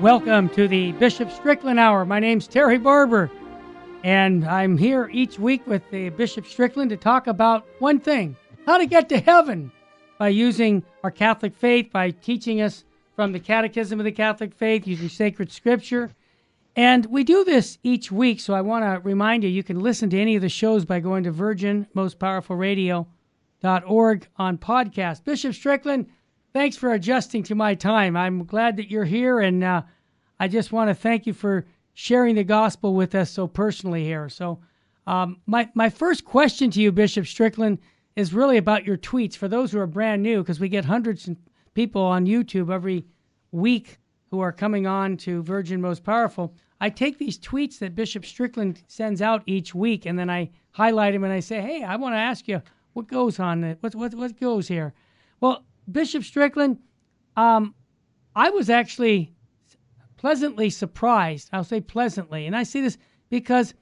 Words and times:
Welcome 0.00 0.48
to 0.50 0.66
the 0.66 0.92
Bishop 0.92 1.30
Strickland 1.30 1.78
Hour. 1.78 2.06
My 2.06 2.20
name's 2.20 2.48
Terry 2.48 2.78
Barber, 2.78 3.30
and 4.02 4.46
I'm 4.46 4.78
here 4.78 5.10
each 5.12 5.38
week 5.38 5.66
with 5.66 5.82
the 5.90 6.08
Bishop 6.08 6.46
Strickland 6.46 6.88
to 6.88 6.96
talk 6.96 7.26
about 7.26 7.66
one 7.80 8.00
thing 8.00 8.34
how 8.64 8.78
to 8.78 8.86
get 8.86 9.10
to 9.10 9.20
heaven 9.20 9.70
by 10.18 10.28
using 10.28 10.82
our 11.04 11.10
Catholic 11.10 11.54
faith, 11.54 11.90
by 11.92 12.12
teaching 12.12 12.62
us 12.62 12.86
from 13.14 13.32
the 13.32 13.40
Catechism 13.40 14.00
of 14.00 14.04
the 14.04 14.12
Catholic 14.12 14.54
Faith, 14.54 14.86
using 14.86 15.10
sacred 15.10 15.52
scripture. 15.52 16.10
And 16.74 17.04
we 17.04 17.22
do 17.22 17.44
this 17.44 17.76
each 17.82 18.10
week, 18.10 18.40
so 18.40 18.54
I 18.54 18.62
want 18.62 18.86
to 18.86 19.00
remind 19.06 19.44
you 19.44 19.50
you 19.50 19.62
can 19.62 19.80
listen 19.80 20.08
to 20.10 20.18
any 20.18 20.34
of 20.34 20.40
the 20.40 20.48
shows 20.48 20.86
by 20.86 21.00
going 21.00 21.24
to 21.24 21.32
virginmostpowerfulradio.org 21.32 24.28
on 24.38 24.56
podcast. 24.56 25.24
Bishop 25.24 25.54
Strickland, 25.54 26.06
thanks 26.52 26.76
for 26.76 26.92
adjusting 26.92 27.42
to 27.44 27.54
my 27.54 27.74
time. 27.74 28.16
I'm 28.16 28.44
glad 28.44 28.76
that 28.76 28.90
you're 28.90 29.04
here, 29.04 29.40
and 29.40 29.62
uh, 29.62 29.82
I 30.38 30.48
just 30.48 30.72
want 30.72 30.88
to 30.88 30.94
thank 30.94 31.26
you 31.26 31.32
for 31.32 31.66
sharing 31.94 32.34
the 32.34 32.44
gospel 32.44 32.94
with 32.94 33.14
us 33.14 33.30
so 33.30 33.46
personally 33.46 34.04
here. 34.04 34.28
So, 34.28 34.60
um, 35.06 35.40
my 35.46 35.68
my 35.74 35.90
first 35.90 36.24
question 36.24 36.70
to 36.72 36.80
you, 36.80 36.92
Bishop 36.92 37.26
Strickland, 37.26 37.78
is 38.16 38.34
really 38.34 38.56
about 38.56 38.84
your 38.84 38.96
tweets. 38.96 39.36
For 39.36 39.48
those 39.48 39.72
who 39.72 39.80
are 39.80 39.86
brand 39.86 40.22
new, 40.22 40.42
because 40.42 40.60
we 40.60 40.68
get 40.68 40.84
hundreds 40.84 41.28
of 41.28 41.36
people 41.74 42.02
on 42.02 42.26
YouTube 42.26 42.72
every 42.72 43.06
week 43.52 43.98
who 44.30 44.40
are 44.40 44.52
coming 44.52 44.86
on 44.86 45.16
to 45.16 45.42
Virgin 45.42 45.80
Most 45.80 46.04
Powerful. 46.04 46.54
I 46.80 46.88
take 46.88 47.18
these 47.18 47.38
tweets 47.38 47.78
that 47.80 47.94
Bishop 47.94 48.24
Strickland 48.24 48.82
sends 48.86 49.20
out 49.20 49.42
each 49.46 49.74
week, 49.74 50.06
and 50.06 50.18
then 50.18 50.30
I 50.30 50.50
highlight 50.70 51.12
them 51.12 51.24
and 51.24 51.32
I 51.32 51.40
say, 51.40 51.60
"Hey, 51.60 51.82
I 51.82 51.96
want 51.96 52.14
to 52.14 52.18
ask 52.18 52.48
you 52.48 52.62
what 52.92 53.06
goes 53.06 53.38
on. 53.38 53.76
What 53.80 53.94
what 53.94 54.14
what 54.14 54.40
goes 54.40 54.68
here?" 54.68 54.94
Well, 55.40 55.64
Bishop 55.92 56.24
Strickland, 56.24 56.78
um, 57.36 57.74
I 58.34 58.50
was 58.50 58.70
actually 58.70 59.32
pleasantly 60.16 60.70
surprised. 60.70 61.48
I'll 61.52 61.64
say 61.64 61.80
pleasantly. 61.80 62.46
And 62.46 62.54
I 62.54 62.62
say 62.62 62.80
this 62.80 62.98
because 63.28 63.74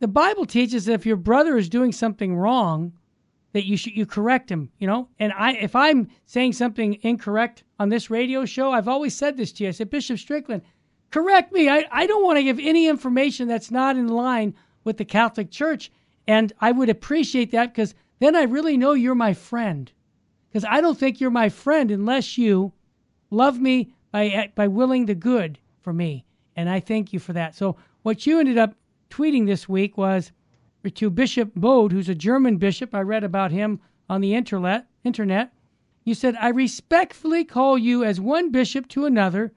the 0.00 0.08
Bible 0.08 0.46
teaches 0.46 0.84
that 0.84 0.92
if 0.92 1.06
your 1.06 1.16
brother 1.16 1.56
is 1.56 1.68
doing 1.68 1.92
something 1.92 2.36
wrong, 2.36 2.92
that 3.52 3.64
you 3.64 3.76
should 3.76 3.96
you 3.96 4.06
correct 4.06 4.50
him, 4.50 4.70
you 4.78 4.86
know? 4.86 5.08
And 5.18 5.32
I 5.32 5.52
if 5.54 5.74
I'm 5.74 6.08
saying 6.26 6.52
something 6.52 6.98
incorrect 7.02 7.64
on 7.78 7.88
this 7.88 8.10
radio 8.10 8.44
show, 8.44 8.72
I've 8.72 8.88
always 8.88 9.16
said 9.16 9.36
this 9.36 9.52
to 9.52 9.64
you. 9.64 9.68
I 9.68 9.72
said, 9.72 9.90
Bishop 9.90 10.18
Strickland, 10.18 10.62
correct 11.10 11.52
me. 11.52 11.68
I, 11.68 11.86
I 11.90 12.06
don't 12.06 12.24
want 12.24 12.36
to 12.36 12.44
give 12.44 12.58
any 12.58 12.86
information 12.86 13.48
that's 13.48 13.70
not 13.70 13.96
in 13.96 14.08
line 14.08 14.54
with 14.84 14.98
the 14.98 15.04
Catholic 15.04 15.50
Church. 15.50 15.90
And 16.26 16.52
I 16.60 16.72
would 16.72 16.90
appreciate 16.90 17.50
that 17.52 17.72
because 17.72 17.94
then 18.18 18.36
I 18.36 18.42
really 18.42 18.76
know 18.76 18.92
you're 18.92 19.14
my 19.14 19.32
friend 19.32 19.90
because 20.50 20.64
I 20.64 20.80
don't 20.80 20.98
think 20.98 21.20
you're 21.20 21.30
my 21.30 21.48
friend 21.48 21.90
unless 21.90 22.38
you 22.38 22.72
love 23.30 23.60
me 23.60 23.92
by 24.10 24.26
eh, 24.28 24.48
by 24.54 24.68
willing 24.68 25.06
the 25.06 25.14
good 25.14 25.58
for 25.80 25.92
me, 25.92 26.24
and 26.56 26.68
I 26.68 26.80
thank 26.80 27.12
you 27.12 27.18
for 27.18 27.32
that. 27.34 27.54
So 27.54 27.76
what 28.02 28.26
you 28.26 28.40
ended 28.40 28.58
up 28.58 28.74
tweeting 29.10 29.46
this 29.46 29.68
week 29.68 29.98
was 29.98 30.32
to 30.94 31.10
Bishop 31.10 31.54
Bode, 31.54 31.92
who's 31.92 32.08
a 32.08 32.14
German 32.14 32.56
bishop. 32.56 32.94
I 32.94 33.02
read 33.02 33.24
about 33.24 33.50
him 33.50 33.80
on 34.08 34.20
the 34.20 34.34
internet. 34.34 34.86
Internet. 35.04 35.52
You 36.04 36.14
said, 36.14 36.34
"I 36.36 36.48
respectfully 36.48 37.44
call 37.44 37.76
you 37.76 38.02
as 38.02 38.20
one 38.20 38.50
bishop 38.50 38.88
to 38.88 39.04
another 39.04 39.52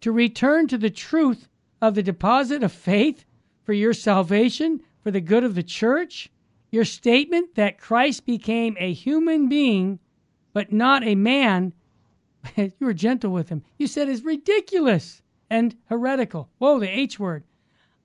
to 0.00 0.10
return 0.10 0.66
to 0.68 0.78
the 0.78 0.88
truth 0.88 1.48
of 1.82 1.94
the 1.94 2.02
deposit 2.02 2.62
of 2.62 2.72
faith 2.72 3.24
for 3.62 3.74
your 3.74 3.92
salvation, 3.92 4.80
for 5.02 5.10
the 5.10 5.20
good 5.20 5.44
of 5.44 5.54
the 5.54 5.62
church." 5.62 6.30
Your 6.72 6.84
statement 6.84 7.56
that 7.56 7.78
Christ 7.78 8.24
became 8.24 8.76
a 8.78 8.92
human 8.92 9.48
being 9.48 9.98
but 10.52 10.72
not 10.72 11.02
a 11.04 11.14
man, 11.14 11.72
you 12.56 12.72
were 12.80 12.94
gentle 12.94 13.32
with 13.32 13.48
him. 13.48 13.62
You 13.78 13.86
said 13.86 14.08
is 14.08 14.24
ridiculous 14.24 15.22
and 15.48 15.76
heretical. 15.86 16.48
Whoa, 16.58 16.78
the 16.78 16.88
H 16.88 17.18
word. 17.18 17.44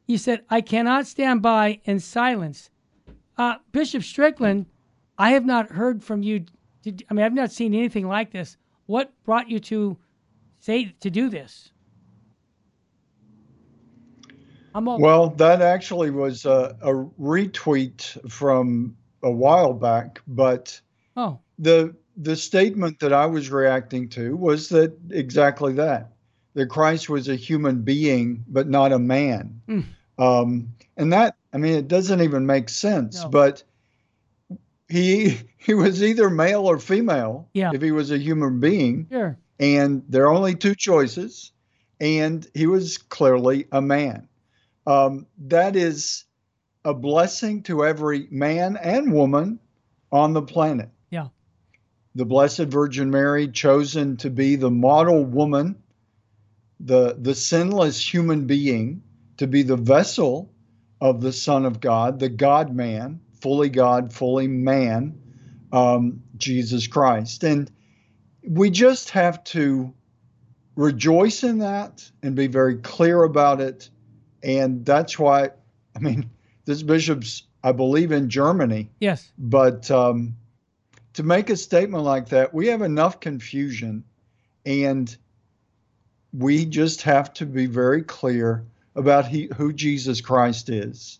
You 0.07 0.17
said, 0.17 0.43
I 0.49 0.61
cannot 0.61 1.07
stand 1.07 1.41
by 1.41 1.79
in 1.85 1.99
silence. 1.99 2.69
Uh, 3.37 3.55
Bishop 3.71 4.03
Strickland, 4.03 4.67
I 5.17 5.31
have 5.31 5.45
not 5.45 5.71
heard 5.71 6.03
from 6.03 6.21
you. 6.21 6.45
Did, 6.83 7.03
I 7.09 7.13
mean, 7.13 7.25
I've 7.25 7.33
not 7.33 7.51
seen 7.51 7.73
anything 7.73 8.07
like 8.07 8.31
this. 8.31 8.57
What 8.85 9.11
brought 9.23 9.49
you 9.49 9.59
to 9.61 9.97
say 10.59 10.95
to 10.99 11.09
do 11.09 11.29
this? 11.29 11.71
well, 14.73 15.29
that 15.29 15.61
actually 15.61 16.11
was 16.11 16.45
a, 16.45 16.75
a 16.81 16.91
retweet 16.91 18.29
from 18.29 18.95
a 19.23 19.31
while 19.31 19.73
back, 19.73 20.19
but 20.27 20.79
oh. 21.15 21.39
the 21.57 21.95
the 22.17 22.35
statement 22.35 22.99
that 22.99 23.13
I 23.13 23.25
was 23.25 23.49
reacting 23.49 24.09
to 24.09 24.35
was 24.35 24.69
that 24.69 24.97
exactly 25.11 25.73
that 25.73 26.11
that 26.53 26.69
Christ 26.69 27.09
was 27.09 27.27
a 27.27 27.35
human 27.35 27.81
being 27.81 28.43
but 28.47 28.67
not 28.67 28.91
a 28.91 28.99
man. 28.99 29.61
Mm. 29.67 29.85
Um, 30.17 30.73
and 30.97 31.13
that 31.13 31.35
I 31.53 31.57
mean 31.57 31.73
it 31.73 31.87
doesn't 31.87 32.21
even 32.21 32.45
make 32.45 32.69
sense. 32.69 33.21
No. 33.21 33.29
But 33.29 33.63
he 34.87 35.39
he 35.57 35.73
was 35.73 36.01
either 36.01 36.29
male 36.29 36.65
or 36.65 36.79
female 36.79 37.49
yeah. 37.53 37.71
if 37.73 37.81
he 37.81 37.91
was 37.91 38.11
a 38.11 38.17
human 38.17 38.59
being. 38.59 39.07
Sure. 39.11 39.37
And 39.59 40.03
there 40.09 40.25
are 40.25 40.33
only 40.33 40.55
two 40.55 40.75
choices, 40.75 41.51
and 42.01 42.45
he 42.53 42.67
was 42.67 42.97
clearly 42.97 43.67
a 43.71 43.81
man. 43.81 44.27
Um, 44.85 45.27
that 45.47 45.75
is 45.77 46.25
a 46.83 46.93
blessing 46.93 47.63
to 47.63 47.85
every 47.85 48.27
man 48.29 48.77
and 48.77 49.13
woman 49.13 49.59
on 50.11 50.33
the 50.33 50.41
planet 50.41 50.89
the 52.15 52.25
Blessed 52.25 52.63
Virgin 52.63 53.11
Mary 53.11 53.49
chosen 53.49 54.17
to 54.17 54.29
be 54.29 54.55
the 54.55 54.71
model 54.71 55.23
woman, 55.25 55.75
the, 56.79 57.15
the 57.19 57.35
sinless 57.35 57.99
human 58.13 58.47
being, 58.47 59.03
to 59.37 59.47
be 59.47 59.63
the 59.63 59.75
vessel 59.75 60.51
of 61.01 61.19
the 61.19 61.33
Son 61.33 61.65
of 61.65 61.81
God, 61.81 62.19
the 62.19 62.29
God 62.29 62.73
man, 62.73 63.19
fully 63.41 63.69
God, 63.69 64.13
fully 64.13 64.47
man, 64.47 65.19
um, 65.73 66.23
Jesus 66.37 66.87
Christ. 66.87 67.43
And 67.43 67.69
we 68.47 68.69
just 68.69 69.09
have 69.09 69.43
to 69.45 69.93
rejoice 70.75 71.43
in 71.43 71.59
that 71.59 72.09
and 72.23 72.33
be 72.33 72.47
very 72.47 72.77
clear 72.77 73.23
about 73.23 73.59
it. 73.59 73.89
And 74.41 74.85
that's 74.85 75.19
why, 75.19 75.49
I 75.95 75.99
mean, 75.99 76.29
this 76.65 76.81
bishop's, 76.81 77.43
I 77.61 77.73
believe, 77.73 78.13
in 78.13 78.29
Germany. 78.29 78.89
Yes. 78.99 79.29
But 79.37 79.91
um, 79.91 80.37
to 81.15 81.23
make 81.23 81.49
a 81.49 81.57
statement 81.57 82.03
like 82.03 82.29
that, 82.29 82.53
we 82.53 82.67
have 82.67 82.81
enough 82.81 83.19
confusion 83.21 84.03
and 84.65 85.15
we 86.33 86.65
just 86.65 87.03
have 87.03 87.33
to 87.33 87.45
be 87.45 87.67
very 87.67 88.03
clear 88.03 88.65
about 88.95 89.25
he, 89.25 89.49
who 89.55 89.71
Jesus 89.71 90.21
Christ 90.21 90.69
is 90.69 91.19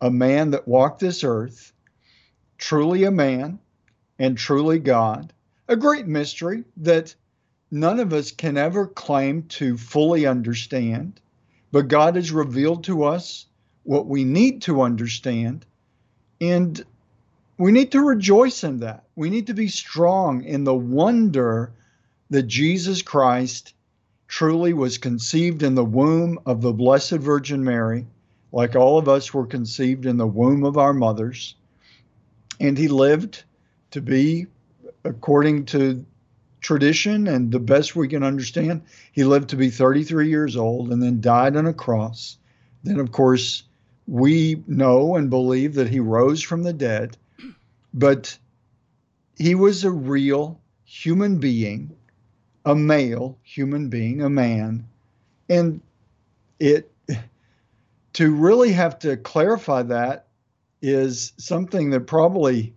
a 0.00 0.10
man 0.10 0.50
that 0.50 0.68
walked 0.68 1.00
this 1.00 1.24
earth, 1.24 1.72
truly 2.58 3.04
a 3.04 3.10
man 3.10 3.58
and 4.18 4.38
truly 4.38 4.78
God, 4.78 5.32
a 5.68 5.74
great 5.74 6.06
mystery 6.06 6.64
that 6.78 7.14
none 7.70 7.98
of 7.98 8.12
us 8.12 8.30
can 8.30 8.56
ever 8.56 8.86
claim 8.86 9.42
to 9.44 9.76
fully 9.76 10.26
understand, 10.26 11.20
but 11.72 11.88
God 11.88 12.14
has 12.14 12.30
revealed 12.30 12.84
to 12.84 13.04
us 13.04 13.46
what 13.82 14.06
we 14.06 14.24
need 14.24 14.62
to 14.62 14.82
understand. 14.82 15.64
And 16.40 16.84
we 17.58 17.72
need 17.72 17.92
to 17.92 18.02
rejoice 18.02 18.64
in 18.64 18.80
that. 18.80 19.04
We 19.14 19.30
need 19.30 19.46
to 19.46 19.54
be 19.54 19.68
strong 19.68 20.44
in 20.44 20.64
the 20.64 20.74
wonder 20.74 21.72
that 22.30 22.42
Jesus 22.42 23.02
Christ 23.02 23.72
truly 24.28 24.72
was 24.72 24.98
conceived 24.98 25.62
in 25.62 25.74
the 25.74 25.84
womb 25.84 26.38
of 26.44 26.60
the 26.60 26.72
Blessed 26.72 27.12
Virgin 27.12 27.64
Mary, 27.64 28.06
like 28.52 28.76
all 28.76 28.98
of 28.98 29.08
us 29.08 29.32
were 29.32 29.46
conceived 29.46 30.04
in 30.04 30.16
the 30.16 30.26
womb 30.26 30.64
of 30.64 30.76
our 30.76 30.92
mothers. 30.92 31.54
And 32.60 32.76
he 32.76 32.88
lived 32.88 33.44
to 33.92 34.00
be, 34.00 34.46
according 35.04 35.66
to 35.66 36.04
tradition 36.60 37.28
and 37.28 37.52
the 37.52 37.60
best 37.60 37.94
we 37.94 38.08
can 38.08 38.22
understand, 38.22 38.82
he 39.12 39.24
lived 39.24 39.50
to 39.50 39.56
be 39.56 39.70
33 39.70 40.28
years 40.28 40.56
old 40.56 40.92
and 40.92 41.02
then 41.02 41.20
died 41.20 41.56
on 41.56 41.66
a 41.66 41.72
cross. 41.72 42.36
Then, 42.82 42.98
of 42.98 43.12
course, 43.12 43.62
we 44.06 44.62
know 44.66 45.16
and 45.16 45.30
believe 45.30 45.74
that 45.74 45.88
he 45.88 46.00
rose 46.00 46.42
from 46.42 46.62
the 46.62 46.72
dead 46.72 47.16
but 47.96 48.38
he 49.38 49.54
was 49.54 49.82
a 49.82 49.90
real 49.90 50.60
human 50.84 51.38
being, 51.38 51.96
a 52.66 52.74
male 52.76 53.38
human 53.42 53.88
being, 53.88 54.22
a 54.22 54.28
man. 54.28 54.86
And 55.48 55.80
it 56.60 56.92
to 58.12 58.30
really 58.30 58.72
have 58.72 58.98
to 59.00 59.16
clarify 59.16 59.82
that 59.84 60.26
is 60.82 61.32
something 61.38 61.90
that 61.90 62.00
probably 62.00 62.74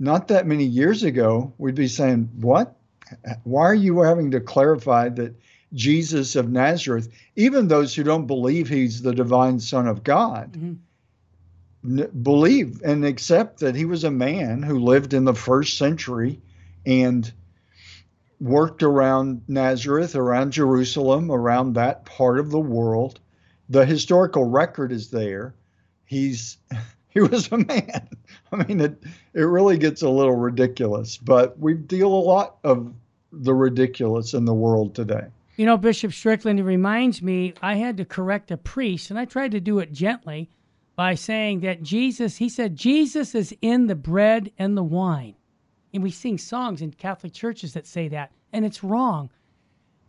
not 0.00 0.28
that 0.28 0.46
many 0.46 0.64
years 0.64 1.04
ago 1.04 1.52
we'd 1.56 1.74
be 1.76 1.88
saying, 1.88 2.28
What? 2.40 2.76
Why 3.44 3.62
are 3.62 3.74
you 3.74 4.00
having 4.00 4.32
to 4.32 4.40
clarify 4.40 5.08
that 5.10 5.34
Jesus 5.74 6.34
of 6.34 6.50
Nazareth, 6.50 7.08
even 7.36 7.68
those 7.68 7.94
who 7.94 8.02
don't 8.02 8.26
believe 8.26 8.68
he's 8.68 9.02
the 9.02 9.14
divine 9.14 9.60
Son 9.60 9.86
of 9.86 10.02
God, 10.02 10.52
mm-hmm 10.52 10.74
believe 11.82 12.82
and 12.84 13.04
accept 13.04 13.60
that 13.60 13.74
he 13.74 13.84
was 13.84 14.04
a 14.04 14.10
man 14.10 14.62
who 14.62 14.78
lived 14.78 15.14
in 15.14 15.24
the 15.24 15.34
first 15.34 15.78
century 15.78 16.40
and 16.84 17.32
worked 18.38 18.82
around 18.82 19.42
Nazareth, 19.48 20.14
around 20.14 20.52
Jerusalem, 20.52 21.30
around 21.30 21.74
that 21.74 22.04
part 22.04 22.38
of 22.38 22.50
the 22.50 22.60
world. 22.60 23.20
The 23.68 23.86
historical 23.86 24.44
record 24.44 24.92
is 24.92 25.10
there. 25.10 25.54
He's 26.04 26.58
he 27.08 27.20
was 27.20 27.50
a 27.52 27.58
man. 27.58 28.08
I 28.52 28.64
mean, 28.64 28.80
it 28.80 29.02
it 29.32 29.42
really 29.42 29.78
gets 29.78 30.02
a 30.02 30.08
little 30.08 30.36
ridiculous, 30.36 31.16
but 31.16 31.58
we 31.58 31.74
deal 31.74 32.12
a 32.12 32.14
lot 32.14 32.56
of 32.64 32.92
the 33.32 33.54
ridiculous 33.54 34.34
in 34.34 34.44
the 34.44 34.54
world 34.54 34.94
today. 34.94 35.26
You 35.56 35.66
know, 35.66 35.76
Bishop 35.76 36.12
Strickland, 36.12 36.58
it 36.58 36.64
reminds 36.64 37.22
me 37.22 37.54
I 37.62 37.74
had 37.74 37.96
to 37.98 38.04
correct 38.04 38.50
a 38.50 38.56
priest, 38.56 39.10
and 39.10 39.18
I 39.18 39.24
tried 39.24 39.52
to 39.52 39.60
do 39.60 39.78
it 39.78 39.92
gently 39.92 40.50
by 41.00 41.14
saying 41.14 41.60
that 41.60 41.82
Jesus, 41.82 42.36
he 42.36 42.50
said, 42.50 42.76
Jesus 42.76 43.34
is 43.34 43.56
in 43.62 43.86
the 43.86 43.94
bread 43.94 44.52
and 44.58 44.76
the 44.76 44.82
wine. 44.82 45.34
And 45.94 46.02
we 46.02 46.10
sing 46.10 46.36
songs 46.36 46.82
in 46.82 46.92
Catholic 46.92 47.32
churches 47.32 47.72
that 47.72 47.86
say 47.86 48.08
that, 48.08 48.32
and 48.52 48.66
it's 48.66 48.84
wrong. 48.84 49.30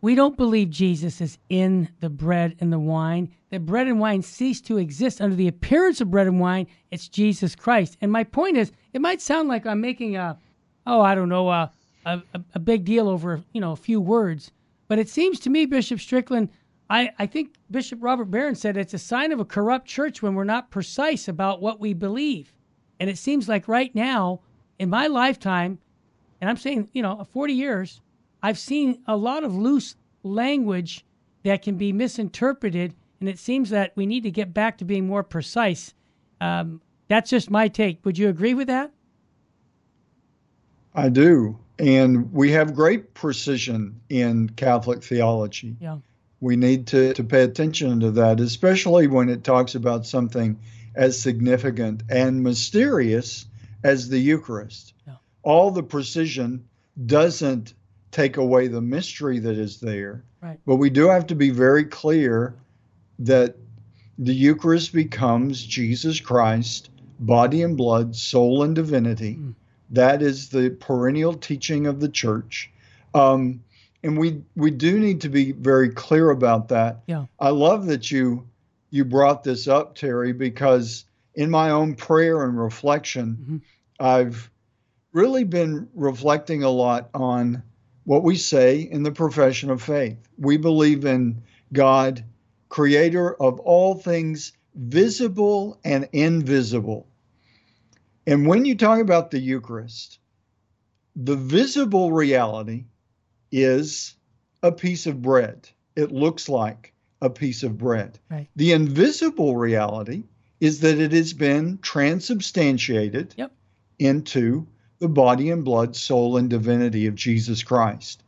We 0.01 0.15
don't 0.15 0.35
believe 0.35 0.69
Jesus 0.69 1.21
is 1.21 1.37
in 1.47 1.87
the 2.01 2.09
bread 2.09 2.57
and 2.59 2.73
the 2.73 2.77
wine. 2.77 3.33
That 3.51 3.65
bread 3.65 3.87
and 3.87 4.01
wine 4.01 4.21
cease 4.21 4.59
to 4.63 4.79
exist 4.79 5.21
under 5.21 5.33
the 5.33 5.47
appearance 5.47 6.01
of 6.01 6.11
bread 6.11 6.27
and 6.27 6.41
wine. 6.41 6.67
It's 6.91 7.07
Jesus 7.07 7.55
Christ. 7.55 7.95
And 8.01 8.11
my 8.11 8.25
point 8.25 8.57
is, 8.57 8.73
it 8.91 8.99
might 8.99 9.21
sound 9.21 9.47
like 9.47 9.65
I'm 9.65 9.79
making 9.79 10.17
a, 10.17 10.37
oh, 10.85 10.99
I 10.99 11.15
don't 11.15 11.29
know, 11.29 11.49
a, 11.51 11.71
a, 12.05 12.21
a 12.53 12.59
big 12.59 12.83
deal 12.83 13.07
over, 13.07 13.41
you 13.53 13.61
know, 13.61 13.71
a 13.71 13.77
few 13.77 14.01
words. 14.01 14.51
But 14.89 14.99
it 14.99 15.07
seems 15.07 15.39
to 15.39 15.49
me, 15.49 15.65
Bishop 15.65 16.01
Strickland, 16.01 16.49
I, 16.91 17.13
I 17.17 17.25
think 17.25 17.55
Bishop 17.71 17.99
Robert 18.01 18.25
Barron 18.25 18.53
said 18.53 18.75
it's 18.75 18.93
a 18.93 18.99
sign 18.99 19.31
of 19.31 19.39
a 19.39 19.45
corrupt 19.45 19.87
church 19.87 20.21
when 20.21 20.35
we're 20.35 20.43
not 20.43 20.71
precise 20.71 21.29
about 21.29 21.61
what 21.61 21.79
we 21.79 21.93
believe. 21.93 22.53
And 22.99 23.09
it 23.09 23.17
seems 23.17 23.47
like 23.47 23.69
right 23.69 23.95
now, 23.95 24.41
in 24.77 24.89
my 24.89 25.07
lifetime, 25.07 25.79
and 26.41 26.49
I'm 26.49 26.57
saying, 26.57 26.89
you 26.91 27.01
know, 27.01 27.25
40 27.31 27.53
years, 27.53 28.01
I've 28.43 28.59
seen 28.59 29.01
a 29.07 29.15
lot 29.15 29.45
of 29.45 29.55
loose 29.55 29.95
language 30.23 31.05
that 31.43 31.61
can 31.61 31.77
be 31.77 31.93
misinterpreted. 31.93 32.93
And 33.21 33.29
it 33.29 33.39
seems 33.39 33.69
that 33.69 33.93
we 33.95 34.05
need 34.05 34.23
to 34.23 34.31
get 34.31 34.53
back 34.53 34.77
to 34.79 34.85
being 34.85 35.07
more 35.07 35.23
precise. 35.23 35.93
Um, 36.41 36.81
that's 37.07 37.29
just 37.29 37.49
my 37.49 37.69
take. 37.69 38.03
Would 38.03 38.17
you 38.17 38.27
agree 38.27 38.53
with 38.53 38.67
that? 38.67 38.91
I 40.93 41.07
do. 41.07 41.57
And 41.79 42.33
we 42.33 42.51
have 42.51 42.75
great 42.75 43.13
precision 43.13 44.01
in 44.09 44.49
Catholic 44.49 45.01
theology. 45.01 45.77
Yeah 45.79 45.99
we 46.41 46.55
need 46.55 46.87
to, 46.87 47.13
to 47.13 47.23
pay 47.23 47.43
attention 47.43 48.01
to 48.01 48.11
that, 48.11 48.39
especially 48.39 49.07
when 49.07 49.29
it 49.29 49.43
talks 49.43 49.75
about 49.75 50.05
something 50.05 50.59
as 50.95 51.17
significant 51.17 52.03
and 52.09 52.43
mysterious 52.43 53.45
as 53.83 54.09
the 54.09 54.19
Eucharist. 54.19 54.93
Yeah. 55.07 55.13
All 55.43 55.71
the 55.71 55.83
precision 55.83 56.65
doesn't 57.05 57.73
take 58.09 58.37
away 58.37 58.67
the 58.67 58.81
mystery 58.81 59.39
that 59.39 59.57
is 59.57 59.79
there, 59.79 60.23
right. 60.41 60.59
but 60.65 60.75
we 60.75 60.89
do 60.89 61.07
have 61.07 61.27
to 61.27 61.35
be 61.35 61.51
very 61.51 61.85
clear 61.85 62.55
that 63.19 63.55
the 64.17 64.33
Eucharist 64.33 64.93
becomes 64.93 65.63
Jesus 65.63 66.19
Christ, 66.19 66.89
body 67.19 67.61
and 67.61 67.77
blood, 67.77 68.15
soul 68.15 68.63
and 68.63 68.75
divinity. 68.75 69.35
Mm. 69.35 69.55
That 69.91 70.21
is 70.21 70.49
the 70.49 70.71
perennial 70.71 71.33
teaching 71.35 71.85
of 71.85 71.99
the 71.99 72.09
church. 72.09 72.71
Um, 73.13 73.63
and 74.03 74.17
we 74.17 74.41
we 74.55 74.71
do 74.71 74.99
need 74.99 75.21
to 75.21 75.29
be 75.29 75.51
very 75.51 75.89
clear 75.89 76.29
about 76.29 76.69
that. 76.69 77.01
Yeah. 77.07 77.25
I 77.39 77.49
love 77.49 77.85
that 77.87 78.11
you 78.11 78.47
you 78.89 79.05
brought 79.05 79.43
this 79.43 79.67
up, 79.67 79.95
Terry, 79.95 80.33
because 80.33 81.05
in 81.35 81.49
my 81.49 81.69
own 81.69 81.95
prayer 81.95 82.43
and 82.43 82.59
reflection, 82.59 83.37
mm-hmm. 83.41 83.57
I've 83.99 84.49
really 85.13 85.43
been 85.43 85.87
reflecting 85.93 86.63
a 86.63 86.69
lot 86.69 87.09
on 87.13 87.63
what 88.03 88.23
we 88.23 88.35
say 88.35 88.81
in 88.81 89.03
the 89.03 89.11
profession 89.11 89.69
of 89.69 89.81
faith. 89.81 90.17
We 90.37 90.57
believe 90.57 91.05
in 91.05 91.41
God, 91.71 92.23
creator 92.69 93.35
of 93.41 93.59
all 93.59 93.95
things 93.95 94.53
visible 94.75 95.79
and 95.83 96.07
invisible. 96.11 97.07
And 98.27 98.47
when 98.47 98.65
you 98.65 98.75
talk 98.75 98.99
about 98.99 99.31
the 99.31 99.39
Eucharist, 99.39 100.19
the 101.15 101.35
visible 101.35 102.11
reality 102.11 102.85
is 103.51 104.15
a 104.63 104.71
piece 104.71 105.07
of 105.07 105.21
bread. 105.21 105.69
It 105.95 106.11
looks 106.11 106.47
like 106.47 106.93
a 107.21 107.29
piece 107.29 107.63
of 107.63 107.77
bread. 107.77 108.19
Right. 108.29 108.47
The 108.55 108.71
invisible 108.71 109.55
reality 109.55 110.23
is 110.59 110.79
that 110.81 110.99
it 110.99 111.11
has 111.11 111.33
been 111.33 111.79
transubstantiated 111.79 113.33
yep. 113.37 113.51
into 113.99 114.67
the 114.99 115.09
body 115.09 115.49
and 115.49 115.65
blood, 115.65 115.95
soul, 115.95 116.37
and 116.37 116.49
divinity 116.49 117.07
of 117.07 117.15
Jesus 117.15 117.63
Christ. 117.63 118.23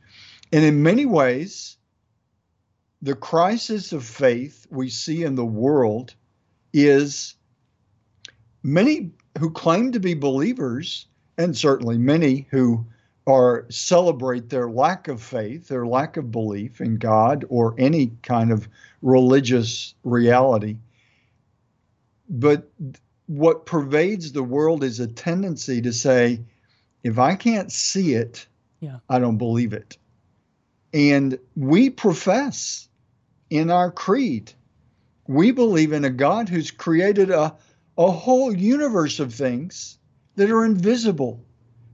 And 0.52 0.64
in 0.64 0.84
many 0.84 1.06
ways, 1.06 1.78
the 3.02 3.16
crisis 3.16 3.94
of 3.94 4.04
faith 4.04 4.66
we 4.70 4.90
see 4.90 5.24
in 5.24 5.36
the 5.36 5.46
world 5.46 6.16
is 6.74 7.36
many 8.64 9.12
who 9.40 9.52
claim 9.52 9.92
to 9.92 10.00
be 10.00 10.14
believers, 10.14 11.08
and 11.38 11.56
certainly 11.56 11.98
many 11.98 12.48
who 12.50 12.86
or 13.26 13.66
celebrate 13.70 14.50
their 14.50 14.70
lack 14.70 15.08
of 15.08 15.22
faith, 15.22 15.68
their 15.68 15.86
lack 15.86 16.18
of 16.18 16.32
belief 16.32 16.82
in 16.82 16.98
God 16.98 17.46
or 17.50 17.74
any 17.78 18.12
kind 18.22 18.52
of 18.52 18.68
religious 19.02 19.96
reality. 20.04 20.78
But 22.30 22.70
what 23.28 23.66
pervades 23.66 24.32
the 24.32 24.44
world 24.44 24.84
is 24.84 25.00
a 25.00 25.08
tendency 25.08 25.82
to 25.82 25.94
say, 25.94 26.42
if 27.04 27.20
I 27.20 27.36
can't 27.36 27.72
see 27.72 28.14
it, 28.14 28.46
yeah. 28.80 29.00
I 29.10 29.20
don't 29.20 29.38
believe 29.38 29.72
it. 29.72 29.98
And 30.94 31.40
we 31.56 31.90
profess 31.90 32.90
in 33.50 33.72
our 33.72 33.92
creed, 33.92 34.52
we 35.28 35.52
believe 35.52 35.94
in 35.94 36.04
a 36.04 36.10
God 36.10 36.50
who's 36.50 36.72
created 36.72 37.30
a, 37.30 37.56
a 37.98 38.12
whole 38.12 38.54
universe 38.54 39.20
of 39.20 39.34
things 39.34 39.98
that 40.36 40.52
are 40.52 40.66
invisible 40.66 41.46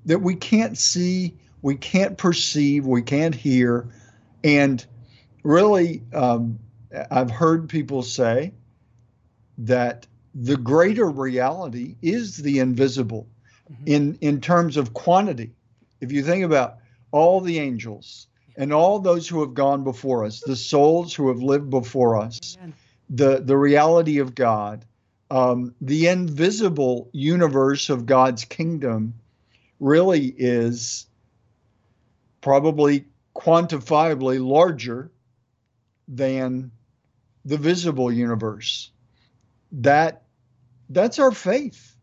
that 0.06 0.20
we 0.20 0.36
can't 0.36 0.78
see, 0.78 1.36
we 1.62 1.76
can't 1.76 2.18
perceive, 2.18 2.86
we 2.86 3.02
can't 3.02 3.36
hear. 3.36 3.88
And 4.44 4.84
really, 5.44 6.04
um, 6.14 6.60
I've 7.12 7.32
heard 7.32 7.70
people 7.70 8.02
say 8.02 8.54
that 9.60 10.08
the 10.34 10.58
greater 10.58 11.06
reality 11.10 11.96
is 12.02 12.38
the 12.38 12.60
invisible 12.60 13.28
mm-hmm. 13.72 13.84
in, 13.86 14.18
in 14.22 14.42
terms 14.42 14.78
of 14.78 14.94
quantity. 14.94 15.52
If 16.02 16.12
you 16.12 16.24
think 16.24 16.46
about 16.46 16.78
all 17.12 17.42
the 17.42 17.60
angels 17.60 18.28
and 18.56 18.72
all 18.72 19.00
those 19.00 19.28
who 19.28 19.42
have 19.42 19.54
gone 19.54 19.84
before 19.84 20.26
us, 20.26 20.42
the 20.42 20.56
souls 20.56 21.14
who 21.14 21.28
have 21.30 21.42
lived 21.42 21.70
before 21.70 22.18
us, 22.18 22.58
the, 23.10 23.40
the 23.40 23.58
reality 23.58 24.20
of 24.20 24.36
God, 24.36 24.86
um, 25.32 25.76
the 25.82 26.08
invisible 26.08 27.10
universe 27.12 27.90
of 27.90 28.06
God's 28.06 28.46
kingdom 28.46 29.14
really 29.80 30.26
is 30.38 31.08
probably 32.42 33.06
quantifiably 33.36 34.46
larger 34.46 35.12
than 36.08 36.72
the 37.46 37.58
visible 37.58 38.12
universe. 38.12 38.92
That 39.72 40.24
that's 40.90 41.20
our 41.20 41.32
faith. 41.32 41.96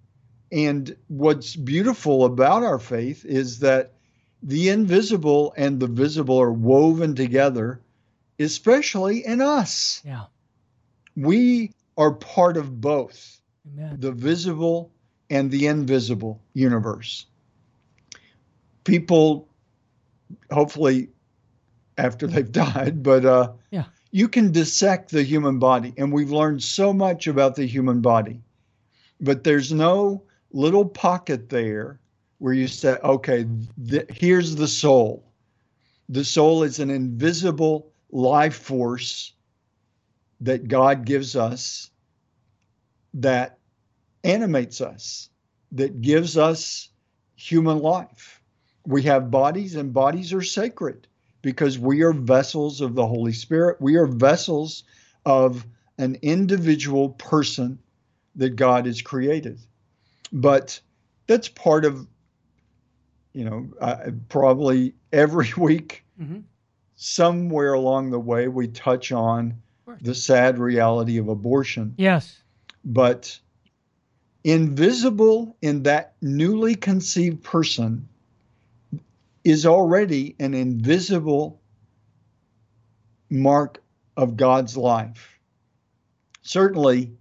And 0.52 0.96
what's 1.08 1.56
beautiful 1.56 2.24
about 2.24 2.62
our 2.62 2.78
faith 2.78 3.24
is 3.24 3.58
that 3.60 3.94
the 4.42 4.68
invisible 4.68 5.52
and 5.56 5.80
the 5.80 5.88
visible 5.88 6.40
are 6.40 6.52
woven 6.52 7.16
together, 7.16 7.80
especially 8.38 9.26
in 9.26 9.40
us. 9.40 10.02
Yeah. 10.04 10.24
We 11.16 11.72
are 11.96 12.12
part 12.12 12.56
of 12.56 12.80
both 12.80 13.40
Amen. 13.66 13.96
the 13.98 14.12
visible 14.12 14.92
and 15.28 15.50
the 15.50 15.66
invisible 15.66 16.40
universe 16.54 17.26
people 18.86 19.48
hopefully 20.50 21.10
after 21.98 22.26
they've 22.26 22.50
died, 22.66 23.02
but 23.02 23.26
uh, 23.26 23.52
yeah. 23.70 23.84
you 24.12 24.28
can 24.28 24.52
dissect 24.52 25.10
the 25.10 25.22
human 25.22 25.58
body, 25.58 25.92
and 25.98 26.10
we've 26.12 26.30
learned 26.30 26.62
so 26.62 26.92
much 26.92 27.26
about 27.26 27.56
the 27.56 27.66
human 27.66 28.00
body. 28.00 28.40
But 29.20 29.44
there's 29.44 29.72
no 29.72 30.22
little 30.52 30.84
pocket 30.84 31.48
there 31.50 32.00
where 32.38 32.54
you 32.54 32.68
say, 32.68 32.96
okay, 33.02 33.46
th- 33.88 34.06
here's 34.10 34.54
the 34.54 34.68
soul. 34.68 35.24
The 36.08 36.24
soul 36.24 36.62
is 36.62 36.78
an 36.78 36.90
invisible 36.90 37.90
life 38.10 38.56
force 38.56 39.32
that 40.40 40.68
God 40.68 41.04
gives 41.04 41.34
us 41.34 41.90
that 43.14 43.58
animates 44.22 44.82
us, 44.82 45.30
that 45.72 46.02
gives 46.02 46.36
us 46.36 46.90
human 47.36 47.78
life 47.78 48.35
we 48.86 49.02
have 49.02 49.30
bodies, 49.30 49.74
and 49.74 49.92
bodies 49.92 50.32
are 50.32 50.42
sacred 50.42 51.06
because 51.42 51.78
we 51.78 52.02
are 52.02 52.12
vessels 52.12 52.80
of 52.80 52.94
the 52.94 53.06
Holy 53.06 53.32
Spirit. 53.32 53.80
We 53.80 53.96
are 53.96 54.06
vessels 54.06 54.84
of 55.24 55.66
an 55.98 56.16
individual 56.22 57.10
person 57.10 57.78
that 58.36 58.50
God 58.50 58.86
has 58.86 59.02
created. 59.02 59.58
But 60.32 60.80
that's 61.26 61.48
part 61.48 61.84
of 61.84 62.06
you 63.32 63.44
know, 63.44 63.68
I, 63.82 64.12
probably 64.30 64.94
every 65.12 65.52
week, 65.56 66.04
hmm 66.18 66.40
somewhere 66.96 67.74
along 67.74 68.10
the 68.10 68.18
way, 68.18 68.48
we 68.48 68.66
touch 68.68 69.12
on 69.12 69.54
the 70.00 70.14
sad 70.14 70.58
reality 70.58 71.18
of 71.18 71.28
abortion. 71.28 71.94
Yes. 71.98 72.40
But 72.84 73.38
invisible 74.44 75.56
in 75.60 75.82
that 75.82 76.14
newly 76.22 76.74
conceived 76.74 77.42
person 77.42 78.08
is 79.46 79.64
already 79.64 80.34
an 80.40 80.54
invisible 80.54 81.60
mark 83.30 83.80
of 84.16 84.36
God's 84.36 84.76
life. 84.76 85.38
Certainly, 86.42 87.12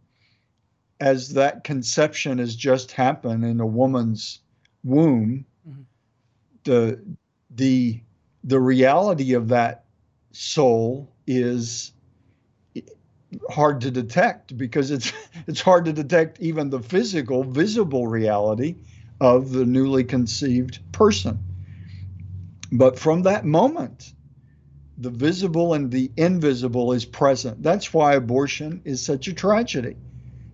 as 1.00 1.34
that 1.34 1.64
conception 1.64 2.40
has 2.40 2.56
just 2.56 2.92
happened 2.92 3.46
in 3.46 3.60
a 3.60 3.66
woman's 3.66 4.40
womb, 4.84 5.46
Mhm. 5.70 5.86
the 6.64 7.00
the 7.52 8.02
the 8.44 8.60
reality 8.60 9.34
of 9.34 9.50
that 9.50 9.86
soul 10.32 11.14
is 11.28 11.92
hard 13.52 13.82
to 13.82 13.92
detect 13.92 14.58
because 14.58 14.90
it's 14.90 15.14
it's 15.48 15.62
hard 15.62 15.86
to 15.86 15.94
detect 15.94 16.40
even 16.40 16.72
the 16.72 16.82
physical 16.82 17.44
visible 17.44 18.08
reality 18.08 18.78
of 19.22 19.52
the 19.52 19.64
newly 19.66 20.04
conceived 20.04 20.80
person 20.92 21.38
but 22.72 22.98
from 22.98 23.22
that 23.24 23.46
moment 23.46 24.14
the 24.98 25.10
visible 25.10 25.74
and 25.74 25.92
the 25.92 26.12
invisible 26.18 26.94
is 26.94 27.06
present 27.06 27.62
that's 27.62 27.94
why 27.94 28.14
abortion 28.14 28.82
is 28.86 29.04
such 29.04 29.28
a 29.28 29.34
tragedy 29.34 29.96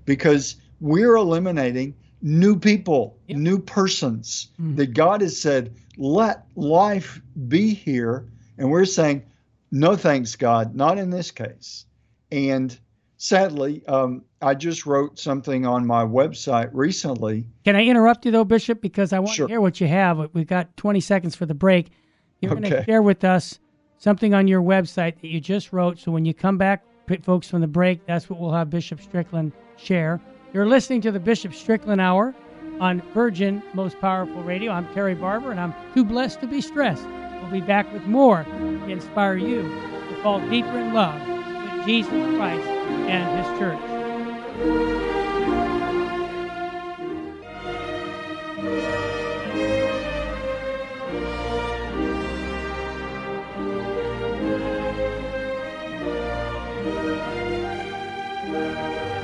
because 0.05 0.55
we're 0.79 1.15
eliminating 1.15 1.93
new 2.21 2.57
people 2.57 3.17
Yep. 3.27 3.37
new 3.37 3.59
persons 3.59 4.49
Mhm. 4.59 4.75
that 4.77 4.93
god 4.93 5.21
has 5.21 5.39
said 5.39 5.73
let 5.97 6.45
life 6.55 7.21
be 7.47 7.73
here 7.73 8.25
and 8.57 8.69
we're 8.69 8.85
saying 8.85 9.23
no 9.71 9.95
thanks 9.95 10.35
god 10.35 10.75
not 10.75 10.97
in 10.97 11.09
this 11.09 11.31
case 11.31 11.85
and 12.31 12.77
sadly, 13.21 13.85
um, 13.87 14.23
I 14.41 14.55
just 14.55 14.87
wrote 14.87 15.19
something 15.19 15.65
on 15.65 15.85
my 15.85 16.03
website 16.03 16.69
recently. 16.73 17.45
Can 17.63 17.75
I 17.75 17.85
interrupt 17.85 18.25
you 18.25 18.31
though, 18.31 18.43
Bishop? 18.43 18.81
Because 18.81 19.13
I 19.13 19.19
want 19.19 19.35
Sure. 19.35 19.47
to 19.47 19.53
hear 19.53 19.61
what 19.61 19.79
you 19.79 19.87
have. 19.87 20.29
We've 20.33 20.47
got 20.47 20.75
20 20.77 20.99
seconds 20.99 21.35
for 21.35 21.45
the 21.45 21.53
break. 21.53 21.91
You're 22.39 22.55
going 22.55 22.63
to 22.63 22.83
share 22.83 23.03
with 23.03 23.23
us 23.23 23.59
something 23.97 24.33
on 24.33 24.47
your 24.47 24.63
website 24.63 25.21
that 25.21 25.27
you 25.27 25.39
just 25.39 25.71
wrote. 25.71 25.99
So 25.99 26.11
when 26.11 26.25
you 26.25 26.33
come 26.33 26.57
back, 26.57 26.83
folks, 27.21 27.47
from 27.47 27.61
the 27.61 27.67
break, 27.67 28.05
that's 28.07 28.27
what 28.29 28.39
we'll 28.39 28.53
have 28.53 28.71
Bishop 28.71 28.99
Strickland 28.99 29.51
share. 29.77 30.19
You're 30.53 30.65
listening 30.65 31.01
to 31.01 31.11
the 31.11 31.19
Bishop 31.19 31.53
Strickland 31.53 32.01
Hour 32.01 32.33
on 32.79 33.03
Virgin 33.13 33.61
Most 33.75 33.99
Powerful 34.01 34.41
Radio. 34.41 34.71
I'm 34.71 34.91
Terry 34.95 35.13
Barber, 35.13 35.51
and 35.51 35.59
I'm 35.59 35.75
too 35.93 36.03
blessed 36.03 36.41
to 36.41 36.47
be 36.47 36.61
stressed. 36.61 37.05
We'll 37.41 37.51
be 37.51 37.61
back 37.61 37.91
with 37.93 38.03
more 38.05 38.43
to 38.43 38.89
inspire 38.89 39.35
you 39.35 39.61
to 39.61 40.19
fall 40.23 40.39
deeper 40.49 40.77
in 40.79 40.93
love 40.93 41.21
with 41.27 41.85
Jesus 41.85 42.35
Christ 42.35 42.80
and 43.11 43.37
His 43.37 43.59
church. 43.59 43.77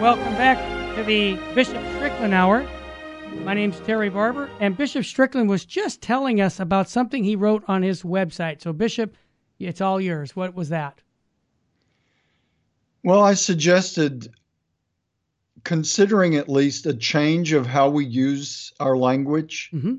Welcome 0.02 0.34
back 0.34 0.58
to 0.96 1.04
the 1.04 1.36
Bishop 1.56 1.82
Strickland 1.96 2.34
Hour. 2.34 2.68
My 3.46 3.54
name's 3.54 3.80
Terry 3.80 4.10
Barber, 4.10 4.50
and 4.60 4.76
Bishop 4.76 5.06
Strickland 5.06 5.48
was 5.48 5.64
just 5.64 6.02
telling 6.02 6.42
us 6.42 6.60
about 6.60 6.90
something 6.90 7.24
he 7.24 7.38
wrote 7.38 7.64
on 7.70 7.84
his 7.84 8.04
website. 8.04 8.62
So, 8.62 8.74
Bishop, 8.74 9.16
it's 9.60 9.80
all 9.80 10.02
yours. 10.02 10.36
What 10.36 10.56
was 10.56 10.68
that? 10.70 11.02
Well, 13.04 13.22
I 13.22 13.36
suggested 13.36 14.30
considering 15.64 16.36
at 16.36 16.50
least 16.50 16.86
a 16.86 16.94
change 16.94 17.52
of 17.54 17.66
how 17.66 17.90
we 17.90 18.06
use 18.06 18.74
our 18.80 18.98
language 18.98 19.70
hmm 19.72 19.96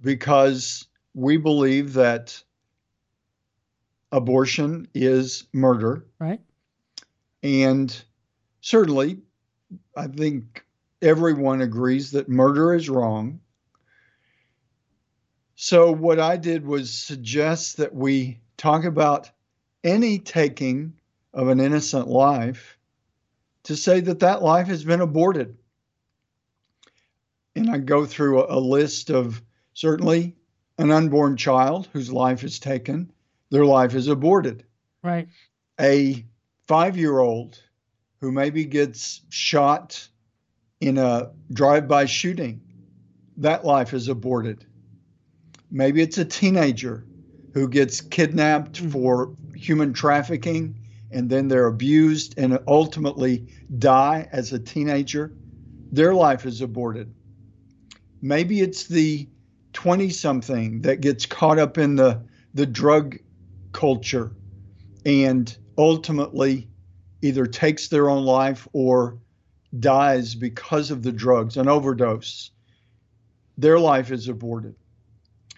because 0.00 0.88
we 1.14 1.36
believe 1.36 1.92
that 1.92 2.42
abortion 4.10 4.88
is 4.94 5.44
murder. 5.52 6.04
Right? 6.18 6.40
And 7.42 8.04
certainly, 8.60 9.18
I 9.96 10.06
think 10.06 10.64
everyone 11.00 11.60
agrees 11.60 12.12
that 12.12 12.28
murder 12.28 12.74
is 12.74 12.88
wrong. 12.88 13.40
So, 15.54 15.92
what 15.92 16.18
I 16.18 16.36
did 16.36 16.66
was 16.66 16.92
suggest 16.92 17.76
that 17.76 17.94
we 17.94 18.40
talk 18.56 18.84
about 18.84 19.30
any 19.84 20.18
taking 20.18 20.94
of 21.34 21.48
an 21.48 21.60
innocent 21.60 22.08
life 22.08 22.78
to 23.64 23.76
say 23.76 24.00
that 24.00 24.20
that 24.20 24.42
life 24.42 24.66
has 24.66 24.84
been 24.84 25.00
aborted. 25.00 25.56
And 27.54 27.70
I 27.70 27.78
go 27.78 28.06
through 28.06 28.42
a, 28.44 28.58
a 28.58 28.60
list 28.60 29.10
of 29.10 29.42
certainly 29.74 30.34
an 30.78 30.90
unborn 30.90 31.36
child 31.36 31.88
whose 31.92 32.10
life 32.12 32.44
is 32.44 32.58
taken, 32.58 33.12
their 33.50 33.64
life 33.64 33.94
is 33.94 34.08
aborted 34.08 34.64
Right. 35.02 35.28
a 35.80 36.24
five 36.66 36.96
year 36.96 37.18
old 37.18 37.60
who 38.20 38.32
maybe 38.32 38.64
gets 38.64 39.20
shot 39.28 40.08
in 40.80 40.96
a 40.98 41.30
drive 41.52 41.86
by 41.88 42.04
shooting, 42.06 42.60
that 43.36 43.64
life 43.64 43.92
is 43.94 44.08
aborted. 44.08 44.64
Maybe 45.70 46.02
it's 46.02 46.18
a 46.18 46.24
teenager 46.24 47.04
who 47.54 47.68
gets 47.68 48.00
kidnapped 48.00 48.82
Mhm. 48.82 48.92
for 48.92 49.36
human 49.54 49.92
trafficking 49.92 50.74
and 51.12 51.28
then 51.28 51.48
they're 51.48 51.66
abused 51.66 52.34
and 52.38 52.58
ultimately 52.66 53.46
die 53.78 54.28
as 54.32 54.52
a 54.52 54.58
teenager. 54.58 55.32
Their 55.90 56.14
life 56.14 56.46
is 56.46 56.60
aborted. 56.60 57.12
Maybe 58.20 58.60
it's 58.60 58.86
the 58.86 59.28
20 59.72 60.10
something 60.10 60.82
that 60.82 61.00
gets 61.00 61.26
caught 61.26 61.58
up 61.58 61.78
in 61.78 61.96
the, 61.96 62.22
the 62.54 62.66
drug 62.66 63.18
culture 63.72 64.32
and 65.04 65.56
ultimately 65.78 66.68
either 67.22 67.46
takes 67.46 67.88
their 67.88 68.10
own 68.10 68.24
life 68.24 68.68
or 68.72 69.18
dies 69.78 70.34
because 70.34 70.90
of 70.90 71.02
the 71.02 71.12
drugs, 71.12 71.56
an 71.56 71.68
overdose. 71.68 72.50
Their 73.56 73.78
life 73.78 74.10
is 74.10 74.28
aborted. 74.28 74.74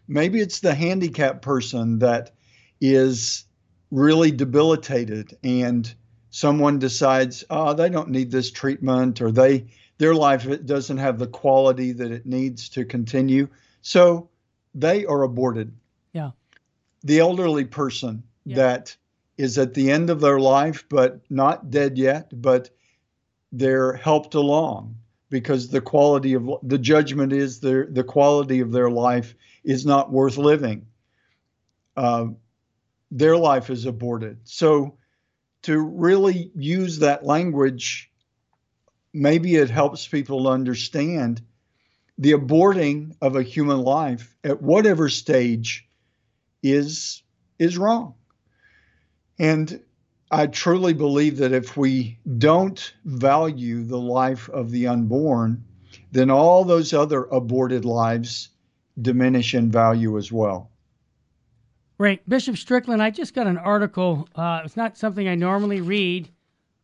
Maybe 0.07 0.41
it's 0.41 0.61
the 0.61 0.75
handicapped 0.75 1.43
person 1.43 1.99
that 2.01 2.35
is 2.81 3.45
really 3.91 4.31
debilitated 4.31 5.37
and 5.45 5.93
someone 6.31 6.79
decides, 6.79 7.45
oh, 7.51 7.75
they 7.75 7.89
don't 7.89 8.11
need 8.11 8.31
this 8.31 8.51
treatment 8.51 9.21
or 9.21 9.31
they 9.31 9.67
their 9.99 10.15
life 10.15 10.47
doesn't 10.67 10.99
have 10.99 11.19
the 11.21 11.27
quality 11.29 11.93
that 11.93 12.11
it 12.11 12.27
needs 12.27 12.69
to 12.71 12.85
continue. 12.85 13.47
So 13.83 14.29
they 14.75 15.07
are 15.07 15.23
aborted. 15.23 15.73
Yeah. 16.13 16.33
The 17.05 17.21
elderly 17.21 17.65
person 17.65 18.25
Yeah. 18.45 18.57
that 18.57 18.97
is 19.39 19.57
at 19.59 19.75
the 19.75 19.91
end 19.91 20.11
of 20.11 20.21
their 20.21 20.41
life, 20.41 20.85
but 20.89 21.21
not 21.31 21.71
dead 21.71 21.97
yet, 21.97 22.31
but 22.43 22.71
they're 23.53 23.93
helped 23.93 24.35
along 24.35 24.97
because 25.31 25.69
the 25.69 25.81
quality 25.81 26.35
of 26.35 26.49
the 26.63 26.79
judgment 26.79 27.33
is 27.33 27.61
their 27.61 27.87
the 27.87 28.05
quality 28.05 28.61
of 28.61 28.73
their 28.73 28.91
life 28.91 29.35
is 29.63 29.87
not 29.87 30.13
worth 30.13 30.37
living. 30.37 30.87
Uh, 31.97 32.29
their 33.15 33.37
life 33.37 33.71
is 33.71 33.87
aborted. 33.87 34.39
So 34.43 34.99
to 35.63 35.79
really 35.79 36.51
use 36.57 36.99
that 36.99 37.25
language, 37.25 38.11
maybe 39.15 39.55
it 39.55 39.71
helps 39.71 40.07
people 40.07 40.49
understand 40.49 41.41
the 42.19 42.33
aborting 42.33 43.15
of 43.23 43.37
a 43.37 43.43
human 43.43 43.79
life 43.79 44.37
at 44.43 44.61
whatever 44.61 45.09
stage 45.09 45.89
is 46.63 47.23
is 47.59 47.79
wrong. 47.79 48.15
And 49.39 49.81
I 50.31 50.49
truly 50.49 50.93
believe 50.93 51.37
that 51.39 51.53
if 51.53 51.77
we 51.77 52.19
don't 52.39 52.93
value 53.05 53.85
the 53.85 53.99
life 53.99 54.49
of 54.49 54.73
the 54.73 54.89
unborn, 54.89 55.65
then 56.11 56.31
all 56.31 56.65
those 56.65 56.93
other 56.93 57.25
aborted 57.25 57.85
lives 57.85 58.49
diminish 59.01 59.55
in 59.55 59.71
value 59.71 60.19
as 60.19 60.33
well. 60.33 60.71
Great. 61.97 62.29
Bishop 62.29 62.57
Strickland, 62.57 63.01
I 63.01 63.11
just 63.11 63.35
got 63.35 63.47
an 63.47 63.57
article. 63.57 64.29
Uh, 64.35 64.63
it's 64.65 64.77
not 64.77 64.97
something 64.97 65.29
I 65.29 65.37
normally 65.37 65.81
read, 65.81 66.29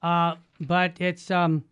uh, 0.03 0.37
but 0.61 1.01
it's 1.01 1.33
um, 1.33 1.65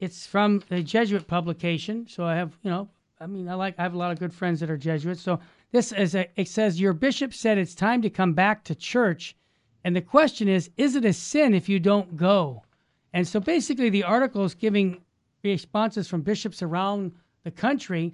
it's 0.00 0.26
from 0.26 0.60
a 0.70 0.82
Jesuit 0.82 1.28
publication. 1.28 2.08
So 2.08 2.24
I 2.24 2.34
have, 2.34 2.58
you 2.62 2.70
know, 2.70 2.88
I 3.20 3.26
mean, 3.26 3.48
I 3.48 3.54
like 3.54 3.76
I 3.78 3.82
have 3.82 3.94
a 3.94 3.98
lot 3.98 4.10
of 4.10 4.18
good 4.18 4.34
friends 4.34 4.58
that 4.60 4.70
are 4.70 4.76
Jesuits. 4.76 5.22
So 5.22 5.38
this 5.70 5.92
is 5.92 6.16
a, 6.16 6.28
it 6.34 6.48
says 6.48 6.80
your 6.80 6.92
bishop 6.92 7.32
said 7.32 7.56
it's 7.56 7.74
time 7.74 8.02
to 8.02 8.10
come 8.10 8.32
back 8.32 8.64
to 8.64 8.74
church, 8.74 9.36
and 9.84 9.94
the 9.94 10.02
question 10.02 10.48
is, 10.48 10.70
is 10.76 10.96
it 10.96 11.04
a 11.04 11.12
sin 11.12 11.54
if 11.54 11.68
you 11.68 11.78
don't 11.78 12.16
go? 12.16 12.64
And 13.12 13.28
so 13.28 13.38
basically, 13.38 13.90
the 13.90 14.02
article 14.02 14.44
is 14.44 14.54
giving 14.54 15.00
responses 15.44 16.08
from 16.08 16.22
bishops 16.22 16.62
around 16.62 17.12
the 17.44 17.52
country 17.52 18.12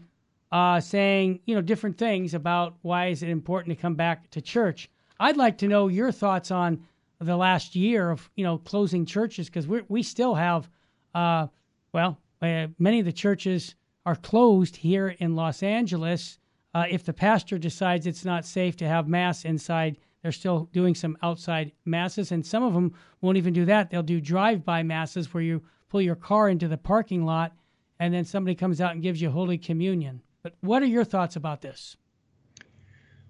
uh, 0.52 0.80
saying 0.80 1.40
you 1.46 1.54
know 1.54 1.60
different 1.60 1.96
things 1.96 2.34
about 2.34 2.74
why 2.82 3.06
is 3.06 3.22
it 3.22 3.28
important 3.28 3.76
to 3.76 3.80
come 3.80 3.94
back 3.94 4.30
to 4.30 4.40
church. 4.40 4.90
I'd 5.18 5.36
like 5.36 5.58
to 5.58 5.68
know 5.68 5.88
your 5.88 6.12
thoughts 6.12 6.50
on 6.50 6.82
the 7.20 7.36
last 7.36 7.76
year 7.76 8.10
of 8.10 8.30
you 8.36 8.44
know 8.44 8.58
closing 8.58 9.06
churches 9.06 9.46
because 9.46 9.66
we 9.66 9.82
we 9.88 10.02
still 10.02 10.34
have 10.34 10.68
uh, 11.14 11.46
well 11.92 12.18
uh, 12.42 12.66
many 12.78 13.00
of 13.00 13.06
the 13.06 13.12
churches 13.12 13.74
are 14.06 14.16
closed 14.16 14.76
here 14.76 15.08
in 15.18 15.36
Los 15.36 15.62
Angeles. 15.62 16.38
Uh, 16.72 16.86
if 16.88 17.04
the 17.04 17.12
pastor 17.12 17.58
decides 17.58 18.06
it's 18.06 18.24
not 18.24 18.44
safe 18.44 18.76
to 18.76 18.88
have 18.88 19.08
mass 19.08 19.44
inside, 19.44 19.96
they're 20.22 20.32
still 20.32 20.68
doing 20.72 20.94
some 20.94 21.18
outside 21.22 21.72
masses, 21.84 22.32
and 22.32 22.44
some 22.44 22.62
of 22.62 22.72
them 22.72 22.94
won't 23.20 23.36
even 23.36 23.52
do 23.52 23.64
that. 23.64 23.90
They'll 23.90 24.02
do 24.02 24.20
drive-by 24.20 24.82
masses 24.84 25.34
where 25.34 25.42
you 25.42 25.62
pull 25.88 26.00
your 26.00 26.14
car 26.14 26.48
into 26.48 26.68
the 26.68 26.76
parking 26.76 27.24
lot, 27.24 27.52
and 27.98 28.14
then 28.14 28.24
somebody 28.24 28.54
comes 28.54 28.80
out 28.80 28.92
and 28.92 29.02
gives 29.02 29.20
you 29.20 29.30
Holy 29.30 29.58
Communion. 29.58 30.22
But 30.42 30.54
what 30.60 30.82
are 30.82 30.86
your 30.86 31.04
thoughts 31.04 31.36
about 31.36 31.60
this? 31.60 31.96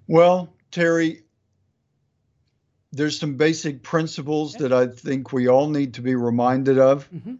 Well, 0.06 0.52
Terry, 0.70 1.22
there's 2.92 3.18
some 3.18 3.36
basic 3.36 3.82
principles 3.82 4.54
that 4.54 4.72
I 4.72 4.86
think 4.86 5.32
we 5.32 5.48
all 5.48 5.68
need 5.68 5.94
to 5.94 6.02
be 6.02 6.14
reminded 6.14 6.78
of. 6.78 7.10
Mm-hmm. 7.12 7.34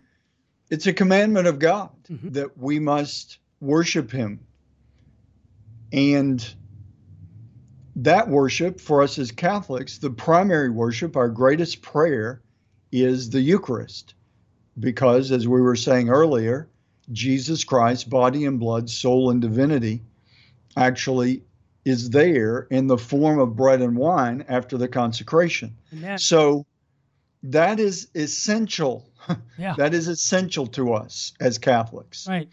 It's 0.71 0.87
a 0.87 0.93
commandment 0.93 1.47
of 1.47 1.59
God 1.59 1.91
mm-hmm. 2.09 2.31
that 2.31 2.57
we 2.57 2.79
must 2.79 3.39
worship 3.61 4.11
Him. 4.11 4.41
And 5.93 6.55
that 7.97 8.29
worship 8.29 8.81
for 8.81 9.03
us 9.03 9.19
as 9.19 9.33
Catholics, 9.33 9.99
the 9.99 10.11
primary 10.11 10.71
worship, 10.71 11.17
our 11.17 11.29
greatest 11.29 11.83
prayer, 11.83 12.43
is 12.93 13.31
the 13.31 13.41
Eucharist. 13.41 14.15
Because, 14.79 15.33
as 15.33 15.49
we 15.49 15.61
were 15.61 15.77
saying 15.77 16.09
earlier, 16.09 16.69
Jesus 17.13 17.65
Christ, 17.65 18.09
body 18.09 18.45
and 18.45 18.59
blood, 18.61 18.89
soul 18.89 19.31
and 19.31 19.41
divinity, 19.41 20.03
actually 20.77 21.43
is 21.85 22.11
there 22.11 22.67
in 22.71 22.87
the 22.87 22.99
form 22.99 23.39
of 23.39 23.57
bread 23.57 23.81
and 23.81 23.97
wine 23.97 24.45
after 24.49 24.77
the 24.77 24.89
consecration. 24.89 25.77
Amen. 25.93 26.19
So 26.19 26.67
that 27.45 27.81
is 27.81 28.09
essential. 28.15 29.07
Yeah. 29.59 29.75
that 29.77 29.93
is 29.93 30.09
essential 30.09 30.67
to 30.69 30.95
us 30.95 31.35
as 31.39 31.59
Catholics. 31.59 32.27
Right. 32.27 32.49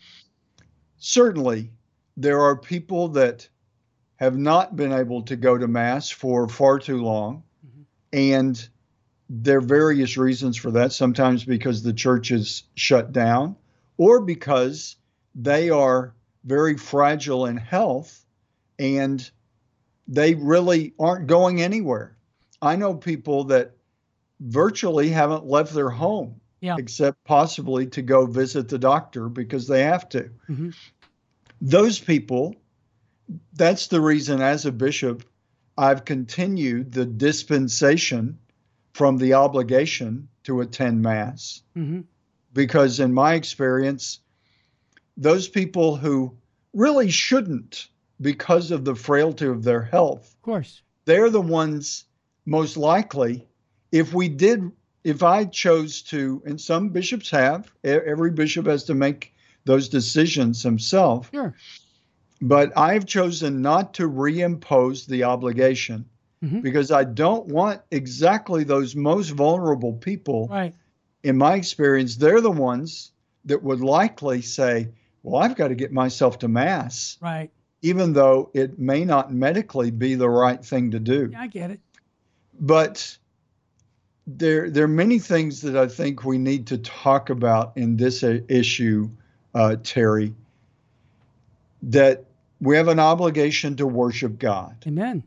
Certainly, 0.98 1.72
there 2.18 2.42
are 2.42 2.58
people 2.58 3.08
that 3.10 3.48
have 4.18 4.38
not 4.38 4.76
been 4.76 4.92
able 4.92 5.22
to 5.24 5.38
go 5.38 5.58
to 5.58 5.68
Mass 5.68 6.10
for 6.10 6.50
far 6.50 6.78
too 6.78 7.02
long. 7.02 7.44
Mm-hmm. 7.66 7.82
And 8.14 8.70
there 9.30 9.60
are 9.60 9.62
various 9.62 10.18
reasons 10.18 10.58
for 10.58 10.72
that, 10.72 10.92
sometimes 10.92 11.46
because 11.46 11.82
the 11.82 11.94
church 11.94 12.32
is 12.32 12.64
shut 12.76 13.14
down 13.14 13.56
or 13.98 14.22
because 14.22 14.96
they 15.36 15.70
are 15.70 16.14
very 16.46 16.78
fragile 16.78 17.46
in 17.46 17.58
health 17.58 18.26
and 18.80 19.30
they 20.08 20.34
really 20.36 20.94
aren't 21.00 21.28
going 21.28 21.62
anywhere. 21.62 22.18
I 22.62 22.76
know 22.76 22.96
people 22.96 23.46
that 23.46 23.76
virtually 24.40 25.10
haven't 25.10 25.46
left 25.46 25.74
their 25.74 25.90
home 25.90 26.40
yeah. 26.62 26.76
except 26.78 27.24
possibly 27.24 27.88
to 27.88 28.02
go 28.02 28.26
visit 28.26 28.70
the 28.70 28.80
doctor 28.80 29.30
because 29.30 29.68
they 29.68 29.84
have 29.84 30.08
to. 30.10 30.30
Mm-hmm. 30.50 30.70
Those 31.60 32.00
people, 32.00 32.56
that's 33.54 33.88
the 33.88 34.02
reason 34.02 34.42
as 34.42 34.66
a 34.66 34.72
bishop, 34.72 35.24
I've 35.78 36.06
continued 36.06 36.92
the 36.92 37.06
dispensation 37.06 38.40
from 38.94 39.18
the 39.18 39.34
obligation 39.34 40.30
to 40.44 40.62
attend 40.62 41.02
Mass. 41.02 41.62
Mm-hmm 41.76 42.02
because 42.58 43.00
in 43.00 43.14
my 43.14 43.36
experience, 43.36 44.20
those 45.16 45.48
people 45.48 45.96
who 45.96 46.36
really 46.74 47.12
shouldn't 47.12 47.88
because 48.20 48.72
of 48.72 48.84
the 48.84 48.96
frailty 48.96 49.46
of 49.46 49.64
their 49.64 49.84
health, 49.84 50.34
of 50.34 50.42
course, 50.42 50.82
they're 51.06 51.30
the 51.30 51.40
ones 51.40 52.06
most 52.48 52.76
likely. 52.76 53.48
If 53.92 54.12
we 54.12 54.28
did, 54.28 54.72
if 55.04 55.22
I 55.22 55.46
chose 55.46 56.02
to, 56.14 56.42
and 56.48 56.60
some 56.60 56.90
bishops 56.90 57.30
have, 57.30 57.72
every 57.84 58.32
bishop 58.32 58.66
has 58.66 58.86
to 58.86 58.96
make 58.96 59.36
those 59.66 59.88
decisions 59.88 60.64
himself. 60.64 61.30
Sure. 61.32 61.54
But 62.42 62.76
I've 62.76 63.06
chosen 63.06 63.62
not 63.62 63.94
to 63.96 64.10
reimpose 64.10 65.06
the 65.06 65.26
obligation 65.26 66.06
mm-hmm. 66.44 66.62
because 66.62 66.90
I 66.90 67.04
don't 67.04 67.46
want 67.50 67.82
exactly 67.92 68.64
those 68.64 68.96
most 68.96 69.30
vulnerable 69.30 69.94
people 69.94 70.48
right 70.48 70.74
in 71.28 71.38
my 71.38 71.56
experience, 71.56 72.16
they're 72.16 72.40
the 72.40 72.50
ones 72.50 73.12
that 73.46 73.62
would 73.62 73.82
likely 73.82 74.42
say, 74.42 74.88
Well, 75.24 75.42
I've 75.42 75.56
got 75.56 75.68
to 75.68 75.76
get 75.76 75.92
myself 75.92 76.40
to 76.40 76.48
Mass. 76.48 77.18
Right. 77.22 77.52
Even 77.82 78.14
though 78.14 78.50
it 78.54 78.80
may 78.80 79.04
not 79.04 79.34
medically 79.34 79.92
be 79.92 80.16
the 80.16 80.30
right 80.30 80.64
thing 80.64 80.92
to 80.92 81.00
do. 81.00 81.32
I 81.38 81.48
get 81.48 81.72
it. 81.72 81.82
But 82.60 83.18
there, 84.26 84.70
there 84.70 84.86
are 84.86 84.90
many 84.90 85.20
things 85.20 85.62
that 85.62 85.76
I 85.76 85.88
think 85.88 86.24
we 86.24 86.38
need 86.38 86.68
to 86.68 86.78
talk 86.78 87.30
about 87.30 87.74
in 87.76 87.98
this 87.98 88.24
issue, 88.24 89.10
uh, 89.54 89.76
Terry, 89.84 90.34
that 91.84 92.24
we 92.60 92.78
have 92.78 92.88
an 92.88 93.00
obligation 93.00 93.76
to 93.76 93.86
worship 93.86 94.40
God. 94.40 94.78
Amen. 94.88 95.24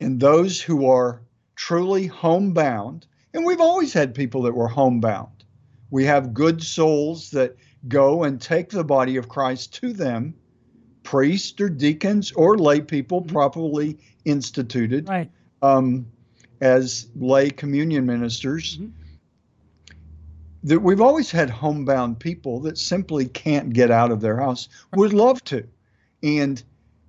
And 0.00 0.18
those 0.18 0.60
who 0.60 0.86
are 0.86 1.20
truly 1.54 2.06
homebound, 2.06 3.06
and 3.34 3.44
we've 3.44 3.60
always 3.60 3.92
had 3.92 4.14
people 4.14 4.42
that 4.42 4.54
were 4.54 4.68
homebound, 4.68 5.39
we 5.90 6.04
have 6.04 6.32
good 6.32 6.62
souls 6.62 7.30
that 7.30 7.56
go 7.88 8.24
and 8.24 8.40
take 8.40 8.70
the 8.70 8.84
body 8.84 9.16
of 9.16 9.28
Christ 9.28 9.74
to 9.74 9.92
them, 9.92 10.34
priests 11.02 11.60
or 11.60 11.68
deacons 11.68 12.32
or 12.32 12.58
lay 12.58 12.80
people 12.80 13.22
mm-hmm. 13.22 13.32
properly 13.32 13.98
instituted 14.24 15.08
right. 15.08 15.30
um, 15.62 16.06
as 16.60 17.08
lay 17.16 17.50
communion 17.50 18.06
ministers. 18.06 18.78
Mm-hmm. 18.78 18.96
That 20.64 20.80
we've 20.80 21.00
always 21.00 21.30
had 21.30 21.48
homebound 21.48 22.18
people 22.18 22.60
that 22.60 22.76
simply 22.76 23.24
can't 23.24 23.72
get 23.72 23.90
out 23.90 24.12
of 24.12 24.20
their 24.20 24.38
house, 24.38 24.68
would 24.94 25.14
love 25.14 25.42
to. 25.44 25.66
And 26.22 26.62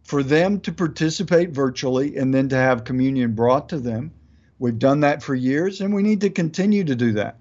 for 0.04 0.24
them 0.24 0.62
to 0.62 0.72
participate 0.72 1.50
virtually 1.50 2.15
and 2.15 2.34
then 2.34 2.48
to 2.48 2.56
have 2.56 2.86
communion 2.86 3.36
brought 3.36 3.67
to 3.70 3.78
them, 3.78 4.13
we've 4.58 4.80
done 4.80 5.02
that 5.02 5.22
for 5.22 5.36
years 5.36 5.82
and 5.82 5.94
we 5.94 6.02
need 6.02 6.22
to 6.22 6.30
continue 6.30 6.86
to 6.86 6.96
do 6.96 7.12
that 7.12 7.40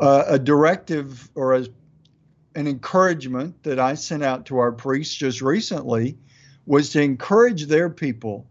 uh, 0.00 0.24
a 0.26 0.38
directive 0.38 1.28
or 1.34 1.54
a, 1.54 1.66
an 2.54 2.66
encouragement 2.66 3.62
that 3.62 3.78
I 3.78 3.94
sent 3.94 4.22
out 4.22 4.46
to 4.46 4.58
our 4.58 4.72
priests 4.72 5.14
just 5.14 5.40
recently 5.40 6.18
was 6.66 6.90
to 6.90 7.02
encourage 7.02 7.66
their 7.66 7.90
people. 7.90 8.48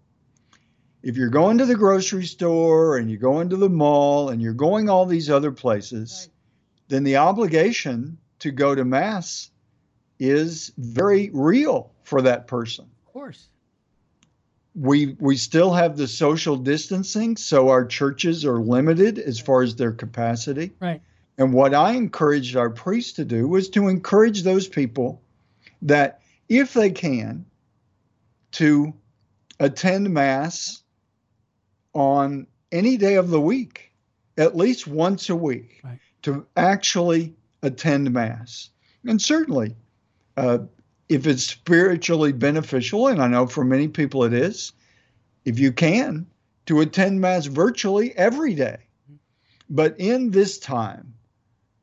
If 1.03 1.17
you're 1.17 1.29
going 1.29 1.59
to 1.59 1.65
the 1.65 1.75
grocery 1.75 2.25
store 2.25 2.97
and 2.97 3.09
you're 3.09 3.19
going 3.19 3.49
to 3.49 3.57
the 3.57 3.69
mall 3.69 4.29
and 4.29 4.41
you're 4.41 4.53
going 4.53 4.89
all 4.89 5.05
these 5.05 5.29
other 5.29 5.51
places, 5.51 6.27
right. 6.27 6.33
then 6.87 7.03
the 7.03 7.17
obligation 7.17 8.17
to 8.39 8.51
go 8.51 8.73
to 8.73 8.83
Mass 8.83 9.51
is 10.19 10.71
very 10.77 11.29
real 11.33 11.91
for 12.03 12.21
that 12.23 12.47
person. 12.47 12.85
Of 13.05 13.13
course. 13.13 13.47
We, 14.73 15.15
we 15.19 15.37
still 15.37 15.73
have 15.73 15.95
the 15.95 16.07
social 16.07 16.57
distancing, 16.57 17.37
so 17.37 17.69
our 17.69 17.85
churches 17.85 18.43
are 18.43 18.59
limited 18.59 19.19
as 19.19 19.39
far 19.39 19.61
as 19.61 19.75
their 19.75 19.93
capacity. 19.93 20.73
Right. 20.79 21.01
And 21.37 21.53
what 21.53 21.73
I 21.73 21.93
encouraged 21.93 22.55
our 22.55 22.69
priests 22.69 23.13
to 23.13 23.25
do 23.25 23.47
was 23.47 23.69
to 23.69 23.87
encourage 23.87 24.43
those 24.43 24.67
people 24.67 25.21
that 25.81 26.21
if 26.47 26.73
they 26.73 26.91
can, 26.91 27.45
to 28.53 28.93
attend 29.59 30.09
Mass 30.09 30.81
on 31.93 32.47
any 32.71 32.97
day 32.97 33.15
of 33.15 33.29
the 33.29 33.41
week, 33.41 33.91
at 34.37 34.55
least 34.55 34.87
once 34.87 35.29
a 35.29 35.35
week, 35.35 35.81
right. 35.83 35.99
to 36.21 36.45
actually 36.55 37.35
attend 37.61 38.11
Mass. 38.11 38.69
And 39.05 39.21
certainly, 39.21 39.75
uh, 40.37 40.59
if 41.09 41.27
it's 41.27 41.43
spiritually 41.43 42.31
beneficial, 42.31 43.07
and 43.07 43.21
I 43.21 43.27
know 43.27 43.45
for 43.47 43.63
many 43.63 43.87
people 43.87 44.23
it 44.23 44.33
is, 44.33 44.71
if 45.43 45.59
you 45.59 45.71
can, 45.71 46.27
to 46.65 46.81
attend 46.81 47.21
Mass 47.21 47.45
virtually 47.45 48.15
every 48.17 48.55
day. 48.55 48.77
But 49.69 49.99
in 49.99 50.31
this 50.31 50.57
time, 50.57 51.13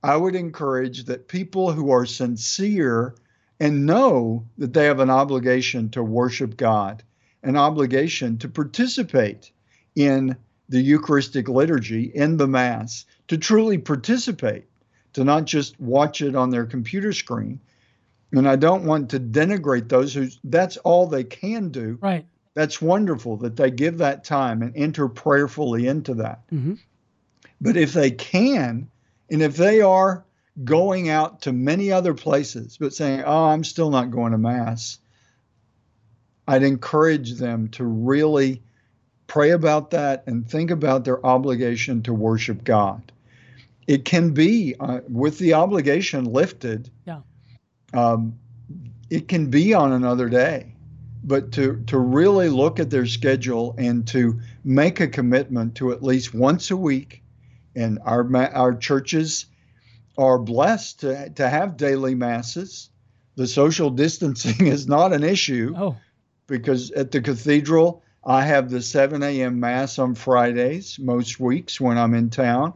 I 0.02 0.16
would 0.16 0.34
encourage 0.34 1.04
that 1.04 1.28
people 1.28 1.72
who 1.72 1.90
are 1.90 2.06
sincere 2.06 3.14
and 3.60 3.86
know 3.86 4.44
that 4.58 4.72
they 4.72 4.84
have 4.86 4.98
an 4.98 5.10
obligation 5.10 5.88
to 5.90 6.02
worship 6.02 6.56
God, 6.56 7.02
an 7.42 7.56
obligation 7.56 8.38
to 8.38 8.48
participate 8.48 9.52
in 9.94 10.36
the 10.68 10.80
Eucharistic 10.80 11.48
liturgy, 11.48 12.04
in 12.14 12.36
the 12.36 12.48
Mass, 12.48 13.04
to 13.28 13.38
truly 13.38 13.78
participate, 13.78 14.64
to 15.12 15.22
not 15.22 15.44
just 15.44 15.78
watch 15.80 16.22
it 16.22 16.34
on 16.34 16.50
their 16.50 16.66
computer 16.66 17.12
screen. 17.12 17.60
And 18.32 18.48
I 18.48 18.56
don't 18.56 18.84
want 18.84 19.10
to 19.10 19.20
denigrate 19.20 19.88
those 19.88 20.14
who 20.14 20.28
that's 20.44 20.78
all 20.78 21.06
they 21.06 21.24
can 21.24 21.68
do. 21.68 21.98
Right. 22.00 22.24
That's 22.54 22.82
wonderful 22.82 23.36
that 23.38 23.56
they 23.56 23.70
give 23.70 23.98
that 23.98 24.24
time 24.24 24.62
and 24.62 24.74
enter 24.76 25.08
prayerfully 25.08 25.86
into 25.86 26.14
that. 26.14 26.48
Mm-hmm. 26.50 26.74
But 27.60 27.76
if 27.76 27.92
they 27.92 28.10
can, 28.10 28.88
and 29.32 29.42
if 29.42 29.56
they 29.56 29.80
are 29.80 30.24
going 30.62 31.08
out 31.08 31.42
to 31.42 31.52
many 31.52 31.90
other 31.90 32.12
places, 32.12 32.76
but 32.78 32.92
saying, 32.92 33.22
oh, 33.24 33.46
I'm 33.46 33.64
still 33.64 33.90
not 33.90 34.10
going 34.10 34.32
to 34.32 34.38
Mass, 34.38 34.98
I'd 36.46 36.62
encourage 36.62 37.34
them 37.34 37.68
to 37.68 37.84
really 37.84 38.62
pray 39.26 39.52
about 39.52 39.90
that 39.92 40.24
and 40.26 40.46
think 40.46 40.70
about 40.70 41.06
their 41.06 41.24
obligation 41.24 42.02
to 42.02 42.12
worship 42.12 42.62
God. 42.62 43.10
It 43.86 44.04
can 44.04 44.32
be 44.32 44.74
uh, 44.78 45.00
with 45.08 45.38
the 45.38 45.54
obligation 45.54 46.26
lifted. 46.26 46.90
Yeah. 47.06 47.20
Um, 47.94 48.38
it 49.08 49.28
can 49.28 49.46
be 49.46 49.72
on 49.72 49.92
another 49.92 50.28
day, 50.28 50.74
but 51.24 51.52
to 51.52 51.82
to 51.86 51.98
really 51.98 52.48
look 52.48 52.80
at 52.80 52.90
their 52.90 53.06
schedule 53.06 53.74
and 53.78 54.06
to 54.08 54.40
make 54.64 55.00
a 55.00 55.08
commitment 55.08 55.74
to 55.76 55.92
at 55.92 56.02
least 56.02 56.34
once 56.34 56.70
a 56.70 56.76
week, 56.76 57.21
and 57.74 57.98
our 58.04 58.28
our 58.36 58.74
churches 58.74 59.46
are 60.18 60.38
blessed 60.38 61.00
to 61.00 61.30
to 61.30 61.48
have 61.48 61.76
daily 61.76 62.14
masses. 62.14 62.90
The 63.36 63.46
social 63.46 63.90
distancing 63.90 64.66
is 64.66 64.86
not 64.86 65.12
an 65.12 65.24
issue. 65.24 65.74
Oh. 65.76 65.96
Because 66.46 66.90
at 66.90 67.12
the 67.12 67.22
cathedral, 67.22 68.02
I 68.24 68.44
have 68.44 68.70
the 68.70 68.82
7 68.82 69.22
a.m. 69.22 69.58
Mass 69.58 69.98
on 69.98 70.14
Fridays 70.14 70.98
most 70.98 71.40
weeks 71.40 71.80
when 71.80 71.98
I'm 71.98 72.14
in 72.14 72.30
town. 72.30 72.74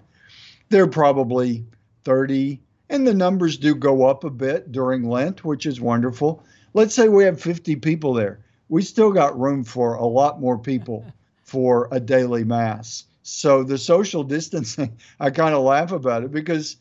There 0.70 0.82
are 0.82 0.88
probably 0.88 1.64
30, 2.04 2.60
and 2.88 3.06
the 3.06 3.14
numbers 3.14 3.56
do 3.56 3.74
go 3.74 4.06
up 4.06 4.24
a 4.24 4.30
bit 4.30 4.72
during 4.72 5.08
Lent, 5.08 5.44
which 5.44 5.66
is 5.66 5.80
wonderful. 5.80 6.42
Let's 6.74 6.94
say 6.94 7.08
we 7.08 7.24
have 7.24 7.40
50 7.40 7.76
people 7.76 8.14
there. 8.14 8.40
We 8.68 8.82
still 8.82 9.12
got 9.12 9.38
room 9.38 9.62
for 9.62 9.94
a 9.94 10.06
lot 10.06 10.40
more 10.40 10.58
people 10.58 11.04
for 11.44 11.88
a 11.92 12.00
daily 12.00 12.42
Mass. 12.42 13.04
So 13.28 13.64
the 13.64 13.76
social 13.76 14.22
distancing, 14.22 14.96
I 15.20 15.30
kind 15.30 15.54
of 15.54 15.64
laugh 15.64 15.90
about 15.90 16.22
it 16.22 16.30
because 16.30 16.76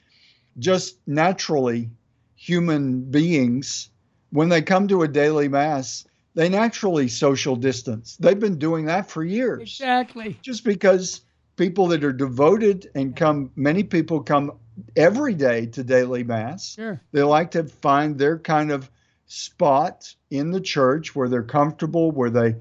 just 0.60 1.00
naturally, 1.08 1.90
human 2.36 3.02
beings, 3.02 3.90
when 4.30 4.50
they 4.50 4.62
come 4.62 4.88
to 4.90 5.02
a 5.02 5.08
daily 5.08 5.48
Mass, 5.48 6.06
they 6.36 6.48
naturally 6.48 7.08
social 7.08 7.56
distance. 7.56 8.16
They've 8.18 8.40
been 8.40 8.60
doing 8.60 8.86
that 8.86 9.10
for 9.10 9.24
years. 9.24 9.62
Exactly. 9.62 10.38
Just 10.44 10.64
because 10.64 11.22
people 11.56 11.88
that 11.88 12.04
are 12.04 12.14
devoted 12.14 12.92
and 12.94 13.16
come, 13.16 13.50
many 13.56 13.84
people 13.84 14.22
come 14.22 14.52
every 14.96 15.34
day 15.34 15.66
to 15.68 15.84
daily 15.84 16.24
mass. 16.24 16.74
Sure. 16.76 17.02
They 17.12 17.24
like 17.24 17.52
to 17.52 17.64
find 17.64 18.20
their 18.20 18.38
kind 18.38 18.72
of 18.72 18.92
spot 19.26 20.14
in 20.30 20.52
the 20.52 20.62
church 20.62 21.16
where 21.16 21.30
they're 21.30 21.42
comfortable, 21.42 22.12
where 22.12 22.30
they 22.30 22.58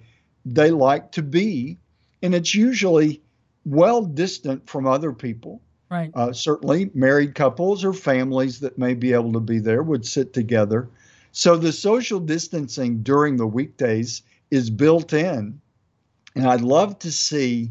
they 0.47 0.70
like 0.70 1.12
to 1.12 1.23
be, 1.23 1.79
and 2.23 2.35
it's 2.35 2.55
usually 2.55 3.23
well 3.64 4.03
distant 4.03 4.68
from 4.68 4.87
other 4.87 5.12
people. 5.12 5.61
Right. 5.90 6.11
Uh, 6.14 6.33
certainly, 6.33 6.90
married 6.94 7.35
couples 7.35 7.85
or 7.85 7.92
families 7.92 8.61
that 8.61 8.79
may 8.79 8.94
be 8.94 9.12
able 9.12 9.33
to 9.35 9.40
be 9.40 9.59
there 9.59 9.83
would 9.83 10.07
sit 10.07 10.33
together. 10.33 10.88
So 11.33 11.57
the 11.57 11.72
social 11.72 12.20
distancing 12.20 13.03
during 13.03 13.37
the 13.37 13.46
weekdays 13.46 14.22
is 14.50 14.70
built 14.70 15.12
in. 15.12 15.61
And 16.37 16.46
I'd 16.46 16.62
love 16.62 16.98
to 17.00 17.12
see 17.12 17.70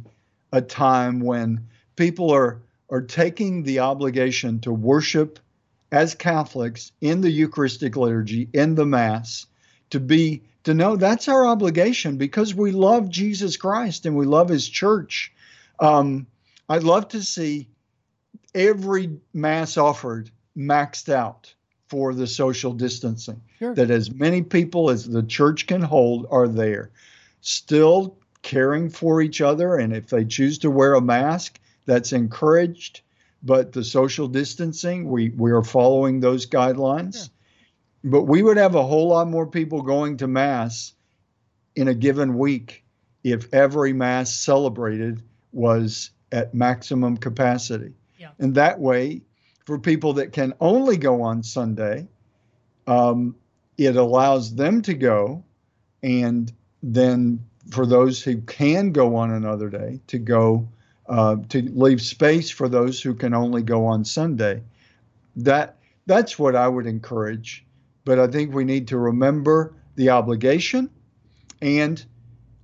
a 0.52 0.62
time 0.62 1.20
when 1.20 1.68
people 1.96 2.32
are, 2.32 2.62
are 2.90 3.02
taking 3.02 3.64
the 3.64 3.80
obligation 3.80 4.60
to 4.62 4.72
worship 4.72 5.40
as 5.92 6.16
Catholics 6.16 6.92
in 7.02 7.22
the 7.22 7.32
Eucharistic 7.32 7.96
liturgy, 7.96 8.50
in 8.54 8.76
the 8.76 8.86
Mass, 8.86 9.46
to 9.92 10.00
be 10.00 10.42
to 10.64 10.74
know 10.74 10.96
that's 10.96 11.28
our 11.28 11.46
obligation 11.46 12.18
because 12.18 12.56
we 12.56 12.72
love 12.72 13.10
Jesus 13.10 13.58
Christ 13.58 14.06
and 14.06 14.16
we 14.16 14.26
love 14.26 14.50
His 14.50 14.68
church. 14.68 15.32
Um, 15.80 16.28
I'd 16.70 16.84
love 16.84 17.08
to 17.10 17.22
see 17.22 17.68
every 18.56 19.18
Mass 19.34 19.78
offered 19.78 20.30
maxed 20.58 21.10
out 21.10 21.54
for 21.88 22.14
the 22.14 22.28
social 22.28 22.74
distancing. 22.74 23.42
Sure. 23.60 23.76
That 23.76 23.92
as 23.92 24.12
many 24.12 24.42
people 24.42 24.90
as 24.90 25.08
the 25.08 25.24
church 25.24 25.68
can 25.68 25.82
hold 25.82 26.26
are 26.32 26.48
there, 26.48 26.92
still 27.42 28.18
caring 28.42 28.90
for 28.90 29.22
each 29.22 29.42
other. 29.42 29.78
And 29.78 29.96
if 29.96 30.08
they 30.08 30.26
choose 30.26 30.58
to 30.60 30.72
wear 30.72 30.96
a 30.96 31.02
mask, 31.02 31.60
that's 31.86 32.14
encouraged. 32.14 33.02
But 33.44 33.74
the 33.74 33.84
social 33.84 34.28
distancing, 34.28 35.10
we, 35.10 35.30
we 35.30 35.52
are 35.52 35.64
following 35.64 36.20
those 36.20 36.46
guidelines. 36.46 37.30
But 38.04 38.24
we 38.24 38.42
would 38.42 38.58
have 38.58 38.76
a 38.76 38.84
whole 38.84 39.10
lot 39.10 39.28
more 39.28 39.48
people 39.48 39.82
going 39.82 40.18
to 40.18 40.28
Mass 40.28 40.94
in 41.76 41.88
a 41.88 41.94
given 41.94 42.38
week 42.38 42.84
if 43.24 43.54
every 43.54 43.94
Mass 43.94 44.36
celebrated 44.36 45.22
was 45.54 46.12
at 46.32 46.54
maximum 46.54 47.18
capacity. 47.18 47.94
Yeah. 48.18 48.32
And 48.40 48.56
that 48.56 48.80
way, 48.80 49.22
for 49.66 49.80
people 49.80 50.14
that 50.14 50.34
can 50.34 50.54
only 50.60 50.98
go 50.98 51.22
on 51.22 51.44
Sunday, 51.44 52.08
um, 52.88 53.36
it 53.78 53.96
allows 53.96 54.56
them 54.56 54.82
to 54.82 54.94
go. 54.94 55.44
And 56.02 56.52
then 56.82 57.40
for 57.72 57.86
those 57.86 58.22
who 58.22 58.42
can 58.42 58.92
go 58.92 59.16
on 59.16 59.32
another 59.32 59.70
day, 59.70 60.00
to 60.08 60.18
go 60.18 60.68
uh, 61.08 61.38
to 61.50 61.62
leave 61.62 62.02
space 62.02 62.50
for 62.50 62.70
those 62.70 63.02
who 63.02 63.14
can 63.14 63.34
only 63.34 63.62
go 63.62 63.86
on 63.86 64.06
Sunday. 64.06 64.62
That 65.36 65.78
that's 66.06 66.38
what 66.38 66.56
I 66.56 66.68
would 66.68 66.86
encourage. 66.86 67.66
But 68.06 68.20
I 68.20 68.28
think 68.28 68.54
we 68.54 68.66
need 68.66 68.88
to 68.90 68.98
remember 68.98 69.74
the 69.96 70.10
obligation, 70.10 70.90
and 71.62 72.04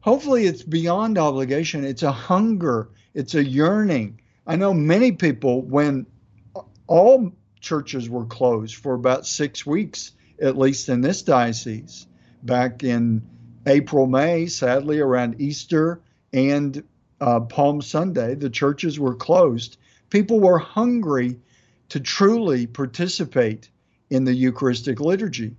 hopefully 0.02 0.46
it's 0.46 0.64
beyond 0.64 1.18
obligation. 1.18 1.86
It's 1.86 2.04
a 2.04 2.12
hunger. 2.12 2.90
It's 3.14 3.36
a 3.36 3.44
yearning. 3.44 4.22
I 4.46 4.56
know 4.56 4.74
many 4.74 5.12
people 5.12 5.62
when 5.62 6.06
all 6.88 7.32
churches 7.60 8.10
were 8.10 8.26
closed 8.26 8.76
for 8.76 8.94
about 8.94 9.28
six 9.28 9.66
weeks, 9.66 10.14
at 10.42 10.58
least 10.58 10.90
in 10.90 11.02
this 11.02 11.22
diocese, 11.22 12.08
back 12.44 12.84
in 12.84 13.22
April, 13.66 14.08
May, 14.08 14.48
sadly 14.48 15.00
around 15.00 15.40
Easter 15.40 16.02
and 16.32 16.84
uh, 17.22 17.42
Palm 17.42 17.82
Sunday, 17.82 18.36
the 18.36 18.50
churches 18.50 19.00
were 19.00 19.16
closed. 19.16 19.78
People 20.10 20.40
were 20.40 20.58
hungry 20.58 21.38
to 21.90 22.00
truly 22.00 22.66
participate 22.66 23.70
in 24.10 24.24
the 24.24 24.34
Eucharistic 24.34 25.00
liturgy. 25.00 25.56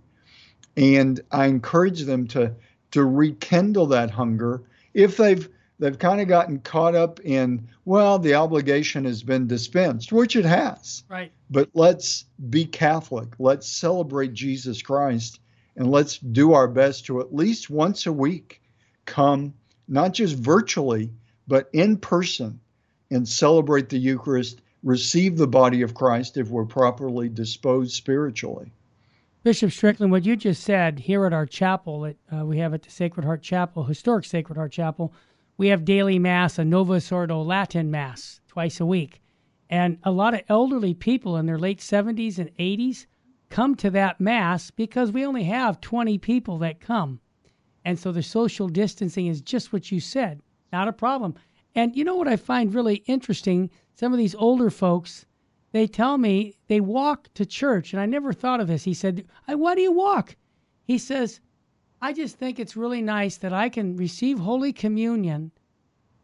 And 0.76 1.20
I 1.31 1.46
encourage 1.46 2.03
them 2.03 2.26
to, 2.29 2.55
to 2.92 3.05
rekindle 3.05 3.87
that 3.87 4.11
hunger 4.11 4.62
if 4.94 5.16
they've 5.16 5.48
they've 5.81 5.98
kind 5.98 6.20
of 6.20 6.29
gotten 6.29 6.61
caught 6.61 6.94
up 6.94 7.20
in, 7.20 7.66
well, 7.87 8.18
the 8.18 8.35
obligation 8.35 9.05
has 9.07 9.22
been 9.22 9.46
dispensed, 9.46 10.12
which 10.12 10.37
it 10.37 10.44
has. 10.44 11.03
Right. 11.09 11.33
But 11.50 11.70
let's 11.72 12.26
be 12.50 12.66
Catholic. 12.66 13.29
Let's 13.38 13.66
celebrate 13.66 14.35
Jesus 14.35 14.83
Christ 14.83 15.40
and 15.76 15.90
let's 15.90 16.18
do 16.18 16.53
our 16.53 16.68
best 16.68 17.07
to 17.07 17.20
at 17.20 17.35
least 17.35 17.70
once 17.70 18.07
a 18.07 18.12
week 18.12 18.61
come, 19.07 19.55
not 19.88 20.12
just 20.12 20.37
virtually, 20.37 21.11
but 21.48 21.70
in 21.72 21.96
person 21.96 22.61
and 23.11 23.26
celebrate 23.26 23.88
the 23.88 23.98
Eucharist, 23.98 24.61
receive 24.83 25.37
the 25.37 25.48
body 25.48 25.83
of 25.83 25.94
Christ 25.94 26.37
if 26.37 26.48
we're 26.48 26.64
properly 26.66 27.29
disposed 27.29 27.92
spiritually. 27.92 28.70
Bishop 29.42 29.72
Strickland, 29.72 30.12
what 30.12 30.26
you 30.26 30.37
just 30.37 30.62
said 30.62 30.98
here 30.98 31.24
at 31.24 31.33
our 31.33 31.46
chapel 31.46 32.00
that 32.03 32.16
uh, 32.31 32.44
we 32.44 32.59
have 32.59 32.74
at 32.74 32.83
the 32.83 32.90
Sacred 32.90 33.24
Heart 33.24 33.40
Chapel, 33.40 33.85
historic 33.85 34.26
Sacred 34.26 34.57
Heart 34.57 34.72
Chapel, 34.72 35.14
we 35.57 35.68
have 35.68 35.83
daily 35.83 36.18
mass, 36.18 36.59
a 36.59 36.64
Novus 36.64 37.11
Ordo 37.11 37.40
Latin 37.40 37.90
mass 37.90 38.42
twice 38.48 38.81
a 38.81 38.85
week. 38.85 39.22
And 39.70 39.96
a 40.03 40.11
lot 40.11 40.35
of 40.35 40.42
elderly 40.50 40.92
people 40.92 41.38
in 41.38 41.46
their 41.46 41.59
late 41.59 41.79
70s 41.79 42.38
and 42.38 42.55
80s 42.59 43.07
come 43.48 43.76
to 43.76 43.88
that 43.88 44.20
mass 44.20 44.70
because 44.70 45.11
we 45.11 45.24
only 45.24 45.44
have 45.44 45.81
20 45.81 46.18
people 46.18 46.59
that 46.59 46.79
come. 46.79 47.18
And 47.83 47.98
so 47.98 48.12
the 48.12 48.22
social 48.22 48.68
distancing 48.68 49.26
is 49.26 49.40
just 49.40 49.72
what 49.72 49.90
you 49.90 50.00
said, 50.00 50.42
not 50.70 50.87
a 50.87 50.92
problem. 50.92 51.35
And 51.74 51.96
you 51.96 52.05
know 52.05 52.16
what 52.16 52.29
I 52.29 52.37
find 52.37 52.74
really 52.74 52.96
interesting? 53.07 53.70
Some 53.94 54.12
of 54.12 54.18
these 54.18 54.35
older 54.35 54.68
folks, 54.68 55.24
they 55.72 55.87
tell 55.87 56.18
me 56.18 56.56
they 56.66 56.80
walk 56.80 57.28
to 57.35 57.46
church. 57.46 57.92
And 57.92 58.00
I 58.00 58.06
never 58.06 58.33
thought 58.33 58.61
of 58.61 58.68
this. 58.68 58.85
He 58.85 58.94
said, 58.94 59.26
Why 59.46 59.74
do 59.74 59.80
you 59.80 59.92
walk? 59.92 60.37
He 60.85 60.98
says, 60.98 61.40
I 62.02 62.12
just 62.12 62.37
think 62.37 62.59
it's 62.59 62.76
really 62.76 63.02
nice 63.02 63.37
that 63.37 63.52
I 63.52 63.68
can 63.68 63.96
receive 63.96 64.38
Holy 64.38 64.72
Communion 64.72 65.52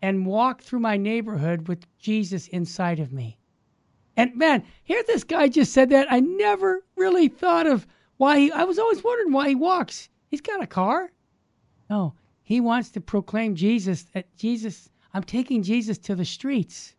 and 0.03 0.27
walk 0.27 0.63
through 0.63 0.81
my 0.81 0.97
neighborhood 0.97 1.69
with 1.69 1.87
Jesus 1.99 2.49
inside 2.49 2.99
of 2.99 3.13
me. 3.13 3.39
And 4.17 4.35
man, 4.35 4.65
here 4.83 5.03
this 5.07 5.23
guy 5.23 5.49
just 5.49 5.73
said 5.73 5.91
that. 5.91 6.11
I 6.11 6.21
never 6.21 6.85
really 6.97 7.29
thought 7.29 7.67
of 7.67 7.87
why 8.17 8.39
he, 8.39 8.53
I 8.53 8.65
was 8.65 8.79
always 8.79 9.05
wondering 9.05 9.33
why 9.33 9.49
he 9.49 9.55
walks. 9.55 10.09
He's 10.29 10.41
got 10.41 10.63
a 10.63 10.67
car. 10.67 11.13
No, 11.89 12.15
he 12.43 12.61
wants 12.61 12.91
to 12.91 13.01
proclaim 13.01 13.55
Jesus, 13.55 14.05
that 14.15 14.35
Jesus, 14.37 14.89
I'm 15.13 15.23
taking 15.23 15.63
Jesus 15.63 15.99
to 15.99 16.15
the 16.15 16.25
streets. 16.25 16.96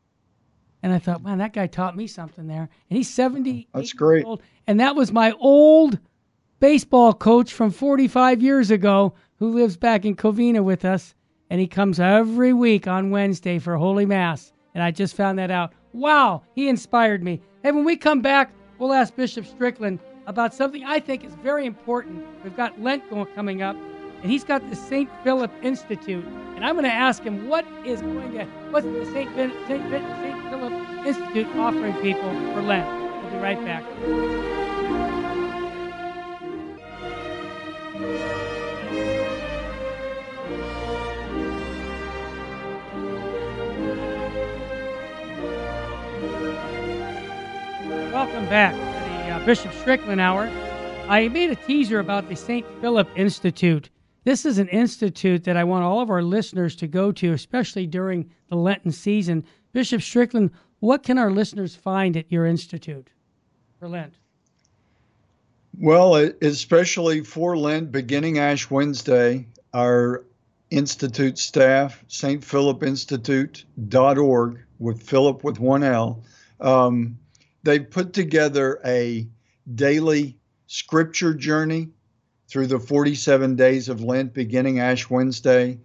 And 0.84 0.94
I 0.94 1.00
thought, 1.00 1.24
man, 1.24 1.40
that 1.40 1.54
guy 1.54 1.68
taught 1.68 1.98
me 1.98 2.08
something 2.08 2.48
there. 2.48 2.70
And 2.90 2.98
he's 2.98 3.10
70. 3.10 3.68
That's 3.74 3.94
great. 3.94 4.26
Old, 4.26 4.42
and 4.68 4.80
that 4.80 4.96
was 4.96 5.12
my 5.12 5.32
old 5.40 6.00
baseball 6.60 7.14
coach 7.14 7.54
from 7.54 7.72
45 7.72 8.42
years 8.42 8.72
ago 8.72 9.14
who 9.38 9.50
lives 9.54 9.78
back 9.78 10.06
in 10.06 10.16
Covina 10.16 10.64
with 10.64 10.86
us. 10.86 11.14
And 11.50 11.60
he 11.60 11.68
comes 11.68 12.00
every 12.00 12.54
week 12.54 12.88
on 12.88 13.10
Wednesday 13.10 13.58
for 13.60 13.76
Holy 13.78 14.06
Mass. 14.06 14.54
And 14.74 14.84
I 14.84 14.92
just 14.92 15.16
found 15.16 15.40
that 15.40 15.50
out. 15.52 15.74
Wow, 15.94 16.44
he 16.54 16.68
inspired 16.70 17.24
me. 17.24 17.42
Hey, 17.64 17.72
when 17.72 17.86
we 17.86 17.96
come 17.96 18.22
back, 18.22 18.52
we'll 18.78 18.94
ask 18.94 19.16
Bishop 19.16 19.46
Strickland 19.46 20.00
about 20.28 20.54
something 20.54 20.84
I 20.84 21.00
think 21.00 21.24
is 21.24 21.34
very 21.36 21.66
important. 21.66 22.24
We've 22.44 22.56
got 22.56 22.80
Lent 22.82 23.10
going, 23.10 23.26
coming 23.34 23.62
up. 23.62 23.76
and 24.22 24.30
he's 24.32 24.44
got 24.44 24.68
the 24.70 24.76
St. 24.76 25.10
Philip 25.24 25.52
Institute. 25.64 26.26
And 26.56 26.66
I'm 26.66 26.76
going 26.76 26.86
to 26.86 26.92
ask 26.92 27.24
him 27.24 27.48
what 27.48 27.66
is 27.86 28.02
going 28.02 28.34
to, 28.34 28.46
what's 28.72 28.86
the 28.86 29.06
St. 29.06 29.34
St. 29.36 29.54
St. 29.68 30.37
Institute 31.08 31.48
offering 31.56 31.94
people 32.02 32.30
for 32.54 32.62
Lent. 32.62 32.86
We'll 33.24 33.32
be 33.32 33.38
right 33.38 33.64
back. 33.64 33.82
Welcome 48.12 48.50
back 48.50 48.74
to 48.74 48.80
the 48.80 49.30
uh, 49.32 49.46
Bishop 49.46 49.72
Strickland 49.76 50.20
Hour. 50.20 50.50
I 51.08 51.30
made 51.30 51.52
a 51.52 51.56
teaser 51.56 52.00
about 52.00 52.28
the 52.28 52.36
St. 52.36 52.66
Philip 52.82 53.08
Institute. 53.16 53.90
This 54.26 54.46
is 54.46 54.58
an 54.58 54.68
institute 54.68 55.46
that 55.46 55.56
I 55.56 55.64
want 55.64 55.86
all 55.86 56.02
of 56.02 56.10
our 56.10 56.22
listeners 56.22 56.76
to 56.76 56.88
go 56.88 57.14
to, 57.14 57.32
especially 57.32 57.88
during 57.88 58.30
the 58.50 58.58
Lenten 58.58 58.92
season. 58.92 59.46
Bishop 59.72 60.02
Strickland, 60.02 60.52
what 60.80 61.04
can 61.04 61.18
our 61.18 61.32
listeners 61.32 61.76
find 61.76 62.16
at 62.18 62.32
your 62.32 62.46
institute 62.46 63.10
for 63.80 63.90
Lent? 63.90 64.14
Well, 65.80 66.16
especially 66.42 67.24
for 67.24 67.58
Lent, 67.58 67.92
beginning 67.92 68.38
Ash 68.40 68.70
Wednesday, 68.70 69.48
our 69.74 70.26
institute 70.70 71.38
staff, 71.38 72.04
stphilipinstitute.org, 72.10 74.60
with 74.80 75.02
Philip 75.02 75.44
with 75.44 75.60
one 75.60 75.84
L, 75.84 76.24
um, 76.60 77.18
they've 77.64 77.90
put 77.90 78.14
together 78.14 78.80
a 78.86 79.28
daily 79.74 80.38
scripture 80.68 81.34
journey 81.34 81.90
through 82.48 82.68
the 82.68 82.80
47 82.80 83.56
days 83.56 83.90
of 83.90 84.04
Lent 84.04 84.34
beginning 84.34 84.80
Ash 84.80 85.10
Wednesday 85.10 85.80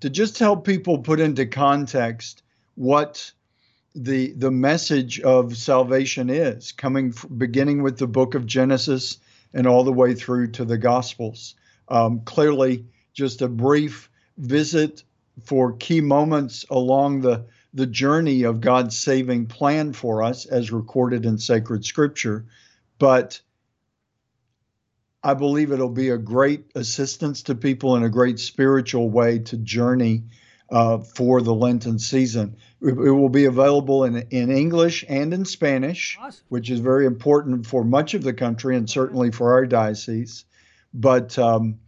to 0.00 0.08
just 0.08 0.38
help 0.38 0.64
people 0.64 0.98
put 0.98 1.20
into 1.20 1.46
context 1.46 2.42
what 2.74 3.32
the 3.94 4.32
the 4.32 4.50
message 4.50 5.20
of 5.20 5.56
salvation 5.56 6.30
is 6.30 6.72
coming 6.72 7.12
beginning 7.36 7.82
with 7.82 7.98
the 7.98 8.06
book 8.06 8.34
of 8.34 8.46
Genesis 8.46 9.18
and 9.52 9.66
all 9.66 9.84
the 9.84 9.92
way 9.92 10.14
through 10.14 10.52
to 10.52 10.64
the 10.64 10.78
Gospels. 10.78 11.54
Um, 11.88 12.20
clearly, 12.20 12.86
just 13.12 13.42
a 13.42 13.48
brief 13.48 14.10
visit 14.38 15.02
for 15.44 15.72
key 15.72 16.00
moments 16.00 16.64
along 16.70 17.22
the 17.22 17.46
the 17.72 17.86
journey 17.86 18.42
of 18.42 18.60
God's 18.60 18.98
saving 18.98 19.46
plan 19.46 19.92
for 19.92 20.22
us 20.22 20.46
as 20.46 20.72
recorded 20.72 21.24
in 21.24 21.38
sacred 21.38 21.84
scripture. 21.84 22.46
But 22.98 23.40
I 25.22 25.34
believe 25.34 25.70
it'll 25.70 25.88
be 25.88 26.10
a 26.10 26.18
great 26.18 26.70
assistance 26.74 27.42
to 27.42 27.54
people 27.54 27.96
in 27.96 28.02
a 28.02 28.08
great 28.08 28.40
spiritual 28.40 29.10
way 29.10 29.38
to 29.40 29.56
journey 29.56 30.24
uh, 30.70 30.98
for 30.98 31.42
the 31.42 31.54
Lenten 31.54 31.98
season. 31.98 32.56
It, 32.80 32.90
it, 32.90 33.10
will 33.10 33.28
be 33.28 33.46
available 33.46 34.04
in, 34.04 34.16
in 34.30 34.50
English 34.50 35.04
and 35.08 35.34
in 35.34 35.44
Spanish, 35.44 36.18
awesome. 36.20 36.44
which 36.48 36.70
is 36.70 36.80
very 36.80 37.06
important 37.06 37.66
for 37.66 37.84
much 37.84 38.14
of 38.14 38.22
the 38.22 38.32
country 38.32 38.76
and 38.76 38.88
certainly 38.88 39.30
for 39.30 39.52
our 39.54 39.66
diocese. 39.66 40.44
But 40.94 41.38
um, 41.38 41.80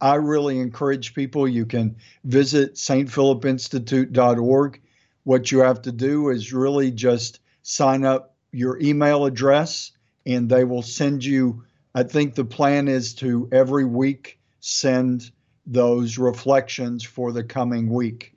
I 0.00 0.16
really 0.16 0.58
encourage 0.58 1.14
people, 1.14 1.48
you 1.48 1.66
can 1.66 1.96
visit 2.24 2.74
stphilipinstitute.org 2.74 4.80
what 5.28 5.52
you 5.52 5.58
have 5.58 5.82
to 5.82 5.92
do 5.92 6.30
is 6.30 6.54
really 6.54 6.90
just 6.90 7.40
sign 7.60 8.02
up 8.02 8.34
your 8.50 8.80
email 8.80 9.26
address 9.26 9.92
and 10.24 10.48
they 10.48 10.64
will 10.64 10.80
send 10.80 11.22
you. 11.22 11.64
I 11.94 12.04
think 12.04 12.34
the 12.34 12.46
plan 12.46 12.88
is 12.88 13.12
to 13.16 13.46
every 13.52 13.84
week 13.84 14.38
send 14.60 15.30
those 15.68 16.18
reflections 16.18 17.04
for 17.04 17.30
the 17.30 17.44
coming 17.44 17.88
week. 17.88 18.34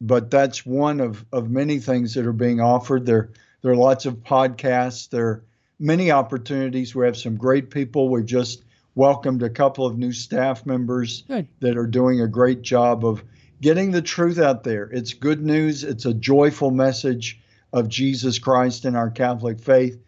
But 0.00 0.30
that's 0.30 0.66
one 0.66 1.00
of, 1.00 1.24
of 1.32 1.50
many 1.50 1.78
things 1.78 2.14
that 2.14 2.26
are 2.26 2.32
being 2.32 2.60
offered. 2.60 3.06
There, 3.06 3.30
there 3.60 3.72
are 3.72 3.76
lots 3.76 4.06
of 4.06 4.16
podcasts. 4.16 5.08
There 5.10 5.26
are 5.26 5.44
many 5.78 6.10
opportunities. 6.10 6.94
We 6.94 7.04
have 7.04 7.16
some 7.16 7.36
great 7.36 7.70
people. 7.70 8.08
We've 8.08 8.26
just 8.26 8.64
welcomed 8.94 9.42
a 9.42 9.50
couple 9.50 9.86
of 9.86 9.96
new 9.96 10.12
staff 10.12 10.66
members 10.66 11.22
Good. 11.22 11.46
that 11.60 11.76
are 11.76 11.86
doing 11.86 12.20
a 12.20 12.26
great 12.26 12.62
job 12.62 13.04
of 13.04 13.22
getting 13.60 13.90
the 13.92 14.02
truth 14.02 14.38
out 14.38 14.64
there. 14.64 14.90
It's 14.92 15.14
good 15.14 15.44
news, 15.44 15.84
it's 15.84 16.04
a 16.04 16.12
joyful 16.12 16.70
message 16.70 17.40
of 17.72 17.88
Jesus 17.88 18.38
Christ 18.38 18.84
in 18.84 18.96
our 18.96 19.10
Catholic 19.10 19.60
faith. 19.60 19.98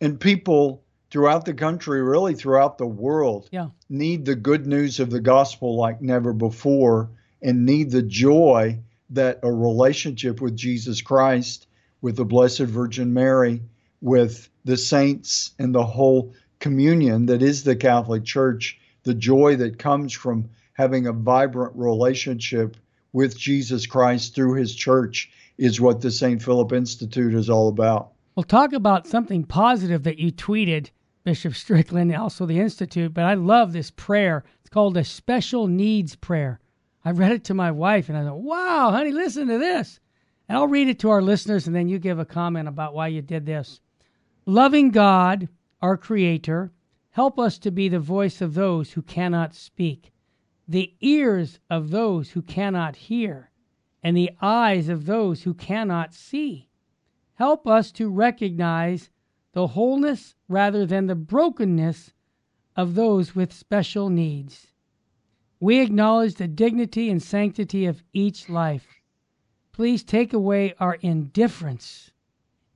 And 0.00 0.18
people 0.18 0.82
throughout 1.10 1.44
the 1.44 1.54
country, 1.54 2.02
really 2.02 2.34
throughout 2.34 2.78
the 2.78 2.86
world, 2.86 3.48
yeah. 3.50 3.68
need 3.88 4.24
the 4.24 4.34
good 4.34 4.66
news 4.66 5.00
of 5.00 5.10
the 5.10 5.20
gospel 5.20 5.76
like 5.76 6.02
never 6.02 6.32
before 6.32 7.10
and 7.42 7.64
need 7.64 7.90
the 7.90 8.02
joy 8.02 8.78
that 9.10 9.40
a 9.42 9.52
relationship 9.52 10.40
with 10.40 10.56
Jesus 10.56 11.00
Christ, 11.00 11.66
with 12.00 12.16
the 12.16 12.24
Blessed 12.24 12.60
Virgin 12.60 13.14
Mary, 13.14 13.62
with 14.00 14.48
the 14.64 14.76
saints 14.76 15.52
and 15.58 15.74
the 15.74 15.84
whole 15.84 16.34
communion 16.58 17.26
that 17.26 17.42
is 17.42 17.64
the 17.64 17.76
Catholic 17.76 18.24
Church, 18.24 18.78
the 19.04 19.14
joy 19.14 19.56
that 19.56 19.78
comes 19.78 20.12
from 20.12 20.50
having 20.74 21.06
a 21.06 21.12
vibrant 21.12 21.72
relationship 21.74 22.76
with 23.12 23.36
Jesus 23.36 23.86
Christ 23.86 24.34
through 24.34 24.54
his 24.54 24.74
church 24.74 25.30
is 25.56 25.80
what 25.80 26.00
the 26.00 26.10
St. 26.10 26.40
Philip 26.42 26.72
Institute 26.72 27.34
is 27.34 27.50
all 27.50 27.68
about. 27.68 28.12
Well, 28.36 28.44
talk 28.44 28.72
about 28.72 29.06
something 29.06 29.42
positive 29.42 30.04
that 30.04 30.18
you 30.18 30.30
tweeted, 30.30 30.90
Bishop 31.28 31.54
Strickland, 31.54 32.16
also 32.16 32.46
the 32.46 32.58
Institute, 32.58 33.12
but 33.12 33.24
I 33.24 33.34
love 33.34 33.74
this 33.74 33.90
prayer. 33.90 34.44
It's 34.62 34.70
called 34.70 34.96
a 34.96 35.04
special 35.04 35.66
needs 35.66 36.16
prayer. 36.16 36.58
I 37.04 37.10
read 37.10 37.32
it 37.32 37.44
to 37.44 37.54
my 37.54 37.70
wife 37.70 38.08
and 38.08 38.16
I 38.16 38.24
thought, 38.24 38.40
wow, 38.40 38.90
honey, 38.92 39.12
listen 39.12 39.46
to 39.48 39.58
this. 39.58 40.00
And 40.48 40.56
I'll 40.56 40.68
read 40.68 40.88
it 40.88 40.98
to 41.00 41.10
our 41.10 41.20
listeners 41.20 41.66
and 41.66 41.76
then 41.76 41.86
you 41.86 41.98
give 41.98 42.18
a 42.18 42.24
comment 42.24 42.66
about 42.66 42.94
why 42.94 43.08
you 43.08 43.20
did 43.20 43.44
this. 43.44 43.82
Loving 44.46 44.90
God, 44.90 45.50
our 45.82 45.98
Creator, 45.98 46.72
help 47.10 47.38
us 47.38 47.58
to 47.58 47.70
be 47.70 47.90
the 47.90 48.00
voice 48.00 48.40
of 48.40 48.54
those 48.54 48.92
who 48.92 49.02
cannot 49.02 49.54
speak 49.54 50.10
the 50.66 50.94
ears 51.02 51.58
of 51.68 51.90
those 51.90 52.30
who 52.30 52.40
cannot 52.40 52.96
hear, 52.96 53.50
and 54.02 54.16
the 54.16 54.30
eyes 54.40 54.88
of 54.88 55.04
those 55.04 55.42
who 55.42 55.52
cannot 55.52 56.14
see. 56.14 56.70
Help 57.34 57.66
us 57.66 57.92
to 57.92 58.08
recognize 58.08 59.10
the 59.58 59.66
wholeness 59.66 60.36
rather 60.46 60.86
than 60.86 61.08
the 61.08 61.16
brokenness 61.16 62.12
of 62.76 62.94
those 62.94 63.34
with 63.34 63.52
special 63.52 64.08
needs. 64.08 64.68
We 65.58 65.80
acknowledge 65.80 66.36
the 66.36 66.46
dignity 66.46 67.10
and 67.10 67.20
sanctity 67.20 67.84
of 67.86 68.04
each 68.12 68.48
life. 68.48 68.86
Please 69.72 70.04
take 70.04 70.32
away 70.32 70.74
our 70.78 70.94
indifference 71.00 72.12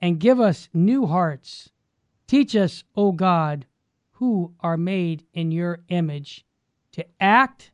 and 0.01 0.18
give 0.18 0.40
us 0.40 0.68
new 0.75 1.07
hearts. 1.07 1.71
Teach 2.27 2.57
us, 2.57 2.83
O 2.97 3.12
God, 3.12 3.64
who 4.14 4.53
are 4.59 4.77
made 4.77 5.25
in 5.33 5.53
your 5.53 5.85
image, 5.87 6.45
to 6.90 7.07
act 7.21 7.71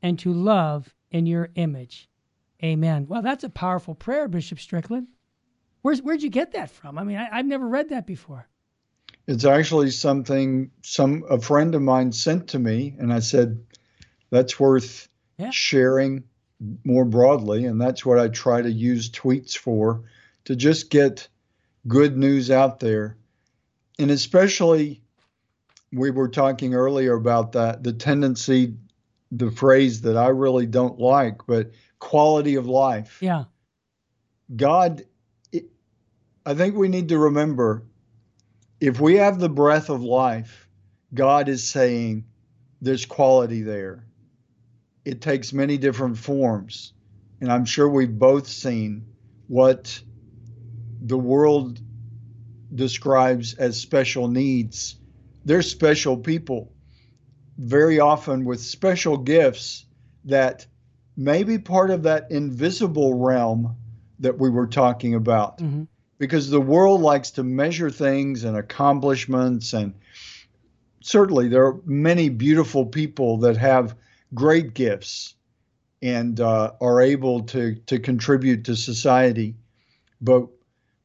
and 0.00 0.16
to 0.20 0.32
love 0.32 0.94
in 1.10 1.26
your 1.26 1.48
image. 1.56 2.08
Amen. 2.62 3.06
Well, 3.08 3.22
that's 3.22 3.42
a 3.42 3.48
powerful 3.48 3.96
prayer, 3.96 4.28
Bishop 4.28 4.60
Strickland. 4.60 5.08
Where's, 5.82 6.02
where'd 6.02 6.22
you 6.22 6.30
get 6.30 6.52
that 6.52 6.70
from? 6.70 6.98
I 6.98 7.04
mean, 7.04 7.16
I, 7.16 7.36
have 7.36 7.46
never 7.46 7.68
read 7.68 7.90
that 7.90 8.06
before. 8.06 8.46
It's 9.26 9.44
actually 9.44 9.90
something 9.90 10.70
some 10.82 11.24
a 11.28 11.38
friend 11.40 11.74
of 11.74 11.82
mine 11.82 12.12
sent 12.12 12.48
to 12.48 12.58
me, 12.58 12.96
and 12.98 13.12
I 13.12 13.18
said, 13.18 13.62
"That's 14.30 14.58
worth 14.58 15.06
yeah. 15.36 15.50
sharing 15.50 16.24
more 16.82 17.04
broadly." 17.04 17.66
And 17.66 17.78
that's 17.78 18.06
what 18.06 18.18
I 18.18 18.28
try 18.28 18.62
to 18.62 18.70
use 18.70 19.10
tweets 19.10 19.56
for, 19.56 20.02
to 20.44 20.56
just 20.56 20.88
get 20.88 21.28
good 21.86 22.16
news 22.16 22.50
out 22.50 22.80
there, 22.80 23.18
and 23.98 24.10
especially 24.10 25.02
we 25.92 26.10
were 26.10 26.28
talking 26.28 26.74
earlier 26.74 27.14
about 27.14 27.52
that 27.52 27.82
the 27.82 27.92
tendency 27.92 28.74
the 29.30 29.50
phrase 29.50 30.00
that 30.02 30.16
I 30.16 30.28
really 30.28 30.66
don't 30.66 30.98
like, 30.98 31.46
but 31.46 31.72
quality 31.98 32.54
of 32.54 32.66
life. 32.66 33.18
Yeah. 33.20 33.44
God, 34.54 35.04
I 36.48 36.54
think 36.54 36.76
we 36.76 36.88
need 36.88 37.10
to 37.10 37.18
remember 37.18 37.82
if 38.80 38.98
we 38.98 39.16
have 39.16 39.38
the 39.38 39.50
breath 39.50 39.90
of 39.90 40.02
life, 40.02 40.66
God 41.12 41.46
is 41.46 41.68
saying 41.68 42.24
there's 42.80 43.04
quality 43.04 43.60
there. 43.60 44.06
It 45.04 45.20
takes 45.20 45.52
many 45.52 45.76
different 45.76 46.16
forms. 46.16 46.94
And 47.42 47.52
I'm 47.52 47.66
sure 47.66 47.86
we've 47.86 48.18
both 48.18 48.48
seen 48.48 49.04
what 49.46 50.00
the 51.02 51.18
world 51.18 51.80
describes 52.74 53.52
as 53.52 53.78
special 53.78 54.28
needs. 54.28 54.96
They're 55.44 55.60
special 55.60 56.16
people 56.16 56.72
very 57.58 58.00
often 58.00 58.46
with 58.46 58.62
special 58.62 59.18
gifts 59.18 59.84
that 60.24 60.66
may 61.14 61.42
be 61.42 61.58
part 61.58 61.90
of 61.90 62.04
that 62.04 62.30
invisible 62.30 63.18
realm 63.18 63.76
that 64.20 64.38
we 64.38 64.48
were 64.48 64.66
talking 64.66 65.14
about. 65.14 65.58
Mm-hmm. 65.58 65.82
Because 66.18 66.50
the 66.50 66.60
world 66.60 67.00
likes 67.00 67.30
to 67.32 67.44
measure 67.44 67.90
things 67.90 68.44
and 68.44 68.56
accomplishments, 68.56 69.72
and 69.72 69.94
certainly 71.00 71.48
there 71.48 71.66
are 71.66 71.80
many 71.84 72.28
beautiful 72.28 72.84
people 72.84 73.38
that 73.38 73.56
have 73.56 73.96
great 74.34 74.74
gifts 74.74 75.34
and 76.02 76.40
uh, 76.40 76.72
are 76.80 77.00
able 77.00 77.42
to 77.42 77.76
to 77.86 77.98
contribute 77.98 78.64
to 78.64 78.76
society. 78.76 79.54
But 80.20 80.46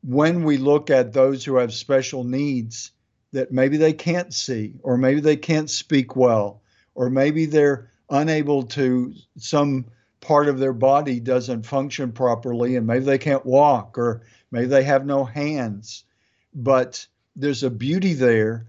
when 0.04 0.44
we 0.44 0.58
look 0.58 0.90
at 0.90 1.14
those 1.14 1.46
who 1.46 1.56
have 1.58 1.74
special 1.74 2.24
needs 2.24 2.92
that 3.32 3.52
maybe 3.52 3.78
they 3.78 3.94
can't 3.94 4.34
see, 4.34 4.76
or 4.84 4.98
maybe 4.98 5.20
they 5.20 5.36
can't 5.36 5.70
speak 5.70 6.16
well, 6.16 6.62
or 6.96 7.10
maybe 7.10 7.46
they're 7.46 7.92
unable 8.10 8.64
to 8.64 9.14
some 9.38 9.86
part 10.22 10.48
of 10.48 10.60
their 10.60 10.74
body 10.74 11.20
doesn't 11.20 11.66
function 11.66 12.12
properly 12.12 12.76
and 12.76 12.88
maybe 12.88 13.04
they 13.04 13.18
can't 13.18 13.46
walk 13.46 13.98
or 13.98 14.22
maybe 14.54 14.68
they 14.68 14.84
have 14.84 15.06
no 15.06 15.26
hands 15.26 16.06
but 16.54 17.08
there's 17.36 17.64
a 17.64 17.70
beauty 17.70 18.14
there. 18.14 18.68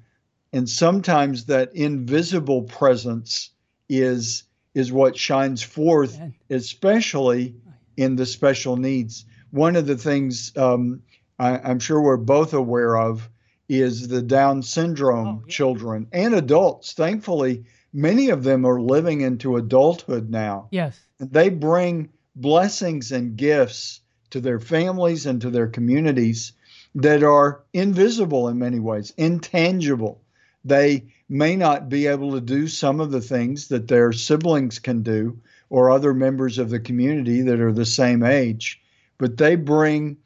And 0.52 0.68
sometimes 0.68 1.46
that 1.46 1.74
invisible 1.74 2.62
presence 2.62 3.50
is 3.88 4.44
is 4.74 4.90
what 4.90 5.16
shines 5.16 5.62
forth 5.62 6.18
especially 6.50 7.54
in 7.96 8.16
the 8.16 8.26
special 8.26 8.76
needs. 8.76 9.24
One 9.50 9.76
of 9.76 9.86
the 9.86 9.96
things 9.96 10.56
um, 10.56 11.02
I, 11.38 11.70
am 11.70 11.78
sure 11.78 12.00
we're 12.00 12.16
both 12.16 12.54
aware 12.54 12.96
of 12.96 13.28
is 13.68 14.08
the 14.08 14.22
down 14.22 14.62
syndrome 14.62 15.28
oh, 15.28 15.42
yeah. 15.46 15.52
children 15.52 16.08
and 16.12 16.34
adults. 16.34 16.92
Thankfully 16.92 17.64
many 17.92 18.30
of 18.30 18.42
them 18.42 18.64
are 18.64 18.80
living 18.80 19.20
into 19.20 19.56
adulthood 19.56 20.28
now. 20.28 20.68
Yes. 20.72 20.98
They 21.18 21.50
bring 21.50 22.10
blessings 22.34 23.12
and 23.12 23.36
gifts 23.36 24.00
to 24.34 24.40
their 24.40 24.58
families 24.58 25.26
and 25.26 25.40
to 25.40 25.48
their 25.48 25.68
communities 25.68 26.54
that 26.96 27.22
are 27.22 27.62
invisible 27.72 28.48
in 28.48 28.58
many 28.58 28.80
ways, 28.80 29.12
intangible. 29.16 30.20
They 30.64 31.04
may 31.28 31.54
not 31.54 31.88
be 31.88 32.08
able 32.08 32.32
to 32.32 32.40
do 32.40 32.66
some 32.66 32.98
of 32.98 33.12
the 33.12 33.20
things 33.20 33.68
that 33.68 33.86
their 33.86 34.12
siblings 34.12 34.80
can 34.80 35.04
do 35.04 35.38
or 35.70 35.88
other 35.88 36.12
members 36.12 36.58
of 36.58 36.68
the 36.68 36.80
community 36.80 37.42
that 37.42 37.60
are 37.60 37.70
the 37.70 37.86
same 37.86 38.24
age, 38.24 38.82
but 39.18 39.36
they 39.36 39.54
bring 39.54 40.16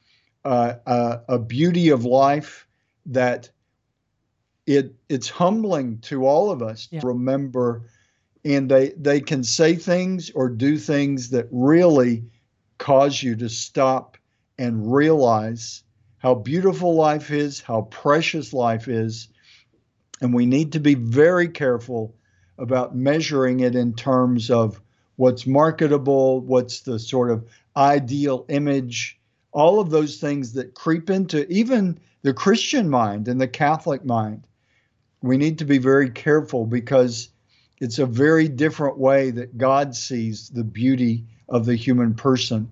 uh, 0.43 0.77
a, 0.87 1.21
a 1.29 1.39
beauty 1.39 1.91
of 1.91 2.07
life 2.07 2.67
that 3.05 3.51
it 4.65 4.95
it's 5.11 5.29
humbling 5.29 5.99
to 5.99 6.27
all 6.27 6.51
of 6.51 6.63
us 6.63 6.89
yeah. 6.91 7.01
to 7.01 7.09
remember 7.09 7.83
and 8.43 8.71
they 8.71 8.89
they 8.97 9.21
can 9.21 9.45
say 9.45 9.75
things 9.75 10.31
or 10.31 10.49
do 10.49 10.79
things 10.79 11.29
that 11.29 11.47
really 11.51 12.25
cause 12.79 13.23
you 13.23 13.37
to 13.37 13.49
stop 13.49 14.17
and 14.59 14.93
realize 14.93 15.83
how 16.19 16.35
beautiful 16.35 16.95
life 16.95 17.31
is, 17.31 17.61
how 17.61 17.83
precious 17.83 18.53
life 18.53 18.89
is. 18.89 19.29
And 20.21 20.35
we 20.35 20.47
need 20.47 20.73
to 20.73 20.81
be 20.81 20.95
very 20.95 21.49
careful 21.49 22.15
about 22.59 22.97
measuring 22.97 23.61
it 23.61 23.77
in 23.77 23.95
terms 23.95 24.51
of 24.51 24.81
what's 25.17 25.47
marketable, 25.47 26.41
what's 26.41 26.81
the 26.81 26.99
sort 26.99 27.31
of 27.31 27.47
ideal 27.77 28.45
image, 28.49 29.21
all 29.53 29.81
of 29.81 29.91
those 29.91 30.19
things 30.19 30.55
that 30.55 30.75
creep 30.75 31.09
into 31.11 31.47
even 31.53 31.99
the 32.23 32.35
Christian 32.35 32.89
mind 32.91 33.29
and 33.29 33.41
the 33.41 33.49
Catholic 33.49 34.05
mind. 34.05 34.47
We 35.23 35.37
need 35.37 35.59
to 35.59 35.65
be 35.65 35.79
very 35.79 36.11
careful 36.11 36.67
because 36.67 37.29
it's 37.81 37.99
a 37.99 38.07
very 38.07 38.49
different 38.49 38.99
way 38.99 39.31
that 39.31 39.57
God 39.57 39.95
sees 39.95 40.49
the 40.49 40.65
beauty 40.65 41.27
of 41.49 41.67
the 41.67 41.77
human 41.77 42.15
person. 42.15 42.69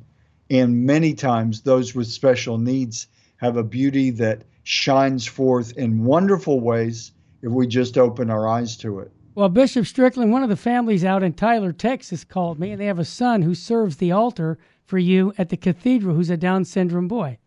And 0.51 0.87
many 0.87 1.15
times, 1.15 1.63
those 1.63 1.95
with 1.95 2.07
special 2.07 2.59
needs 2.59 3.09
have 3.37 3.57
a 3.57 3.63
beauty 3.63 4.11
that 4.11 4.43
shines 4.63 5.27
forth 5.27 5.77
in 5.77 6.05
wonderful 6.05 6.61
ways 6.61 7.13
if 7.43 7.53
we 7.53 7.67
just 7.67 7.99
open 7.99 8.31
our 8.31 8.49
eyes 8.49 8.77
to 8.79 9.01
it. 9.01 9.11
Well, 9.35 9.49
Bishop 9.49 9.87
Strickland, 9.87 10.33
one 10.33 10.43
of 10.43 10.49
the 10.49 10.57
families 10.57 11.05
out 11.05 11.23
in 11.23 11.35
Tyler, 11.35 11.73
Texas, 11.73 12.25
called 12.25 12.59
me, 12.59 12.71
and 12.71 12.81
they 12.81 12.87
have 12.87 12.99
a 12.99 13.05
son 13.05 13.43
who 13.43 13.55
serves 13.55 13.97
the 13.97 14.13
altar 14.13 14.59
for 14.87 14.99
you 14.99 15.35
at 15.37 15.51
the 15.51 15.57
cathedral 15.57 16.15
who's 16.15 16.31
a 16.31 16.37
Down 16.37 16.65
syndrome 16.65 17.07
boy. 17.07 17.39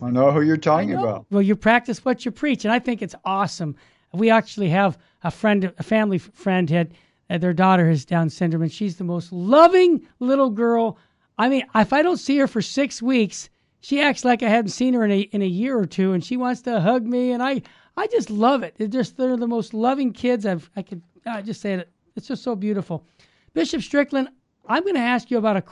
I 0.00 0.10
know 0.10 0.30
who 0.30 0.42
you're 0.42 0.56
talking 0.56 0.94
about. 0.94 1.26
Well, 1.30 1.42
you 1.42 1.56
practice 1.56 2.04
what 2.04 2.24
you 2.24 2.30
preach, 2.30 2.64
and 2.64 2.72
I 2.72 2.78
think 2.78 3.02
it's 3.02 3.14
awesome. 3.24 3.76
We 4.12 4.30
actually 4.30 4.68
have 4.68 4.96
a 5.22 5.30
friend, 5.30 5.72
a 5.76 5.82
family 5.82 6.18
friend, 6.18 6.70
had 6.70 6.94
uh, 7.34 7.38
their 7.38 7.52
daughter 7.52 7.88
has 7.88 8.04
Down 8.04 8.30
syndrome, 8.30 8.62
and 8.62 8.72
she's 8.72 8.96
the 8.96 9.04
most 9.04 9.32
loving 9.32 10.06
little 10.20 10.50
girl. 10.50 10.98
I 11.36 11.48
mean, 11.48 11.64
if 11.74 11.92
I 11.92 12.02
don't 12.02 12.18
see 12.18 12.38
her 12.38 12.46
for 12.46 12.62
six 12.62 13.02
weeks, 13.02 13.50
she 13.80 14.00
acts 14.00 14.24
like 14.24 14.42
I 14.42 14.48
hadn't 14.48 14.70
seen 14.70 14.94
her 14.94 15.04
in 15.04 15.10
a 15.10 15.20
in 15.20 15.42
a 15.42 15.46
year 15.46 15.78
or 15.78 15.86
two, 15.86 16.12
and 16.12 16.24
she 16.24 16.36
wants 16.36 16.62
to 16.62 16.80
hug 16.80 17.04
me, 17.04 17.32
and 17.32 17.42
I 17.42 17.62
I 17.96 18.06
just 18.06 18.30
love 18.30 18.62
it. 18.62 18.76
They're 18.76 18.86
just 18.86 19.16
they're 19.16 19.36
the 19.36 19.46
most 19.46 19.74
loving 19.74 20.12
kids 20.12 20.46
I've 20.46 20.70
I 20.76 20.82
could 20.82 21.02
I 21.26 21.42
just 21.42 21.60
say 21.60 21.74
it. 21.74 21.90
It's 22.16 22.28
just 22.28 22.42
so 22.42 22.54
beautiful. 22.54 23.04
Bishop 23.52 23.82
Strickland, 23.82 24.28
I'm 24.66 24.82
going 24.84 24.94
to 24.94 25.00
ask 25.00 25.30
you 25.30 25.38
about 25.38 25.56
a 25.56 25.62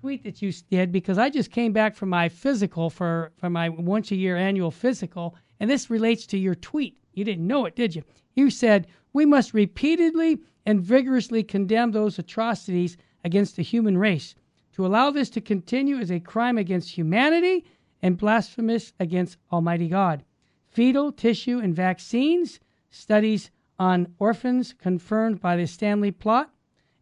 tweet 0.00 0.24
that 0.24 0.42
you 0.42 0.52
did 0.70 0.92
because 0.92 1.18
I 1.18 1.30
just 1.30 1.50
came 1.50 1.72
back 1.72 1.94
from 1.94 2.08
my 2.08 2.28
physical 2.28 2.90
for 2.90 3.32
for 3.36 3.50
my 3.50 3.68
once 3.68 4.10
a 4.10 4.16
year 4.16 4.36
annual 4.36 4.70
physical, 4.70 5.36
and 5.60 5.70
this 5.70 5.90
relates 5.90 6.26
to 6.26 6.38
your 6.38 6.54
tweet. 6.54 6.98
You 7.12 7.24
didn't 7.24 7.46
know 7.46 7.66
it, 7.66 7.76
did 7.76 7.94
you? 7.94 8.02
You 8.34 8.50
said 8.50 8.86
we 9.12 9.24
must 9.24 9.54
repeatedly 9.54 10.38
and 10.66 10.80
vigorously 10.80 11.42
condemn 11.42 11.92
those 11.92 12.18
atrocities 12.18 12.96
against 13.24 13.56
the 13.56 13.62
human 13.62 13.96
race. 13.96 14.34
To 14.74 14.86
allow 14.86 15.10
this 15.10 15.30
to 15.30 15.40
continue 15.40 15.98
is 15.98 16.10
a 16.10 16.20
crime 16.20 16.58
against 16.58 16.90
humanity 16.90 17.64
and 18.02 18.16
blasphemous 18.16 18.92
against 19.00 19.38
Almighty 19.50 19.88
God. 19.88 20.24
Fetal 20.68 21.10
tissue 21.10 21.58
and 21.58 21.74
vaccines, 21.74 22.60
studies 22.90 23.50
on 23.78 24.14
orphans 24.18 24.72
confirmed 24.72 25.40
by 25.40 25.56
the 25.56 25.66
Stanley 25.66 26.10
plot. 26.10 26.52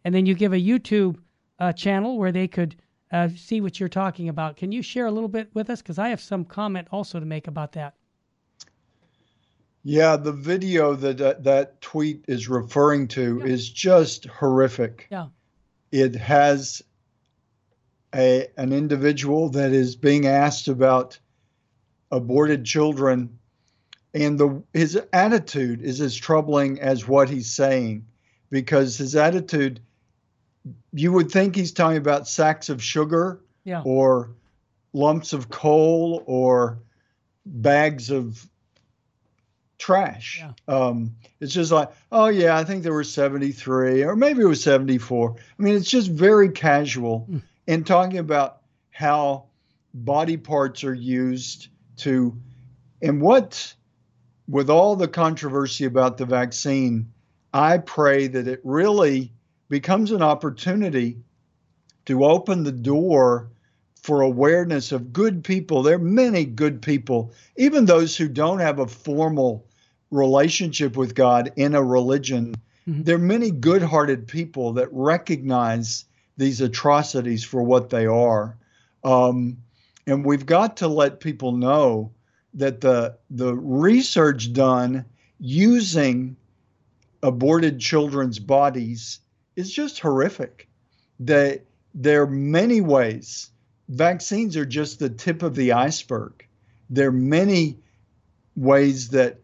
And 0.05 0.15
then 0.15 0.27
you 0.27 0.35
give 0.35 0.53
a 0.53 0.57
YouTube 0.57 1.19
uh, 1.59 1.73
channel 1.73 2.19
where 2.19 2.33
they 2.33 2.49
could 2.49 2.77
uh, 3.13 3.29
see 3.35 3.61
what 3.61 3.79
you're 3.79 3.89
talking 3.89 4.29
about. 4.29 4.57
Can 4.57 4.73
you 4.73 4.83
share 4.83 5.07
a 5.07 5.13
little 5.13 5.29
bit 5.29 5.51
with 5.55 5.71
us? 5.71 5.83
Because 5.83 5.99
I 5.99 6.09
have 6.09 6.21
some 6.21 6.45
comment 6.45 6.89
also 6.91 7.21
to 7.21 7.27
make 7.27 7.49
about 7.49 7.73
that. 7.73 7.95
Yeah, 9.89 10.17
the 10.17 10.33
video 10.33 10.97
that 10.97 11.21
uh, 11.21 11.35
that 11.43 11.81
tweet 11.81 12.25
is 12.27 12.49
referring 12.49 13.07
to 13.09 13.39
yeah. 13.39 13.53
is 13.53 13.71
just 13.71 14.25
horrific. 14.25 15.07
Yeah. 15.13 15.29
It 15.93 16.17
has 16.17 16.83
a, 18.13 18.49
an 18.57 18.73
individual 18.73 19.51
that 19.51 19.71
is 19.71 19.95
being 19.95 20.27
asked 20.27 20.67
about 20.67 21.21
aborted 22.11 22.65
children 22.65 23.39
and 24.13 24.41
the 24.41 24.61
his 24.73 25.01
attitude 25.13 25.81
is 25.83 26.01
as 26.01 26.17
troubling 26.17 26.81
as 26.81 27.07
what 27.07 27.31
he's 27.31 27.55
saying 27.55 28.07
because 28.51 28.97
his 28.97 29.15
attitude 29.15 29.79
you 30.93 31.13
would 31.13 31.31
think 31.31 31.55
he's 31.55 31.71
talking 31.71 31.99
about 31.99 32.27
sacks 32.27 32.71
of 32.71 32.83
sugar 32.83 33.41
yeah. 33.63 33.83
or 33.85 34.33
lumps 34.93 35.33
of 35.33 35.49
coal 35.49 36.25
or 36.27 36.81
bags 37.45 38.11
of 38.11 38.49
trash. 39.79 40.39
Yeah. 40.43 40.53
Um, 40.69 41.17
it's 41.41 41.53
just 41.53 41.73
like, 41.73 41.91
oh 42.13 42.27
yeah, 42.29 42.57
I 42.57 42.65
think 42.65 42.83
there 42.83 42.93
were 42.93 43.05
73 43.05 44.05
or 44.05 44.17
maybe 44.17 44.43
it 44.43 44.47
was 44.47 44.63
74. 44.63 45.35
I 45.37 45.63
mean, 45.63 45.75
it's 45.75 45.91
just 45.91 46.11
very 46.11 46.51
casual. 46.51 47.27
Mm 47.31 47.43
and 47.67 47.87
talking 47.87 48.19
about 48.19 48.63
how 48.91 49.45
body 49.93 50.37
parts 50.37 50.85
are 50.85 50.95
used 50.95 51.69
to, 51.99 52.37
and 53.03 53.21
what, 53.21 53.75
with 54.49 54.71
all 54.71 54.97
the 54.97 55.09
controversy 55.09 55.85
about 55.85 56.17
the 56.17 56.27
vaccine, 56.27 57.13
I 57.53 57.79
pray 57.79 58.27
that 58.29 58.47
it 58.47 58.61
really 58.65 59.33
becomes 59.69 60.13
an 60.13 60.23
opportunity 60.23 61.19
to 62.05 62.25
open 62.25 62.63
the 62.63 62.73
door 62.73 63.51
for 64.07 64.21
awareness 64.21 64.93
of 64.93 65.13
good 65.13 65.43
people. 65.43 65.83
There 65.83 65.97
are 65.97 65.99
many 65.99 66.45
good 66.45 66.81
people, 66.81 67.33
even 67.57 67.87
those 67.87 68.17
who 68.17 68.29
don't 68.29 68.61
have 68.61 68.79
a 68.79 68.87
formal 68.87 69.67
relationship 70.13 70.97
with 70.97 71.17
God 71.17 71.53
in 71.57 71.75
a 71.75 71.83
religion. 71.83 72.55
Mm-hmm. 72.89 73.03
There 73.03 73.17
are 73.17 73.19
many 73.19 73.51
good 73.51 73.83
hearted 73.83 74.29
people 74.29 74.75
that 74.75 74.89
recognize 74.93 76.05
these 76.37 76.61
atrocities 76.61 77.43
for 77.43 77.65
what 77.65 77.91
they 77.91 78.07
are. 78.07 78.57
Um, 79.03 79.57
and 80.07 80.25
we've 80.25 80.47
got 80.47 80.77
to 80.77 80.87
let 80.87 81.19
people 81.19 81.51
know 81.51 82.13
that 82.55 82.81
the 82.83 83.17
the 83.29 83.55
research 83.55 84.53
done 84.53 85.05
using 85.41 86.37
aborted 87.25 87.81
children's 87.81 88.39
bodies 88.39 89.19
is 89.57 89.73
just 89.73 89.99
horrific. 89.99 90.69
That 91.19 91.63
there 91.93 92.23
are 92.23 92.31
many 92.31 92.81
ways. 92.81 93.51
Vaccines 93.89 94.57
are 94.57 94.67
just 94.67 94.99
the 94.99 95.09
tip 95.09 95.43
of 95.43 95.55
the 95.55 95.73
iceberg. 95.73 96.47
There 96.91 97.09
are 97.09 97.13
many 97.13 97.79
ways 98.57 99.09
that 99.09 99.41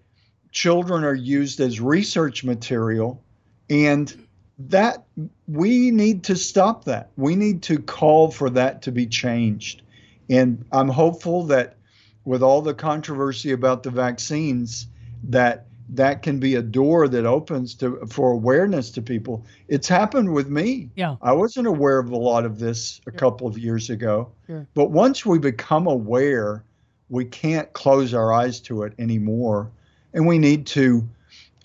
children 0.51 1.05
are 1.05 1.15
used 1.15 1.61
as 1.61 1.81
research 1.81 2.45
material, 2.45 3.23
and 3.71 4.27
that 4.59 5.05
we 5.49 5.91
need 5.91 6.25
to 6.25 6.37
stop 6.37 6.85
that. 6.85 7.11
We 7.17 7.37
need 7.37 7.63
to 7.65 7.79
call 7.79 8.31
for 8.31 8.51
that 8.51 8.83
to 8.83 8.93
be 8.93 9.07
changed. 9.07 9.83
And 10.29 10.65
I'm 10.73 10.89
hopeful 10.89 11.45
that 11.45 11.77
with 12.25 12.43
all 12.43 12.63
the 12.63 12.75
controversy 12.75 13.53
about 13.53 13.83
the 13.83 13.91
vaccines, 13.91 14.87
that 15.25 15.67
that 15.95 16.23
can 16.23 16.39
be 16.39 16.55
a 16.55 16.63
door 16.63 17.07
that 17.09 17.27
opens 17.27 17.75
to 17.75 17.99
for 18.09 18.33
awareness 18.33 18.91
to 18.93 19.03
people. 19.03 19.45
It's 19.69 19.89
happened 19.89 20.33
with 20.33 20.49
me. 20.49 20.89
Yeah. 20.97 21.17
I 21.23 21.33
wasn't 21.33 21.67
aware 21.67 21.99
of 21.99 22.11
a 22.11 22.17
lot 22.17 22.45
of 22.45 22.59
this 22.59 23.01
a 23.07 23.11
Sure. 23.11 23.19
couple 23.19 23.47
of 23.47 23.59
years 23.59 23.91
ago. 23.91 24.29
Sure. 24.47 24.67
But 24.75 24.91
once 24.91 25.27
we 25.27 25.39
become 25.39 25.87
aware, 25.87 26.65
we 27.11 27.25
can't 27.27 27.71
close 27.75 28.15
our 28.15 28.33
eyes 28.33 28.59
to 28.61 28.85
it 28.85 28.95
anymore. 28.99 29.71
And 30.15 30.27
we 30.27 30.39
need 30.39 30.67
to 30.69 31.07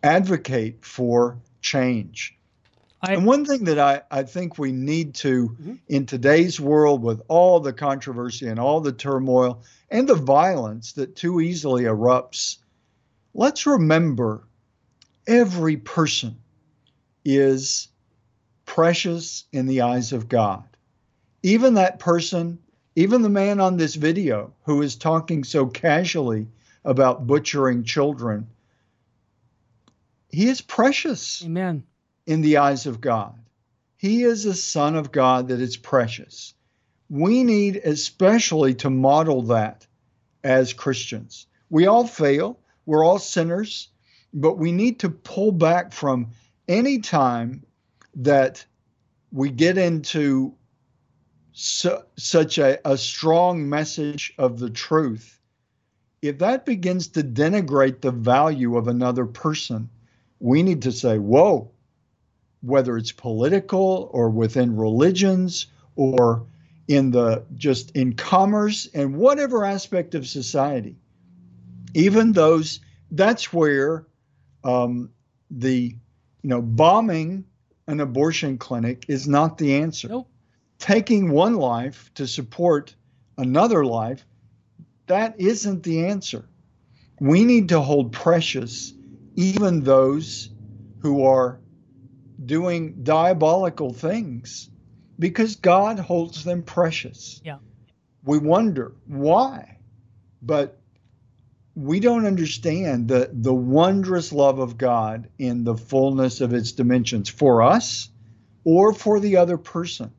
advocate 0.04 0.84
for 0.84 1.38
change. 1.62 2.34
I, 3.02 3.14
And 3.14 3.26
one 3.26 3.46
thing 3.46 3.64
that 3.66 3.78
I, 3.80 4.02
I 4.10 4.24
think 4.24 4.58
we 4.58 4.72
need 4.72 5.14
to, 5.16 5.50
Mhm. 5.62 5.80
in 5.88 6.06
today's 6.06 6.60
world 6.60 7.04
with 7.04 7.22
all 7.28 7.60
the 7.60 7.72
controversy 7.74 8.48
and 8.48 8.60
all 8.60 8.82
the 8.82 8.92
turmoil 8.92 9.62
and 9.92 10.08
the 10.10 10.16
violence 10.16 10.94
that 10.94 11.16
too 11.16 11.40
easily 11.40 11.84
erupts, 11.84 12.58
let's 13.38 13.68
remember 13.68 14.44
every 15.28 15.78
person 15.78 16.36
is 17.24 17.88
precious 18.66 19.46
in 19.54 19.68
the 19.68 19.82
eyes 19.82 20.12
of 20.12 20.28
God. 20.28 20.66
Even 21.44 21.76
that 21.76 22.00
person, 22.00 22.58
even 22.96 23.22
the 23.22 23.30
man 23.30 23.62
on 23.62 23.78
this 23.78 23.94
video 23.94 24.54
who 24.64 24.82
is 24.82 24.96
talking 24.96 25.44
so 25.44 25.68
casually 25.68 26.48
about 26.84 27.28
butchering 27.28 27.84
children, 27.84 28.48
he 30.30 30.50
is 30.50 30.60
precious 30.60 31.44
amen. 31.46 31.84
in 32.26 32.42
the 32.42 32.58
eyes 32.58 32.88
of 32.88 33.00
God. 33.00 33.38
He 33.98 34.24
is 34.24 34.46
a 34.46 34.54
son 34.56 34.96
of 34.96 35.12
God 35.12 35.50
that 35.50 35.62
is 35.62 35.78
precious. 35.78 36.56
We 37.10 37.44
need 37.44 37.78
especially 37.78 38.74
to 38.76 38.90
model 38.90 39.44
that 39.44 39.86
as 40.44 40.74
Christians. 40.74 41.46
We 41.70 41.86
all 41.86 42.08
fail, 42.08 42.60
we're 42.88 43.06
all 43.06 43.20
sinners, 43.20 43.90
but 44.34 44.58
we 44.58 44.72
need 44.72 45.00
to 45.02 45.10
pull 45.10 45.52
back 45.52 45.92
from 45.92 46.30
any 46.68 47.00
time 47.00 47.64
that 48.16 48.66
we 49.32 49.50
get 49.50 49.78
into 49.78 50.56
su- 51.52 52.02
such 52.18 52.58
a, 52.58 52.80
a 52.90 52.98
strong 52.98 53.70
message 53.70 54.34
of 54.38 54.58
the 54.58 54.70
truth. 54.70 55.40
If 56.22 56.40
that 56.40 56.66
begins 56.66 57.10
to 57.10 57.24
denigrate 57.24 58.02
the 58.02 58.12
value 58.12 58.78
of 58.78 58.88
another 58.88 59.26
person, 59.26 59.90
we 60.40 60.64
need 60.64 60.82
to 60.84 60.92
say, 60.92 61.18
whoa, 61.18 61.70
whether 62.62 62.98
it's 62.98 63.12
political 63.12 64.10
or 64.14 64.30
within 64.30 64.78
religions 64.78 65.68
or 65.96 66.46
in 66.88 67.12
the 67.12 67.44
just 67.56 67.92
in 67.92 68.14
commerce 68.14 68.88
and 68.94 69.18
whatever 69.18 69.66
aspect 69.66 70.16
of 70.16 70.26
society 70.26 70.96
even 71.94 72.32
those 72.32 72.80
that's 73.12 73.54
where 73.54 74.06
um, 74.64 75.12
the 75.50 75.96
you 76.42 76.50
know 76.50 76.62
bombing 76.62 77.46
an 77.88 78.00
abortion 78.00 78.58
clinic 78.58 79.06
is 79.08 79.28
not 79.28 79.58
the 79.58 79.76
answer 79.76 80.08
Nope. 80.10 80.30
taking 80.80 81.32
one 81.32 81.56
life 81.56 82.12
to 82.16 82.28
support 82.28 82.96
another 83.38 83.86
life 83.86 84.26
that 85.08 85.40
isn't 85.40 85.84
the 85.84 86.06
answer 86.06 86.48
we 87.20 87.46
need 87.46 87.70
to 87.70 87.80
hold 87.80 88.12
precious 88.12 88.94
even 89.36 89.84
those 89.84 90.50
who 91.00 91.24
are 91.24 91.60
doing 92.46 93.04
diabolical 93.04 93.94
things 93.94 94.70
because 95.20 95.56
God 95.56 96.00
holds 96.00 96.44
them 96.44 96.64
precious. 96.64 97.42
Yeah. 97.44 97.58
We 98.24 98.40
wonder 98.40 98.94
why, 99.06 99.78
but 100.42 100.80
we 101.78 102.00
don't 102.00 102.26
understand 102.26 103.08
the, 103.08 103.30
the 103.32 103.54
wondrous 103.54 104.34
love 104.34 104.58
of 104.58 104.80
God 104.80 105.30
in 105.38 105.64
the 105.64 105.76
fullness 105.78 106.42
of 106.42 106.52
its 106.52 106.72
dimensions 106.72 107.30
for 107.30 107.62
us 107.62 108.10
or 108.64 108.94
for 108.94 109.20
the 109.20 109.38
other 109.38 109.60
person. 109.60 110.12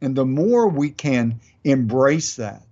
And 0.00 0.16
the 0.16 0.24
more 0.24 0.68
we 0.68 0.88
can 0.88 1.40
embrace 1.64 2.36
that, 2.36 2.62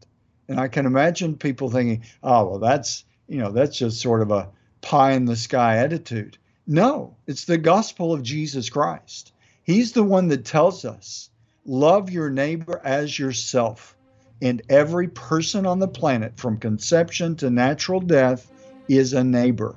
and 0.49 0.59
I 0.59 0.69
can 0.69 0.87
imagine 0.87 1.37
people 1.37 1.69
thinking, 1.69 2.05
oh, 2.23 2.49
well, 2.49 2.59
that's, 2.61 3.05
you 3.29 3.41
know, 3.41 3.53
that's 3.53 3.77
just 3.77 4.01
sort 4.01 4.23
of 4.23 4.31
a 4.31 4.49
pie 4.81 5.13
in 5.13 5.27
the 5.27 5.37
sky 5.37 5.77
attitude. 5.77 6.39
No, 6.67 7.17
it's 7.27 7.45
the 7.45 7.59
gospel 7.59 8.15
of 8.15 8.23
Jesus 8.23 8.71
Christ. 8.71 9.35
He's 9.65 9.93
the 9.93 10.03
one 10.03 10.29
that 10.29 10.47
tells 10.47 10.87
us, 10.87 11.29
love 11.67 12.11
your 12.11 12.31
neighbor 12.31 12.81
as 12.83 13.19
yourself. 13.19 13.94
And 14.43 14.63
every 14.69 15.09
person 15.09 15.67
on 15.67 15.79
the 15.79 15.89
planet, 15.89 16.37
from 16.37 16.59
conception 16.59 17.37
to 17.37 17.51
natural 17.51 18.01
death, 18.01 18.51
is 18.89 19.13
a 19.13 19.25
neighbor. 19.25 19.75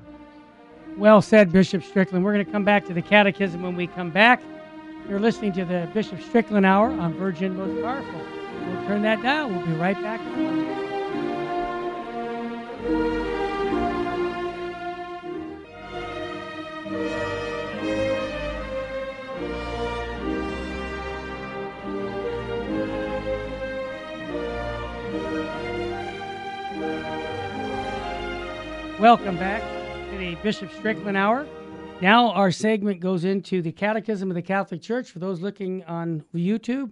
Well 0.98 1.22
said, 1.22 1.52
Bishop 1.52 1.84
Strickland. 1.84 2.26
We're 2.26 2.34
going 2.34 2.46
to 2.46 2.52
come 2.52 2.66
back 2.66 2.86
to 2.88 2.94
the 2.94 3.02
catechism 3.02 3.62
when 3.62 3.76
we 3.76 3.88
come 3.88 4.10
back. 4.10 4.42
You're 5.08 5.20
listening 5.20 5.54
to 5.54 5.64
the 5.64 5.90
Bishop 5.94 6.22
Strickland 6.22 6.66
Hour 6.66 6.92
on 6.92 7.14
Virgin 7.14 7.56
Most 7.56 7.82
Powerful. 7.82 8.22
We'll 8.66 8.88
turn 8.88 9.04
that 9.04 9.22
down. 9.22 9.56
We'll 9.56 9.66
be 9.66 9.74
right 9.74 9.96
back. 10.02 10.20
Welcome 29.00 29.38
back 29.38 29.62
to 30.10 30.18
the 30.18 30.34
Bishop 30.42 30.72
Strickland 30.72 31.16
Hour. 31.16 31.46
Now 32.02 32.32
our 32.32 32.50
segment 32.50 33.00
goes 33.00 33.26
into 33.26 33.62
the 33.62 33.72
Catechism 33.72 34.32
of 34.32 34.34
the 34.34 34.42
Catholic 34.42 34.82
Church. 34.82 35.12
For 35.12 35.20
those 35.20 35.40
looking 35.40 35.84
on 35.84 36.24
YouTube, 36.34 36.90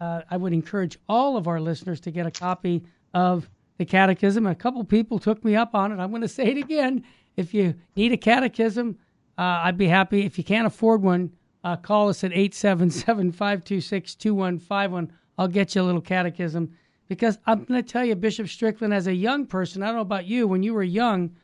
uh, 0.00 0.22
I 0.28 0.38
would 0.38 0.52
encourage 0.52 0.98
all 1.08 1.36
of 1.36 1.46
our 1.46 1.60
listeners 1.60 2.00
to 2.00 2.10
get 2.10 2.26
a 2.26 2.32
copy 2.32 2.82
of 3.14 3.48
the 3.78 3.84
Catechism. 3.84 4.44
A 4.44 4.56
couple 4.56 4.82
people 4.82 5.20
took 5.20 5.44
me 5.44 5.54
up 5.54 5.76
on 5.76 5.92
it. 5.92 6.00
I'm 6.02 6.10
going 6.10 6.22
to 6.22 6.28
say 6.28 6.46
it 6.46 6.56
again. 6.56 7.04
If 7.36 7.54
you 7.54 7.76
need 7.94 8.10
a 8.10 8.16
catechism, 8.16 8.98
uh, 9.38 9.62
I'd 9.66 9.78
be 9.78 9.86
happy. 9.86 10.24
If 10.24 10.38
you 10.38 10.42
can't 10.42 10.66
afford 10.66 11.00
one, 11.00 11.30
uh, 11.62 11.76
call 11.76 12.08
us 12.08 12.24
at 12.24 12.32
877 12.32 13.30
526 13.30 14.16
2151. 14.16 15.12
I'll 15.38 15.46
get 15.46 15.76
you 15.76 15.82
a 15.82 15.84
little 15.84 16.00
catechism. 16.00 16.72
Because 17.08 17.38
I'm 17.46 17.64
going 17.64 17.82
to 17.82 17.88
tell 17.88 18.04
you, 18.04 18.14
Bishop 18.16 18.48
Strickland, 18.48 18.92
as 18.92 19.06
a 19.06 19.14
young 19.14 19.46
person, 19.46 19.82
I 19.82 19.86
don't 19.86 19.96
know 19.96 20.00
about 20.00 20.26
you, 20.26 20.48
when 20.48 20.62
you 20.62 20.74
were 20.74 20.82
young, 20.82 21.36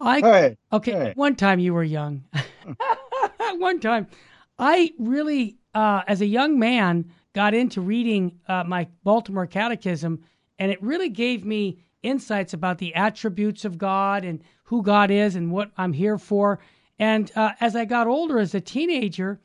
I 0.00 0.20
Hey, 0.20 0.56
Okay, 0.72 0.92
Hey. 0.92 1.12
one 1.14 1.36
time 1.36 1.58
you 1.58 1.72
were 1.72 1.84
young. 1.84 2.24
one 3.56 3.80
time, 3.80 4.06
I 4.58 4.92
really, 4.98 5.56
uh, 5.74 6.02
as 6.06 6.20
a 6.20 6.26
young 6.26 6.58
man, 6.58 7.10
got 7.32 7.54
into 7.54 7.80
reading 7.80 8.38
uh, 8.48 8.64
my 8.64 8.88
Baltimore 9.04 9.46
Catechism, 9.46 10.22
and 10.58 10.70
it 10.72 10.82
really 10.82 11.08
gave 11.08 11.44
me 11.44 11.84
insights 12.02 12.52
about 12.54 12.78
the 12.78 12.94
attributes 12.94 13.64
of 13.64 13.78
God 13.78 14.24
and 14.24 14.42
who 14.64 14.82
God 14.82 15.10
is 15.10 15.36
and 15.36 15.50
what 15.50 15.70
I'm 15.76 15.92
here 15.92 16.18
for. 16.18 16.58
And 16.98 17.30
uh, 17.36 17.52
as 17.60 17.76
I 17.76 17.84
got 17.84 18.06
older, 18.06 18.38
as 18.38 18.54
a 18.54 18.60
teenager, 18.60 19.40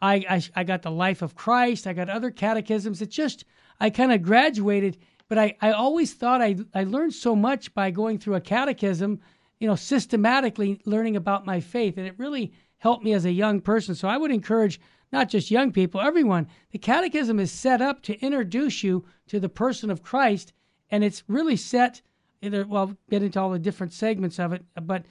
I, 0.00 0.14
I 0.28 0.42
I 0.56 0.64
got 0.64 0.82
the 0.82 0.90
Life 0.90 1.22
of 1.22 1.34
Christ. 1.34 1.86
I 1.86 1.92
got 1.92 2.08
other 2.08 2.30
catechisms. 2.30 3.02
It 3.02 3.10
just 3.10 3.44
I 3.80 3.90
kind 3.90 4.12
of 4.12 4.22
graduated, 4.22 4.98
but 5.28 5.38
I, 5.38 5.56
I 5.60 5.72
always 5.72 6.14
thought 6.14 6.42
I 6.42 6.56
I 6.74 6.84
learned 6.84 7.14
so 7.14 7.34
much 7.34 7.74
by 7.74 7.90
going 7.90 8.18
through 8.18 8.34
a 8.34 8.40
catechism, 8.40 9.20
you 9.58 9.68
know, 9.68 9.76
systematically 9.76 10.80
learning 10.84 11.16
about 11.16 11.46
my 11.46 11.60
faith, 11.60 11.96
and 11.98 12.06
it 12.06 12.18
really 12.18 12.52
helped 12.78 13.04
me 13.04 13.12
as 13.12 13.24
a 13.24 13.32
young 13.32 13.60
person. 13.60 13.94
So 13.94 14.08
I 14.08 14.16
would 14.16 14.30
encourage 14.30 14.80
not 15.12 15.28
just 15.28 15.50
young 15.50 15.72
people, 15.72 16.00
everyone. 16.00 16.48
The 16.70 16.78
catechism 16.78 17.38
is 17.38 17.52
set 17.52 17.80
up 17.80 18.02
to 18.02 18.20
introduce 18.20 18.82
you 18.82 19.04
to 19.28 19.40
the 19.40 19.48
person 19.48 19.90
of 19.90 20.02
Christ, 20.02 20.52
and 20.90 21.04
it's 21.04 21.24
really 21.28 21.56
set. 21.56 22.02
Either, 22.42 22.66
well, 22.66 22.94
get 23.08 23.22
into 23.22 23.40
all 23.40 23.50
the 23.50 23.58
different 23.58 23.94
segments 23.94 24.38
of 24.38 24.52
it, 24.52 24.62
but 24.82 25.06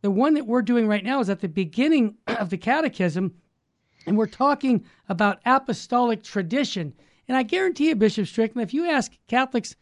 the 0.00 0.10
one 0.10 0.32
that 0.34 0.46
we're 0.46 0.62
doing 0.62 0.88
right 0.88 1.04
now 1.04 1.20
is 1.20 1.28
at 1.28 1.40
the 1.40 1.48
beginning 1.48 2.16
of 2.26 2.48
the 2.48 2.56
catechism 2.56 3.34
and 4.08 4.16
we're 4.16 4.26
talking 4.26 4.84
about 5.08 5.40
apostolic 5.44 6.22
tradition. 6.22 6.94
And 7.28 7.36
I 7.36 7.42
guarantee 7.42 7.88
you, 7.88 7.94
Bishop 7.94 8.26
Strickland, 8.26 8.66
if 8.66 8.74
you 8.74 8.86
ask 8.86 9.12
Catholics, 9.28 9.76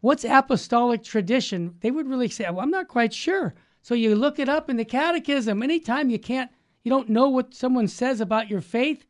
what's 0.00 0.24
apostolic 0.24 1.02
tradition, 1.02 1.76
they 1.80 1.90
would 1.90 2.06
really 2.06 2.28
say, 2.28 2.44
well, 2.44 2.60
I'm 2.60 2.70
not 2.70 2.88
quite 2.88 3.14
sure. 3.14 3.54
So 3.80 3.94
you 3.94 4.14
look 4.14 4.38
it 4.38 4.48
up 4.48 4.68
in 4.68 4.76
the 4.76 4.84
catechism. 4.84 5.62
Anytime 5.62 6.10
you 6.10 6.18
can't, 6.18 6.50
you 6.82 6.90
don't 6.90 7.08
know 7.08 7.28
what 7.28 7.54
someone 7.54 7.88
says 7.88 8.20
about 8.20 8.50
your 8.50 8.60
faith, 8.60 9.06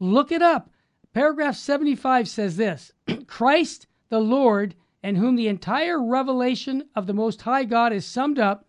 look 0.00 0.32
it 0.32 0.42
up. 0.42 0.70
Paragraph 1.12 1.56
75 1.56 2.28
says 2.28 2.56
this 2.56 2.92
Christ 3.26 3.86
the 4.08 4.20
Lord, 4.20 4.74
in 5.02 5.16
whom 5.16 5.36
the 5.36 5.48
entire 5.48 6.02
revelation 6.02 6.84
of 6.94 7.06
the 7.06 7.12
Most 7.12 7.42
High 7.42 7.64
God 7.64 7.92
is 7.92 8.06
summed 8.06 8.38
up, 8.38 8.66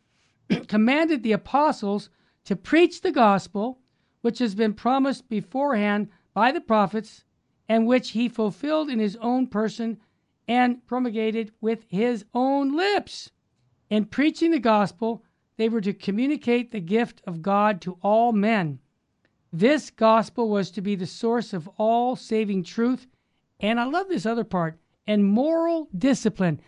commanded 0.67 1.23
the 1.23 1.31
apostles 1.31 2.09
to 2.45 2.55
preach 2.55 3.01
the 3.01 3.11
gospel, 3.11 3.79
which 4.21 4.39
has 4.39 4.55
been 4.55 4.73
promised 4.73 5.29
beforehand 5.29 6.09
by 6.33 6.51
the 6.51 6.61
prophets, 6.61 7.23
and 7.69 7.85
which 7.85 8.09
he 8.09 8.27
fulfilled 8.27 8.89
in 8.89 8.97
his 8.97 9.15
own 9.17 9.45
person 9.45 9.99
and 10.47 10.85
promulgated 10.87 11.51
with 11.61 11.85
his 11.87 12.25
own 12.33 12.75
lips. 12.75 13.31
In 13.91 14.05
preaching 14.05 14.49
the 14.49 14.59
gospel, 14.59 15.23
they 15.57 15.69
were 15.69 15.81
to 15.81 15.93
communicate 15.93 16.71
the 16.71 16.79
gift 16.79 17.21
of 17.27 17.43
God 17.43 17.79
to 17.81 17.99
all 18.01 18.33
men. 18.33 18.79
This 19.53 19.91
gospel 19.91 20.49
was 20.49 20.71
to 20.71 20.81
be 20.81 20.95
the 20.95 21.05
source 21.05 21.53
of 21.53 21.69
all 21.77 22.15
saving 22.15 22.63
truth. 22.63 23.07
And 23.59 23.79
I 23.79 23.83
love 23.85 24.07
this 24.07 24.25
other 24.25 24.43
part 24.43 24.79
and 25.05 25.25
moral 25.25 25.89
discipline. 25.95 26.61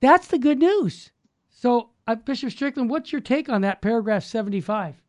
That's 0.00 0.28
the 0.28 0.38
good 0.38 0.58
news. 0.58 1.10
So, 1.48 1.90
uh, 2.06 2.16
Bishop 2.16 2.50
Strickland, 2.50 2.90
what's 2.90 3.12
your 3.12 3.20
take 3.20 3.48
on 3.48 3.62
that 3.62 3.82
paragraph 3.82 4.24
75? 4.24 5.00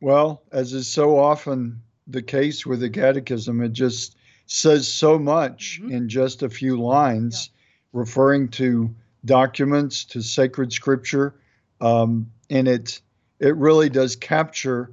Well, 0.00 0.42
as 0.50 0.72
is 0.72 0.88
so 0.88 1.18
often 1.18 1.82
the 2.10 2.22
case 2.22 2.66
with 2.66 2.80
the 2.80 2.90
Catechism, 2.90 3.62
it 3.62 3.72
just 3.72 4.16
says 4.46 4.92
so 4.92 5.18
much 5.18 5.80
mm-hmm. 5.80 5.92
in 5.92 6.08
just 6.08 6.42
a 6.42 6.50
few 6.50 6.80
lines, 6.80 7.50
yeah. 7.52 8.00
referring 8.00 8.48
to 8.48 8.94
documents, 9.24 10.04
to 10.06 10.22
sacred 10.22 10.72
scripture, 10.72 11.34
um, 11.80 12.30
and 12.48 12.68
it 12.68 13.00
it 13.38 13.56
really 13.56 13.88
does 13.88 14.16
capture 14.16 14.92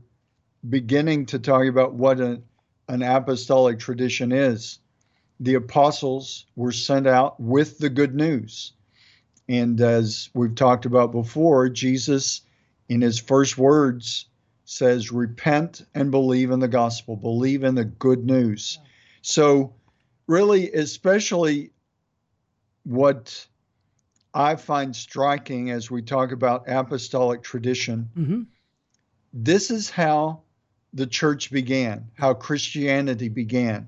beginning 0.68 1.26
to 1.28 1.40
talk 1.40 1.66
about 1.66 1.94
what 1.94 2.20
a, 2.20 2.42
an 2.88 3.02
apostolic 3.02 3.80
tradition 3.80 4.32
is. 4.32 4.80
The 5.40 5.56
apostles 5.56 6.46
were 6.56 6.72
sent 6.72 7.08
out 7.08 7.40
with 7.40 7.78
the 7.78 7.90
good 7.90 8.16
news. 8.16 8.74
And 9.50 9.80
as 9.80 10.30
we've 10.34 10.56
talked 10.56 10.86
about 10.86 11.12
before, 11.12 11.70
Jesus, 11.70 12.42
in 12.90 13.02
his 13.02 13.20
first 13.20 13.58
words, 13.58 14.26
says, 14.70 15.14
Repent 15.14 15.86
and 15.96 16.12
believe 16.12 16.52
in 16.52 16.60
the 16.60 16.68
gospel, 16.68 17.16
believe 17.16 17.64
in 17.64 17.74
the 17.74 17.86
good 17.86 18.26
news. 18.26 18.80
So, 19.22 19.74
really, 20.28 20.72
especially 20.74 21.72
what 22.84 23.48
I 24.34 24.58
find 24.58 24.94
striking 24.94 25.72
as 25.72 25.90
we 25.90 26.02
talk 26.02 26.34
about 26.34 26.66
apostolic 26.68 27.44
tradition, 27.44 28.10
mm-hmm. 28.16 28.42
this 29.34 29.72
is 29.72 29.90
how 29.90 30.42
the 30.94 31.08
church 31.08 31.50
began, 31.50 32.12
how 32.16 32.34
Christianity 32.34 33.30
began, 33.30 33.88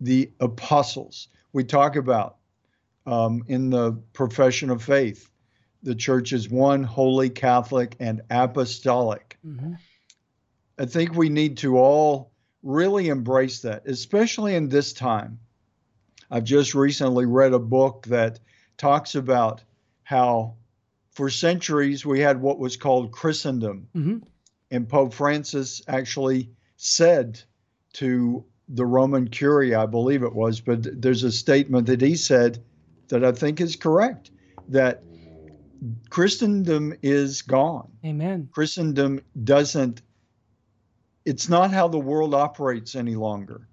the 0.00 0.32
apostles. 0.40 1.28
We 1.52 1.62
talk 1.62 1.94
about 1.94 2.38
um, 3.06 3.44
in 3.46 3.70
the 3.70 3.92
profession 4.12 4.70
of 4.70 4.82
faith. 4.82 5.30
The 5.84 5.94
church 5.94 6.32
is 6.32 6.50
one, 6.50 6.82
holy, 6.82 7.30
Catholic, 7.30 7.94
and 8.00 8.22
apostolic. 8.28 9.38
Mm-hmm. 9.46 9.74
I 10.78 10.86
think 10.86 11.14
we 11.14 11.28
need 11.28 11.58
to 11.58 11.78
all 11.78 12.32
really 12.62 13.08
embrace 13.08 13.60
that, 13.60 13.86
especially 13.86 14.54
in 14.54 14.68
this 14.68 14.92
time. 14.92 15.38
I've 16.30 16.44
just 16.44 16.74
recently 16.74 17.26
read 17.26 17.52
a 17.52 17.58
book 17.58 18.06
that 18.08 18.40
talks 18.76 19.14
about 19.14 19.62
how 20.02 20.54
for 21.12 21.30
centuries 21.30 22.04
we 22.04 22.20
had 22.20 22.40
what 22.40 22.58
was 22.58 22.76
called 22.76 23.12
Christendom. 23.12 23.88
Mm-hmm. 23.94 24.18
And 24.70 24.88
Pope 24.88 25.14
Francis 25.14 25.80
actually 25.88 26.50
said 26.76 27.40
to 27.94 28.44
the 28.68 28.84
Roman 28.84 29.28
Curia, 29.28 29.80
I 29.80 29.86
believe 29.86 30.22
it 30.22 30.34
was, 30.34 30.60
but 30.60 31.00
there's 31.00 31.22
a 31.22 31.32
statement 31.32 31.86
that 31.86 32.00
he 32.00 32.16
said 32.16 32.62
that 33.08 33.24
I 33.24 33.32
think 33.32 33.60
is 33.60 33.76
correct 33.76 34.30
that 34.68 35.02
Christendom 36.10 36.94
is 37.02 37.42
gone. 37.42 37.92
Amen. 38.04 38.48
Christendom 38.52 39.20
doesn't 39.44 40.02
it's 41.26 41.48
not 41.48 41.72
how 41.72 41.88
the 41.88 41.98
world 41.98 42.32
operates 42.32 42.94
any 42.94 43.16
longer. 43.16 43.68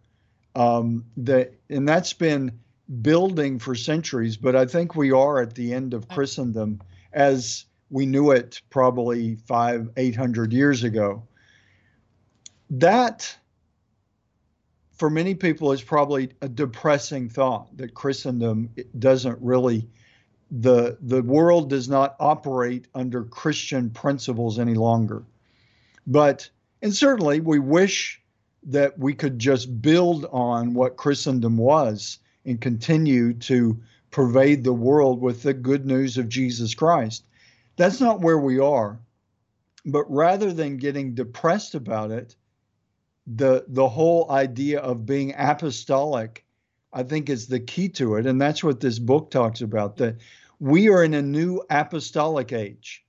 Um, 0.56 1.06
the, 1.16 1.52
and 1.70 1.88
that's 1.88 2.12
been 2.12 2.60
building 3.02 3.60
for 3.60 3.76
centuries, 3.76 4.36
but 4.36 4.56
I 4.56 4.66
think 4.66 4.96
we 4.96 5.12
are 5.12 5.40
at 5.40 5.56
the 5.56 5.74
end 5.74 5.94
of 5.94 6.10
Christendom 6.10 6.82
as 7.14 7.66
we 7.90 8.06
knew 8.08 8.32
it 8.32 8.62
probably 8.72 9.36
five, 9.36 9.90
eight 9.98 10.16
hundred 10.16 10.52
years 10.52 10.84
ago. 10.84 11.24
That, 12.72 13.38
for 14.92 15.10
many 15.10 15.36
people, 15.36 15.72
is 15.72 15.82
probably 15.82 16.32
a 16.42 16.50
depressing 16.50 17.30
thought 17.30 17.78
that 17.78 17.94
Christendom 17.94 18.72
doesn't 18.98 19.40
really 19.42 19.88
the 20.50 20.98
the 21.02 21.22
world 21.22 21.70
does 21.70 21.88
not 21.88 22.16
operate 22.20 22.88
under 22.94 23.24
Christian 23.24 23.90
principles 23.92 24.60
any 24.60 24.76
longer. 24.76 25.24
But 26.06 26.50
and 26.84 26.94
certainly, 26.94 27.40
we 27.40 27.60
wish 27.60 28.22
that 28.64 29.00
we 29.00 29.14
could 29.14 29.40
just 29.40 29.82
build 29.82 30.26
on 30.32 30.74
what 30.74 30.98
Christendom 30.98 31.58
was 31.58 32.20
and 32.46 32.60
continue 32.60 33.34
to 33.34 33.82
pervade 34.12 34.64
the 34.64 34.74
world 34.74 35.22
with 35.22 35.44
the 35.44 35.54
good 35.54 35.86
news 35.86 36.18
of 36.18 36.30
Jesus 36.30 36.76
Christ. 36.76 37.26
That's 37.78 38.02
not 38.02 38.22
where 38.22 38.38
we 38.38 38.60
are. 38.60 39.00
But 39.86 40.12
rather 40.12 40.54
than 40.54 40.78
getting 40.78 41.16
depressed 41.16 41.74
about 41.74 42.12
it, 42.12 42.36
the 43.26 43.66
the 43.70 43.88
whole 43.88 44.30
idea 44.30 44.80
of 44.80 45.06
being 45.06 45.34
apostolic, 45.38 46.46
I 46.92 47.04
think, 47.04 47.30
is 47.30 47.48
the 47.48 47.60
key 47.62 47.90
to 47.90 48.16
it. 48.16 48.26
And 48.26 48.42
that's 48.42 48.64
what 48.64 48.82
this 48.82 49.00
book 49.00 49.32
talks 49.32 49.62
about, 49.62 49.98
that 49.98 50.18
we 50.60 50.90
are 50.90 51.04
in 51.04 51.14
a 51.14 51.22
new 51.22 51.64
apostolic 51.70 52.52
age. 52.52 53.06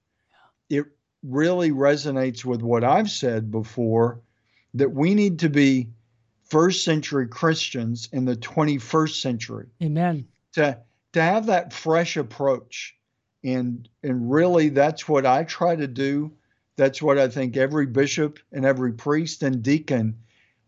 It 0.71 0.87
really 1.25 1.71
resonates 1.71 2.45
with 2.45 2.63
what 2.63 2.85
I've 2.85 3.11
said 3.11 3.51
before 3.51 4.21
that 4.75 4.93
we 4.93 5.15
need 5.15 5.39
to 5.41 5.49
be 5.49 5.89
first 6.45 6.85
century 6.85 7.27
Christians 7.27 8.09
in 8.13 8.25
the 8.25 8.37
21st 8.37 9.21
century. 9.21 9.67
Amen. 9.83 10.27
To 10.53 10.79
to 11.15 11.23
have 11.23 11.47
that 11.47 11.73
fresh 11.73 12.17
approach. 12.17 12.95
And 13.43 13.89
and 14.03 14.31
really 14.31 14.69
that's 14.69 15.09
what 15.09 15.27
I 15.27 15.45
try 15.45 15.77
to 15.77 15.87
do. 15.87 16.33
That's 16.77 17.01
what 17.01 17.19
I 17.19 17.29
think 17.29 17.57
every 17.57 17.87
bishop 17.87 18.39
and 18.53 18.65
every 18.65 18.93
priest 18.93 19.43
and 19.43 19.63
deacon 19.63 20.19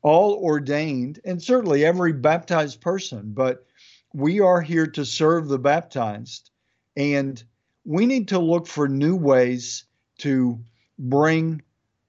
all 0.02 0.34
ordained 0.34 1.18
and 1.24 1.42
certainly 1.42 1.84
every 1.84 2.12
baptized 2.12 2.80
person, 2.80 3.32
but 3.34 3.66
we 4.14 4.38
are 4.38 4.60
here 4.60 4.86
to 4.86 5.04
serve 5.04 5.48
the 5.48 5.58
baptized 5.58 6.50
and 6.96 7.42
we 7.84 8.06
need 8.06 8.28
to 8.28 8.38
look 8.38 8.68
for 8.68 8.88
new 8.88 9.16
ways 9.16 9.85
to 10.18 10.58
bring 10.98 11.62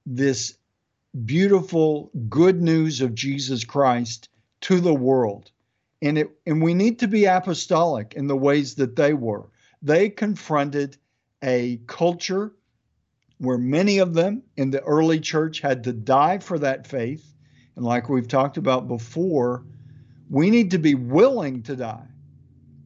this 0.05 0.57
beautiful 1.25 2.11
good 2.29 2.61
news 2.61 3.01
of 3.01 3.15
Jesus 3.15 3.63
Christ 3.63 4.29
to 4.61 4.79
the 4.79 4.93
world. 4.93 5.51
And 6.01 6.17
it 6.17 6.29
and 6.45 6.61
we 6.61 6.73
need 6.73 6.99
to 6.99 7.07
be 7.07 7.25
apostolic 7.25 8.13
in 8.13 8.27
the 8.27 8.37
ways 8.37 8.75
that 8.75 8.95
they 8.95 9.13
were. 9.13 9.49
They 9.81 10.09
confronted 10.09 10.97
a 11.43 11.79
culture 11.87 12.53
where 13.39 13.57
many 13.57 13.99
of 13.99 14.13
them 14.13 14.43
in 14.55 14.71
the 14.71 14.81
early 14.81 15.19
church 15.19 15.59
had 15.59 15.83
to 15.83 15.93
die 15.93 16.39
for 16.39 16.57
that 16.59 16.87
faith. 16.87 17.33
And 17.75 17.85
like 17.85 18.09
we've 18.09 18.27
talked 18.27 18.57
about 18.57 18.87
before, 18.87 19.63
we 20.29 20.49
need 20.49 20.71
to 20.71 20.79
be 20.79 20.95
willing 20.95 21.63
to 21.63 21.75
die. 21.75 22.07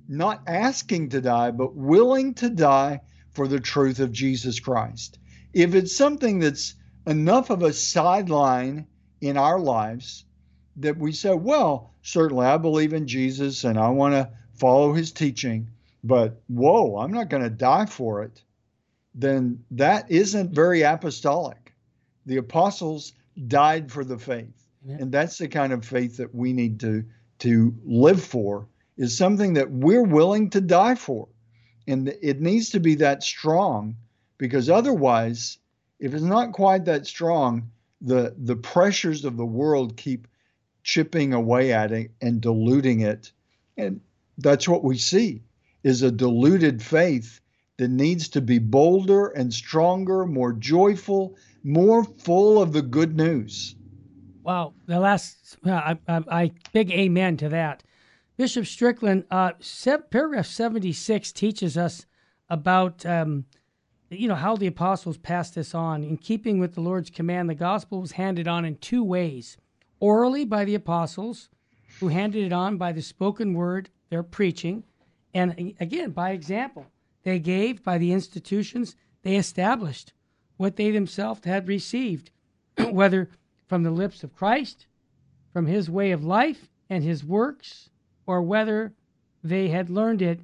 Not 0.08 0.42
asking 0.48 1.10
to 1.10 1.22
die, 1.22 1.52
but 1.52 1.76
willing 1.76 2.34
to 2.36 2.50
die 2.50 3.02
for 3.34 3.48
the 3.48 3.60
truth 3.60 4.00
of 4.00 4.12
Jesus 4.12 4.60
Christ. 4.60 5.18
If 5.54 5.76
it's 5.76 5.96
something 5.96 6.40
that's 6.40 6.76
enough 7.06 7.50
of 7.50 7.64
a 7.64 7.74
sideline 7.74 8.88
in 9.20 9.38
our 9.38 9.60
lives 9.60 10.26
that 10.78 10.98
we 10.98 11.12
say, 11.12 11.34
well, 11.34 11.94
certainly 12.02 12.46
I 12.46 12.58
believe 12.58 12.94
in 12.94 13.08
Jesus 13.08 13.64
and 13.64 13.78
I 13.78 13.90
want 13.90 14.14
to 14.14 14.30
follow 14.54 14.94
his 14.94 15.12
teaching, 15.12 15.70
but 16.04 16.42
whoa, 16.48 16.98
I'm 16.98 17.12
not 17.12 17.30
going 17.30 17.44
to 17.44 17.50
die 17.50 17.86
for 17.86 18.24
it, 18.24 18.42
then 19.14 19.64
that 19.72 20.10
isn't 20.10 20.56
very 20.56 20.84
apostolic. 20.84 21.74
The 22.26 22.38
apostles 22.38 23.14
died 23.48 23.92
for 23.92 24.04
the 24.04 24.18
faith. 24.18 24.68
Yeah. 24.86 24.98
And 25.00 25.12
that's 25.12 25.38
the 25.38 25.48
kind 25.48 25.74
of 25.74 25.86
faith 25.86 26.18
that 26.18 26.34
we 26.34 26.54
need 26.54 26.80
to 26.82 27.06
to 27.40 27.74
live 27.84 28.24
for 28.24 28.68
is 28.98 29.18
something 29.18 29.54
that 29.54 29.72
we're 29.72 30.04
willing 30.04 30.52
to 30.52 30.62
die 30.62 30.94
for. 30.94 31.28
And 31.88 32.10
it 32.22 32.42
needs 32.42 32.70
to 32.70 32.80
be 32.80 32.96
that 32.96 33.24
strong 33.24 33.96
because 34.38 34.70
otherwise, 34.70 35.58
if 36.00 36.14
it's 36.14 36.24
not 36.24 36.54
quite 36.54 36.86
that 36.86 37.06
strong, 37.08 37.72
the 38.02 38.34
the 38.38 38.56
pressures 38.56 39.26
of 39.26 39.38
the 39.38 39.46
world 39.46 39.98
keep 39.98 40.28
chipping 40.84 41.34
away 41.34 41.72
at 41.72 41.92
it 41.92 42.12
and 42.22 42.42
diluting 42.42 43.02
it. 43.02 43.32
And 43.78 44.02
that's 44.38 44.68
what 44.68 44.84
we 44.84 44.98
see 44.98 45.44
is 45.84 46.02
a 46.02 46.12
diluted 46.12 46.82
faith 46.82 47.40
that 47.78 47.90
needs 47.90 48.30
to 48.30 48.42
be 48.42 48.60
bolder 48.60 49.28
and 49.28 49.54
stronger, 49.54 50.26
more 50.26 50.54
joyful, 50.54 51.36
more 51.64 52.04
full 52.04 52.62
of 52.62 52.74
the 52.74 52.82
good 52.82 53.16
news. 53.16 53.76
Wow, 54.44 54.74
the 54.88 55.00
last 55.00 55.58
uh, 55.66 55.72
I, 55.72 56.00
I, 56.08 56.24
I 56.32 56.52
big 56.74 56.92
amen 56.92 57.38
to 57.38 57.50
that. 57.50 57.84
Bishop 58.38 58.66
Strickland, 58.66 59.26
uh, 59.30 59.52
paragraph 60.10 60.46
76 60.46 61.32
teaches 61.32 61.78
us 61.78 62.06
about, 62.50 63.06
um, 63.06 63.46
you 64.10 64.28
know, 64.28 64.36
how 64.36 64.56
the 64.56 64.68
apostles 64.68 65.18
passed 65.18 65.56
this 65.56 65.76
on. 65.76 66.04
In 66.04 66.18
keeping 66.18 66.58
with 66.60 66.74
the 66.74 66.82
Lord's 66.82 67.10
command, 67.10 67.50
the 67.50 67.56
gospel 67.56 68.02
was 68.02 68.14
handed 68.14 68.48
on 68.48 68.66
in 68.66 68.78
two 68.78 69.04
ways 69.04 69.58
orally 70.00 70.44
by 70.44 70.66
the 70.66 70.76
apostles, 70.76 71.50
who 72.00 72.08
handed 72.08 72.44
it 72.44 72.52
on 72.54 72.78
by 72.78 72.92
the 72.92 73.02
spoken 73.02 73.54
word, 73.54 73.90
their 74.10 74.24
preaching, 74.24 74.84
and 75.34 75.76
again, 75.80 76.12
by 76.12 76.32
example. 76.32 76.88
They 77.24 77.40
gave 77.40 77.84
by 77.84 77.98
the 77.98 78.12
institutions 78.12 78.96
they 79.22 79.36
established 79.36 80.14
what 80.58 80.76
they 80.76 80.92
themselves 80.92 81.46
had 81.46 81.68
received, 81.68 82.32
whether 82.90 83.30
from 83.68 83.84
the 83.84 83.92
lips 83.92 84.24
of 84.24 84.36
Christ, 84.36 84.88
from 85.54 85.68
his 85.68 85.90
way 85.90 86.12
of 86.12 86.24
life 86.24 86.70
and 86.90 87.04
his 87.04 87.24
works, 87.24 87.91
or 88.32 88.42
whether 88.42 88.94
they 89.44 89.68
had 89.68 89.90
learned 89.90 90.22
it 90.22 90.40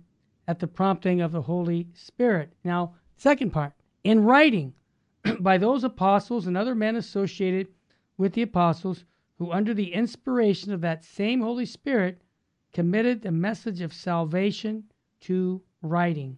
at 0.45 0.59
the 0.59 0.67
prompting 0.67 1.21
of 1.21 1.31
the 1.31 1.43
Holy 1.43 1.88
Spirit. 1.93 2.51
Now, 2.61 2.95
second 3.15 3.51
part, 3.51 3.71
in 4.03 4.25
writing 4.25 4.73
by 5.39 5.57
those 5.57 5.85
apostles 5.85 6.47
and 6.47 6.57
other 6.57 6.75
men 6.75 6.97
associated 6.97 7.69
with 8.17 8.33
the 8.33 8.41
apostles 8.41 9.05
who, 9.38 9.53
under 9.53 9.73
the 9.73 9.93
inspiration 9.93 10.73
of 10.73 10.81
that 10.81 11.05
same 11.05 11.39
Holy 11.39 11.65
Spirit, 11.65 12.21
committed 12.73 13.21
the 13.21 13.31
message 13.31 13.79
of 13.79 13.93
salvation 13.93 14.83
to 15.21 15.61
writing. 15.81 16.38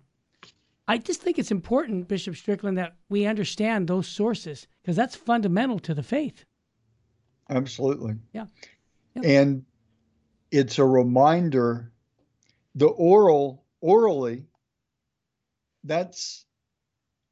I 0.88 1.00
just 1.00 1.20
think 1.20 1.40
it's 1.40 1.50
important, 1.50 2.08
Bishop 2.08 2.36
Strickland, 2.36 2.78
that 2.78 2.96
we 3.10 3.26
understand 3.26 3.88
those 3.88 4.08
sources 4.08 4.68
because 4.84 4.96
that's 4.96 5.16
fundamental 5.16 5.80
to 5.80 5.96
the 5.96 6.04
faith. 6.04 6.46
Absolutely. 7.50 8.18
Yeah. 8.34 8.46
yeah. 9.16 9.42
And 9.42 9.66
it's 10.52 10.80
a 10.80 10.86
reminder 10.86 11.92
the 12.76 12.88
oral, 12.88 13.64
orally, 13.82 14.46
that's 15.84 16.46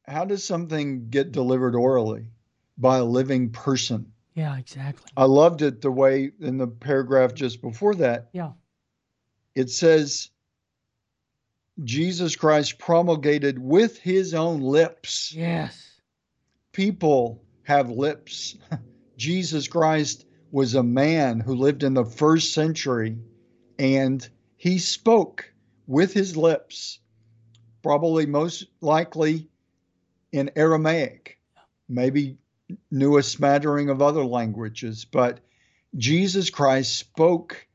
how 0.05 0.25
does 0.25 0.43
something 0.43 1.09
get 1.09 1.31
delivered 1.31 1.75
orally? 1.75 2.27
By 2.77 2.97
a 2.97 3.03
living 3.03 3.51
person. 3.51 4.13
Yeah, 4.35 4.55
exactly. 4.57 5.11
I 5.17 5.25
loved 5.25 5.63
it 5.63 5.81
the 5.81 5.91
way 5.91 6.31
in 6.39 6.57
the 6.57 6.67
paragraph 6.67 7.33
just 7.33 7.61
before 7.61 7.95
that. 7.95 8.29
Yeah. 8.33 8.51
It 9.55 9.71
says, 9.71 10.29
Jesus 11.83 12.35
Christ 12.35 12.77
promulgated 12.77 13.57
with 13.57 13.97
his 13.97 14.35
own 14.35 14.61
lips. 14.61 15.33
Yes. 15.33 16.01
People 16.71 17.43
have 17.63 17.89
lips. 17.89 18.55
Jesus 19.17 19.67
Christ 19.67 20.26
was 20.51 20.75
a 20.75 20.83
man 20.83 21.39
who 21.39 21.55
lived 21.55 21.83
in 21.83 21.93
the 21.93 22.05
first 22.05 22.53
century 22.53 23.17
and 23.79 24.27
he 24.55 24.79
spoke 24.79 25.51
with 25.85 26.13
his 26.13 26.35
lips, 26.35 26.99
probably 27.83 28.25
most 28.25 28.65
likely 28.81 29.49
in 30.31 30.51
Aramaic, 30.55 31.39
maybe 31.87 32.37
knew 32.91 33.17
a 33.17 33.23
smattering 33.23 33.89
of 33.89 34.01
other 34.01 34.25
languages, 34.25 35.05
but 35.05 35.39
Jesus 35.95 36.49
Christ 36.49 36.97
spoke 36.97 37.67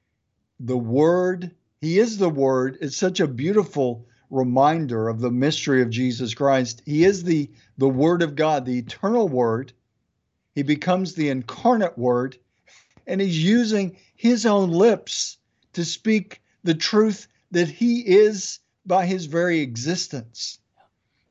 the 0.61 0.77
Word. 0.77 1.55
He 1.81 1.99
is 1.99 2.19
the 2.19 2.29
Word. 2.29 2.79
It's 2.81 2.97
such 2.97 3.21
a 3.21 3.27
beautiful 3.27 4.07
reminder 4.31 5.09
of 5.09 5.21
the 5.21 5.31
mystery 5.31 5.83
of 5.83 5.91
Jesus 5.91 6.35
Christ. 6.35 6.83
He 6.85 7.05
is 7.05 7.25
the, 7.25 7.51
the 7.79 7.89
Word 7.89 8.23
of 8.23 8.37
God, 8.37 8.65
the 8.65 8.79
eternal 8.79 9.29
Word. 9.29 9.73
He 10.55 10.63
becomes 10.63 11.15
the 11.15 11.31
incarnate 11.31 11.97
Word, 11.97 12.37
and 13.07 13.21
he's 13.21 13.43
using 13.43 13.97
his 14.15 14.47
own 14.47 14.71
lips 14.71 15.39
to 15.73 15.85
speak 15.85 16.43
the 16.65 16.75
truth 16.75 17.29
that 17.51 17.69
he 17.69 18.01
is 18.01 18.61
by 18.87 19.07
his 19.07 19.27
very 19.27 19.61
existence. 19.61 20.59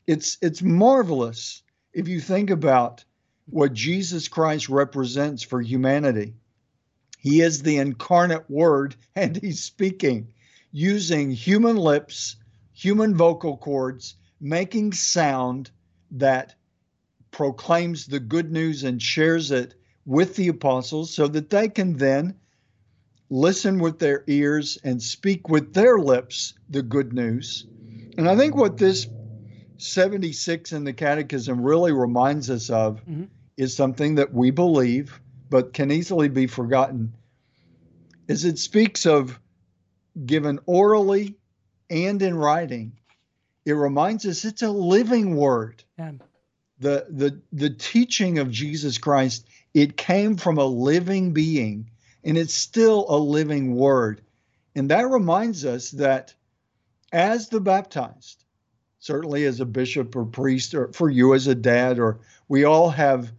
It's 0.08 0.38
it's 0.42 0.62
marvelous 0.62 1.64
if 1.94 2.08
you 2.08 2.20
think 2.20 2.50
about 2.50 3.04
what 3.46 3.74
Jesus 3.74 4.28
Christ 4.28 4.70
represents 4.70 5.44
for 5.44 5.62
humanity. 5.62 6.36
He 7.18 7.42
is 7.42 7.62
the 7.62 7.78
incarnate 7.78 8.50
word 8.50 8.96
and 9.16 9.38
he's 9.38 9.64
speaking 9.64 10.34
using 10.72 11.32
human 11.32 11.76
lips, 11.76 12.38
human 12.74 13.16
vocal 13.16 13.58
cords, 13.58 14.16
making 14.40 14.94
sound 14.94 15.70
that 16.12 16.56
proclaims 17.32 18.08
the 18.08 18.20
good 18.20 18.52
news 18.52 18.84
and 18.84 19.02
shares 19.02 19.52
it 19.52 19.76
with 20.06 20.36
the 20.36 20.48
apostles 20.48 21.14
so 21.14 21.28
that 21.28 21.50
they 21.50 21.70
can 21.70 21.98
then 21.98 22.36
listen 23.30 23.80
with 23.80 24.00
their 24.00 24.24
ears 24.28 24.78
and 24.84 25.02
speak 25.02 25.50
with 25.50 25.74
their 25.74 26.00
lips 26.00 26.54
the 26.70 26.82
good 26.82 27.14
news. 27.14 27.66
And 28.18 28.28
I 28.30 28.36
think 28.36 28.56
what 28.56 28.78
this 28.78 29.08
76 29.78 30.74
in 30.74 30.84
the 30.84 30.94
Catechism 30.94 31.62
really 31.62 31.92
reminds 31.92 32.50
us 32.50 32.70
of 32.70 33.02
mm-hmm. 33.02 33.24
is 33.58 33.76
something 33.76 34.16
that 34.16 34.34
we 34.34 34.52
believe 34.52 35.20
but 35.50 35.74
can 35.74 35.92
easily 35.92 36.30
be 36.30 36.48
forgotten 36.48 37.14
is 38.28 38.46
it 38.46 38.58
speaks 38.58 39.06
of 39.06 39.40
given 40.26 40.60
orally 40.66 41.36
and 41.90 42.22
in 42.22 42.36
writing 42.36 42.94
it 43.66 43.74
reminds 43.74 44.26
us 44.26 44.46
it's 44.46 44.62
a 44.62 44.70
living 44.70 45.36
word 45.36 45.84
yeah. 46.00 46.12
the 46.80 47.06
the 47.10 47.42
the 47.52 47.70
teaching 47.70 48.40
of 48.40 48.50
Jesus 48.50 48.98
Christ 48.98 49.48
it 49.74 49.98
came 49.98 50.38
from 50.38 50.58
a 50.58 50.66
living 50.66 51.34
being 51.34 51.90
and 52.24 52.38
it's 52.38 52.54
still 52.54 53.06
a 53.10 53.18
living 53.18 53.76
word 53.76 54.22
and 54.76 54.90
that 54.90 55.10
reminds 55.10 55.66
us 55.66 55.92
that 55.92 56.34
as 57.12 57.50
the 57.50 57.60
baptized 57.60 58.42
certainly 59.02 59.46
as 59.46 59.60
a 59.60 59.66
bishop 59.66 60.16
or 60.16 60.24
priest, 60.24 60.74
or 60.74 60.94
for 60.94 61.10
you 61.10 61.34
as 61.34 61.48
a 61.48 61.56
dad, 61.56 62.00
or 62.00 62.20
we 62.48 62.64
all 62.64 62.90
have 62.92 63.32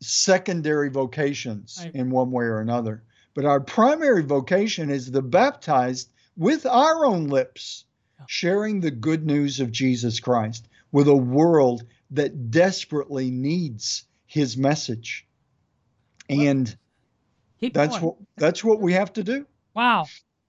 secondary 0.00 0.90
vocations 0.90 1.80
right. 1.82 1.94
in 1.94 2.10
one 2.10 2.30
way 2.32 2.44
or 2.44 2.58
another. 2.58 3.02
But 3.32 3.44
our 3.44 3.60
primary 3.60 4.24
vocation 4.24 4.90
is 4.90 5.10
the 5.10 5.22
baptized 5.22 6.10
with 6.36 6.66
our 6.66 7.06
own 7.06 7.28
lips, 7.28 7.84
sharing 8.26 8.80
the 8.80 8.90
good 8.90 9.24
news 9.24 9.60
of 9.60 9.70
Jesus 9.70 10.18
Christ 10.18 10.66
with 10.90 11.06
a 11.06 11.14
world 11.14 11.84
that 12.10 12.50
desperately 12.50 13.30
needs 13.30 14.04
his 14.26 14.56
message. 14.56 15.24
And 16.30 16.76
Keep 17.58 17.74
that's 17.74 17.94
going. 17.98 18.04
what 18.04 18.16
that's 18.36 18.64
what 18.64 18.80
we 18.80 18.92
have 18.92 19.12
to 19.14 19.22
do. 19.22 19.46
Wow. 19.74 20.06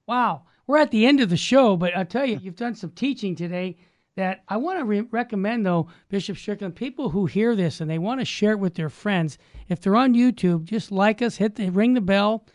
Wow. 0.07 0.43
We're 0.67 0.77
at 0.77 0.91
the 0.91 1.05
end 1.05 1.19
of 1.19 1.29
the 1.29 1.37
show, 1.37 1.75
but 1.75 1.95
I'll 1.95 2.05
tell 2.05 2.25
you, 2.25 2.39
you've 2.41 2.55
done 2.55 2.75
some 2.75 2.91
teaching 2.91 3.35
today 3.35 3.77
that 4.15 4.43
I 4.47 4.57
want 4.57 4.79
to 4.79 4.85
re- 4.85 5.07
recommend, 5.11 5.65
though, 5.65 5.87
Bishop 6.09 6.37
Strickland, 6.37 6.75
people 6.75 7.09
who 7.09 7.25
hear 7.25 7.55
this 7.55 7.81
and 7.81 7.89
they 7.89 7.97
want 7.97 8.19
to 8.21 8.25
share 8.25 8.51
it 8.51 8.59
with 8.59 8.75
their 8.75 8.89
friends, 8.89 9.37
if 9.69 9.81
they're 9.81 9.95
on 9.95 10.13
YouTube, 10.13 10.63
just 10.63 10.91
like 10.91 11.21
us, 11.21 11.35
hit 11.37 11.55
the 11.55 11.69
ring 11.69 11.93
the 11.93 12.01
bell, 12.01 12.45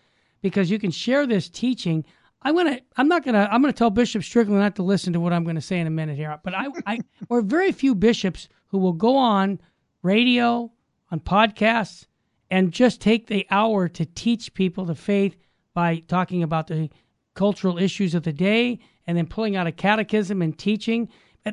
because 0.42 0.70
you 0.70 0.78
can 0.78 0.90
share 0.90 1.26
this 1.26 1.48
teaching. 1.48 2.04
I'm 2.42 2.54
gonna, 2.54 2.80
I'm 2.96 3.08
not 3.08 3.24
gonna, 3.24 3.48
I'm 3.50 3.60
gonna 3.60 3.72
tell 3.72 3.90
Bishop 3.90 4.22
Strickland 4.22 4.60
not 4.60 4.76
to 4.76 4.82
listen 4.82 5.12
to 5.14 5.20
what 5.20 5.32
I'm 5.32 5.44
gonna 5.44 5.60
say 5.60 5.80
in 5.80 5.86
a 5.86 5.90
minute 5.90 6.16
here. 6.16 6.38
But 6.44 6.54
I, 6.54 6.66
I, 6.86 7.00
or 7.28 7.42
very 7.42 7.72
few 7.72 7.94
bishops 7.94 8.48
who 8.68 8.78
will 8.78 8.92
go 8.92 9.16
on 9.16 9.58
radio, 10.02 10.70
on 11.10 11.20
podcasts, 11.20 12.06
and 12.50 12.72
just 12.72 13.00
take 13.00 13.26
the 13.26 13.46
hour 13.50 13.88
to 13.88 14.04
teach 14.04 14.54
people 14.54 14.84
the 14.84 14.94
faith 14.94 15.36
by 15.74 15.98
talking 16.08 16.42
about 16.42 16.68
the 16.68 16.90
cultural 17.34 17.78
issues 17.78 18.14
of 18.14 18.22
the 18.22 18.32
day 18.32 18.78
and 19.06 19.16
then 19.16 19.26
pulling 19.26 19.56
out 19.56 19.66
a 19.66 19.72
catechism 19.72 20.42
and 20.42 20.58
teaching. 20.58 21.08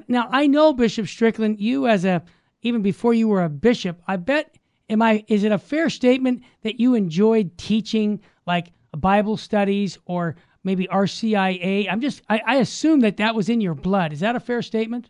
Now 0.07 0.27
I 0.31 0.47
know 0.47 0.73
Bishop 0.73 1.07
Strickland, 1.07 1.59
you 1.59 1.87
as 1.87 2.05
a 2.05 2.23
even 2.61 2.81
before 2.81 3.13
you 3.13 3.27
were 3.27 3.43
a 3.43 3.49
bishop, 3.49 4.01
I 4.07 4.15
bet 4.15 4.57
am 4.89 5.01
I 5.01 5.23
is 5.27 5.43
it 5.43 5.51
a 5.51 5.57
fair 5.57 5.89
statement 5.89 6.43
that 6.61 6.79
you 6.79 6.95
enjoyed 6.95 7.57
teaching 7.57 8.21
like 8.47 8.71
Bible 8.97 9.37
studies 9.37 9.97
or 10.05 10.35
maybe 10.63 10.87
RCIA? 10.87 11.87
I'm 11.91 12.01
just 12.01 12.21
I, 12.29 12.41
I 12.45 12.55
assume 12.55 13.01
that 13.01 13.17
that 13.17 13.35
was 13.35 13.49
in 13.49 13.61
your 13.61 13.75
blood. 13.75 14.13
Is 14.13 14.21
that 14.21 14.35
a 14.35 14.39
fair 14.39 14.61
statement? 14.61 15.09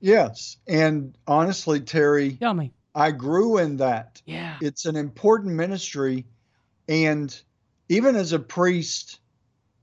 Yes, 0.00 0.58
and 0.66 1.16
honestly, 1.26 1.80
Terry, 1.80 2.32
tell 2.32 2.54
me, 2.54 2.72
I 2.96 3.12
grew 3.12 3.58
in 3.58 3.76
that. 3.76 4.22
Yeah, 4.24 4.56
it's 4.60 4.86
an 4.86 4.96
important 4.96 5.54
ministry, 5.54 6.26
and 6.88 7.38
even 7.88 8.16
as 8.16 8.32
a 8.32 8.38
priest, 8.38 9.20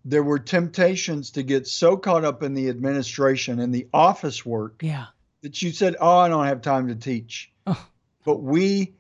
there 0.05 0.23
were 0.23 0.39
temptations 0.39 1.31
to 1.31 1.43
get 1.43 1.67
so 1.67 1.95
caught 1.95 2.25
up 2.25 2.43
in 2.43 2.53
the 2.53 2.69
administration 2.69 3.59
and 3.59 3.73
the 3.73 3.87
office 3.93 4.45
work 4.45 4.81
yeah. 4.81 5.05
that 5.41 5.61
you 5.61 5.71
said, 5.71 5.95
Oh, 5.99 6.17
I 6.17 6.29
don't 6.29 6.45
have 6.45 6.61
time 6.61 6.87
to 6.87 6.95
teach. 6.95 7.51
Oh. 7.65 7.87
But 8.25 8.41
we 8.41 8.95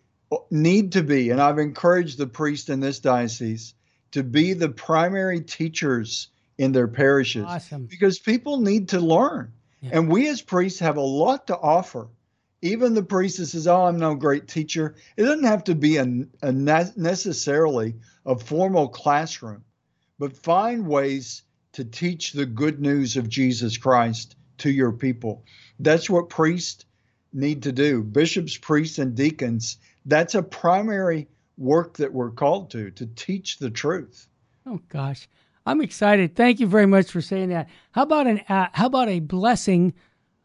need 0.49 0.93
to 0.93 1.03
be, 1.03 1.29
and 1.29 1.41
I've 1.41 1.59
encouraged 1.59 2.17
the 2.17 2.27
priest 2.27 2.69
in 2.69 2.79
this 2.79 2.99
diocese 2.99 3.73
to 4.11 4.23
be 4.23 4.53
the 4.53 4.69
primary 4.69 5.41
teachers 5.41 6.29
in 6.57 6.71
their 6.71 6.87
parishes 6.87 7.45
awesome. 7.45 7.85
because 7.85 8.19
people 8.19 8.61
need 8.61 8.89
to 8.89 8.99
learn. 8.99 9.51
Yeah. 9.81 9.91
And 9.93 10.09
we 10.09 10.29
as 10.29 10.41
priests 10.41 10.79
have 10.79 10.97
a 10.97 11.01
lot 11.01 11.47
to 11.47 11.57
offer. 11.57 12.07
Even 12.63 12.95
the 12.95 13.03
priest 13.03 13.37
that 13.37 13.47
says, 13.47 13.67
Oh, 13.67 13.83
I'm 13.83 13.99
no 13.99 14.15
great 14.15 14.47
teacher, 14.47 14.95
it 15.17 15.23
doesn't 15.23 15.43
have 15.43 15.65
to 15.65 15.75
be 15.75 15.97
a, 15.97 16.07
a 16.41 16.51
necessarily 16.51 17.95
a 18.25 18.37
formal 18.39 18.87
classroom 18.87 19.63
but 20.19 20.37
find 20.37 20.87
ways 20.87 21.43
to 21.73 21.83
teach 21.83 22.31
the 22.31 22.45
good 22.45 22.79
news 22.79 23.17
of 23.17 23.27
Jesus 23.27 23.77
Christ 23.77 24.37
to 24.59 24.71
your 24.71 24.93
people. 24.93 25.43
That's 25.79 26.09
what 26.09 26.29
priests 26.29 26.85
need 27.33 27.63
to 27.63 27.71
do. 27.71 28.03
Bishops, 28.03 28.55
priests, 28.55 28.99
and 28.99 29.15
deacons, 29.15 29.77
that's 30.05 30.35
a 30.35 30.43
primary 30.43 31.27
work 31.57 31.97
that 31.97 32.13
we're 32.13 32.31
called 32.31 32.71
to, 32.71 32.91
to 32.91 33.05
teach 33.05 33.57
the 33.57 33.69
truth. 33.69 34.27
Oh, 34.65 34.79
gosh. 34.87 35.27
I'm 35.65 35.81
excited. 35.81 36.35
Thank 36.35 36.59
you 36.59 36.67
very 36.67 36.85
much 36.85 37.09
for 37.09 37.21
saying 37.21 37.49
that. 37.49 37.67
How 37.91 38.03
about 38.03 38.27
an 38.27 38.39
uh, 38.49 38.67
how 38.73 38.87
about 38.87 39.09
a 39.09 39.19
blessing 39.19 39.93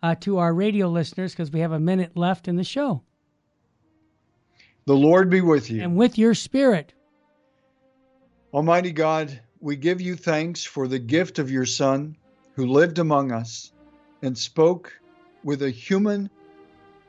uh, 0.02 0.14
to 0.16 0.38
our 0.38 0.54
radio 0.54 0.88
listeners 0.88 1.32
because 1.32 1.50
we 1.50 1.60
have 1.60 1.72
a 1.72 1.80
minute 1.80 2.16
left 2.16 2.48
in 2.48 2.56
the 2.56 2.64
show. 2.64 3.02
The 4.86 4.94
Lord 4.96 5.28
be 5.28 5.40
with 5.40 5.70
you. 5.70 5.82
And 5.82 5.96
with 5.96 6.16
your 6.16 6.34
spirit. 6.34 6.94
Almighty 8.54 8.92
God, 8.92 9.40
we 9.60 9.76
give 9.76 10.00
you 10.00 10.16
thanks 10.16 10.64
for 10.64 10.88
the 10.88 10.98
gift 10.98 11.38
of 11.38 11.50
your 11.50 11.66
Son 11.66 12.16
who 12.54 12.66
lived 12.66 12.98
among 12.98 13.32
us 13.32 13.72
and 14.22 14.36
spoke 14.36 14.92
with 15.44 15.62
a 15.62 15.70
human 15.70 16.30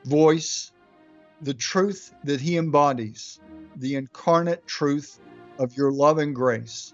voice 0.04 0.72
the 1.42 1.54
truth 1.54 2.14
that 2.24 2.40
he 2.40 2.56
embodies, 2.58 3.40
the 3.76 3.94
incarnate 3.94 4.66
truth 4.66 5.20
of 5.58 5.76
your 5.76 5.90
love 5.90 6.18
and 6.18 6.34
grace. 6.34 6.92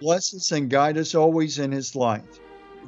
Bless 0.00 0.34
us 0.34 0.52
and 0.52 0.68
guide 0.68 0.98
us 0.98 1.14
always 1.14 1.58
in 1.58 1.72
his 1.72 1.94
light. 1.94 2.40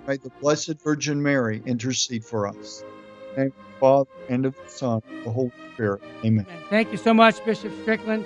May 0.07 0.17
the 0.17 0.31
Blessed 0.41 0.81
Virgin 0.83 1.23
Mary 1.23 1.63
intercede 1.67 2.25
for 2.25 2.47
us. 2.47 2.85
In 3.37 3.47
the 3.47 3.53
Father, 3.79 4.11
and 4.29 4.47
of 4.47 4.55
the 4.57 4.69
Son, 4.69 5.03
and 5.09 5.25
the 5.25 5.31
Holy 5.31 5.53
Spirit. 5.75 6.03
Amen. 6.25 6.47
Thank 6.71 6.91
you 6.91 6.99
so 6.99 7.15
much, 7.15 7.45
Bishop 7.45 7.73
Strickland. 7.83 8.25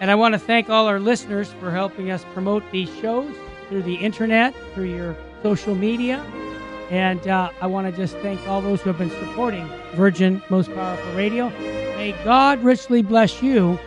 And 0.00 0.10
I 0.10 0.14
want 0.16 0.34
to 0.34 0.38
thank 0.38 0.68
all 0.68 0.86
our 0.86 0.98
listeners 0.98 1.52
for 1.60 1.70
helping 1.70 2.10
us 2.10 2.24
promote 2.34 2.68
these 2.72 2.92
shows 2.96 3.32
through 3.68 3.82
the 3.82 3.94
internet, 3.94 4.54
through 4.74 4.94
your 4.94 5.16
social 5.42 5.74
media. 5.74 6.18
And 6.90 7.26
uh, 7.28 7.50
I 7.60 7.66
want 7.66 7.90
to 7.90 7.96
just 7.96 8.16
thank 8.18 8.46
all 8.48 8.60
those 8.60 8.80
who 8.80 8.92
have 8.92 8.98
been 8.98 9.10
supporting 9.10 9.66
Virgin 9.94 10.42
Most 10.50 10.74
Powerful 10.74 11.12
Radio. 11.14 11.48
May 11.96 12.12
God 12.24 12.62
richly 12.62 13.02
bless 13.02 13.42
you 13.42 13.78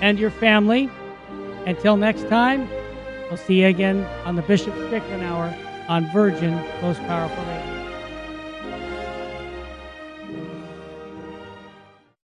and 0.00 0.18
your 0.18 0.30
family. 0.30 0.90
Until 1.64 1.96
next 1.96 2.28
time, 2.28 2.68
we'll 3.28 3.36
see 3.36 3.62
you 3.62 3.68
again 3.68 4.04
on 4.26 4.36
the 4.36 4.42
Bishop 4.42 4.74
Strickland 4.86 5.22
Hour 5.22 5.54
on 5.88 6.06
Virgin 6.06 6.54
Most 6.80 7.00
Powerful 7.06 7.44
Radio. 7.44 7.81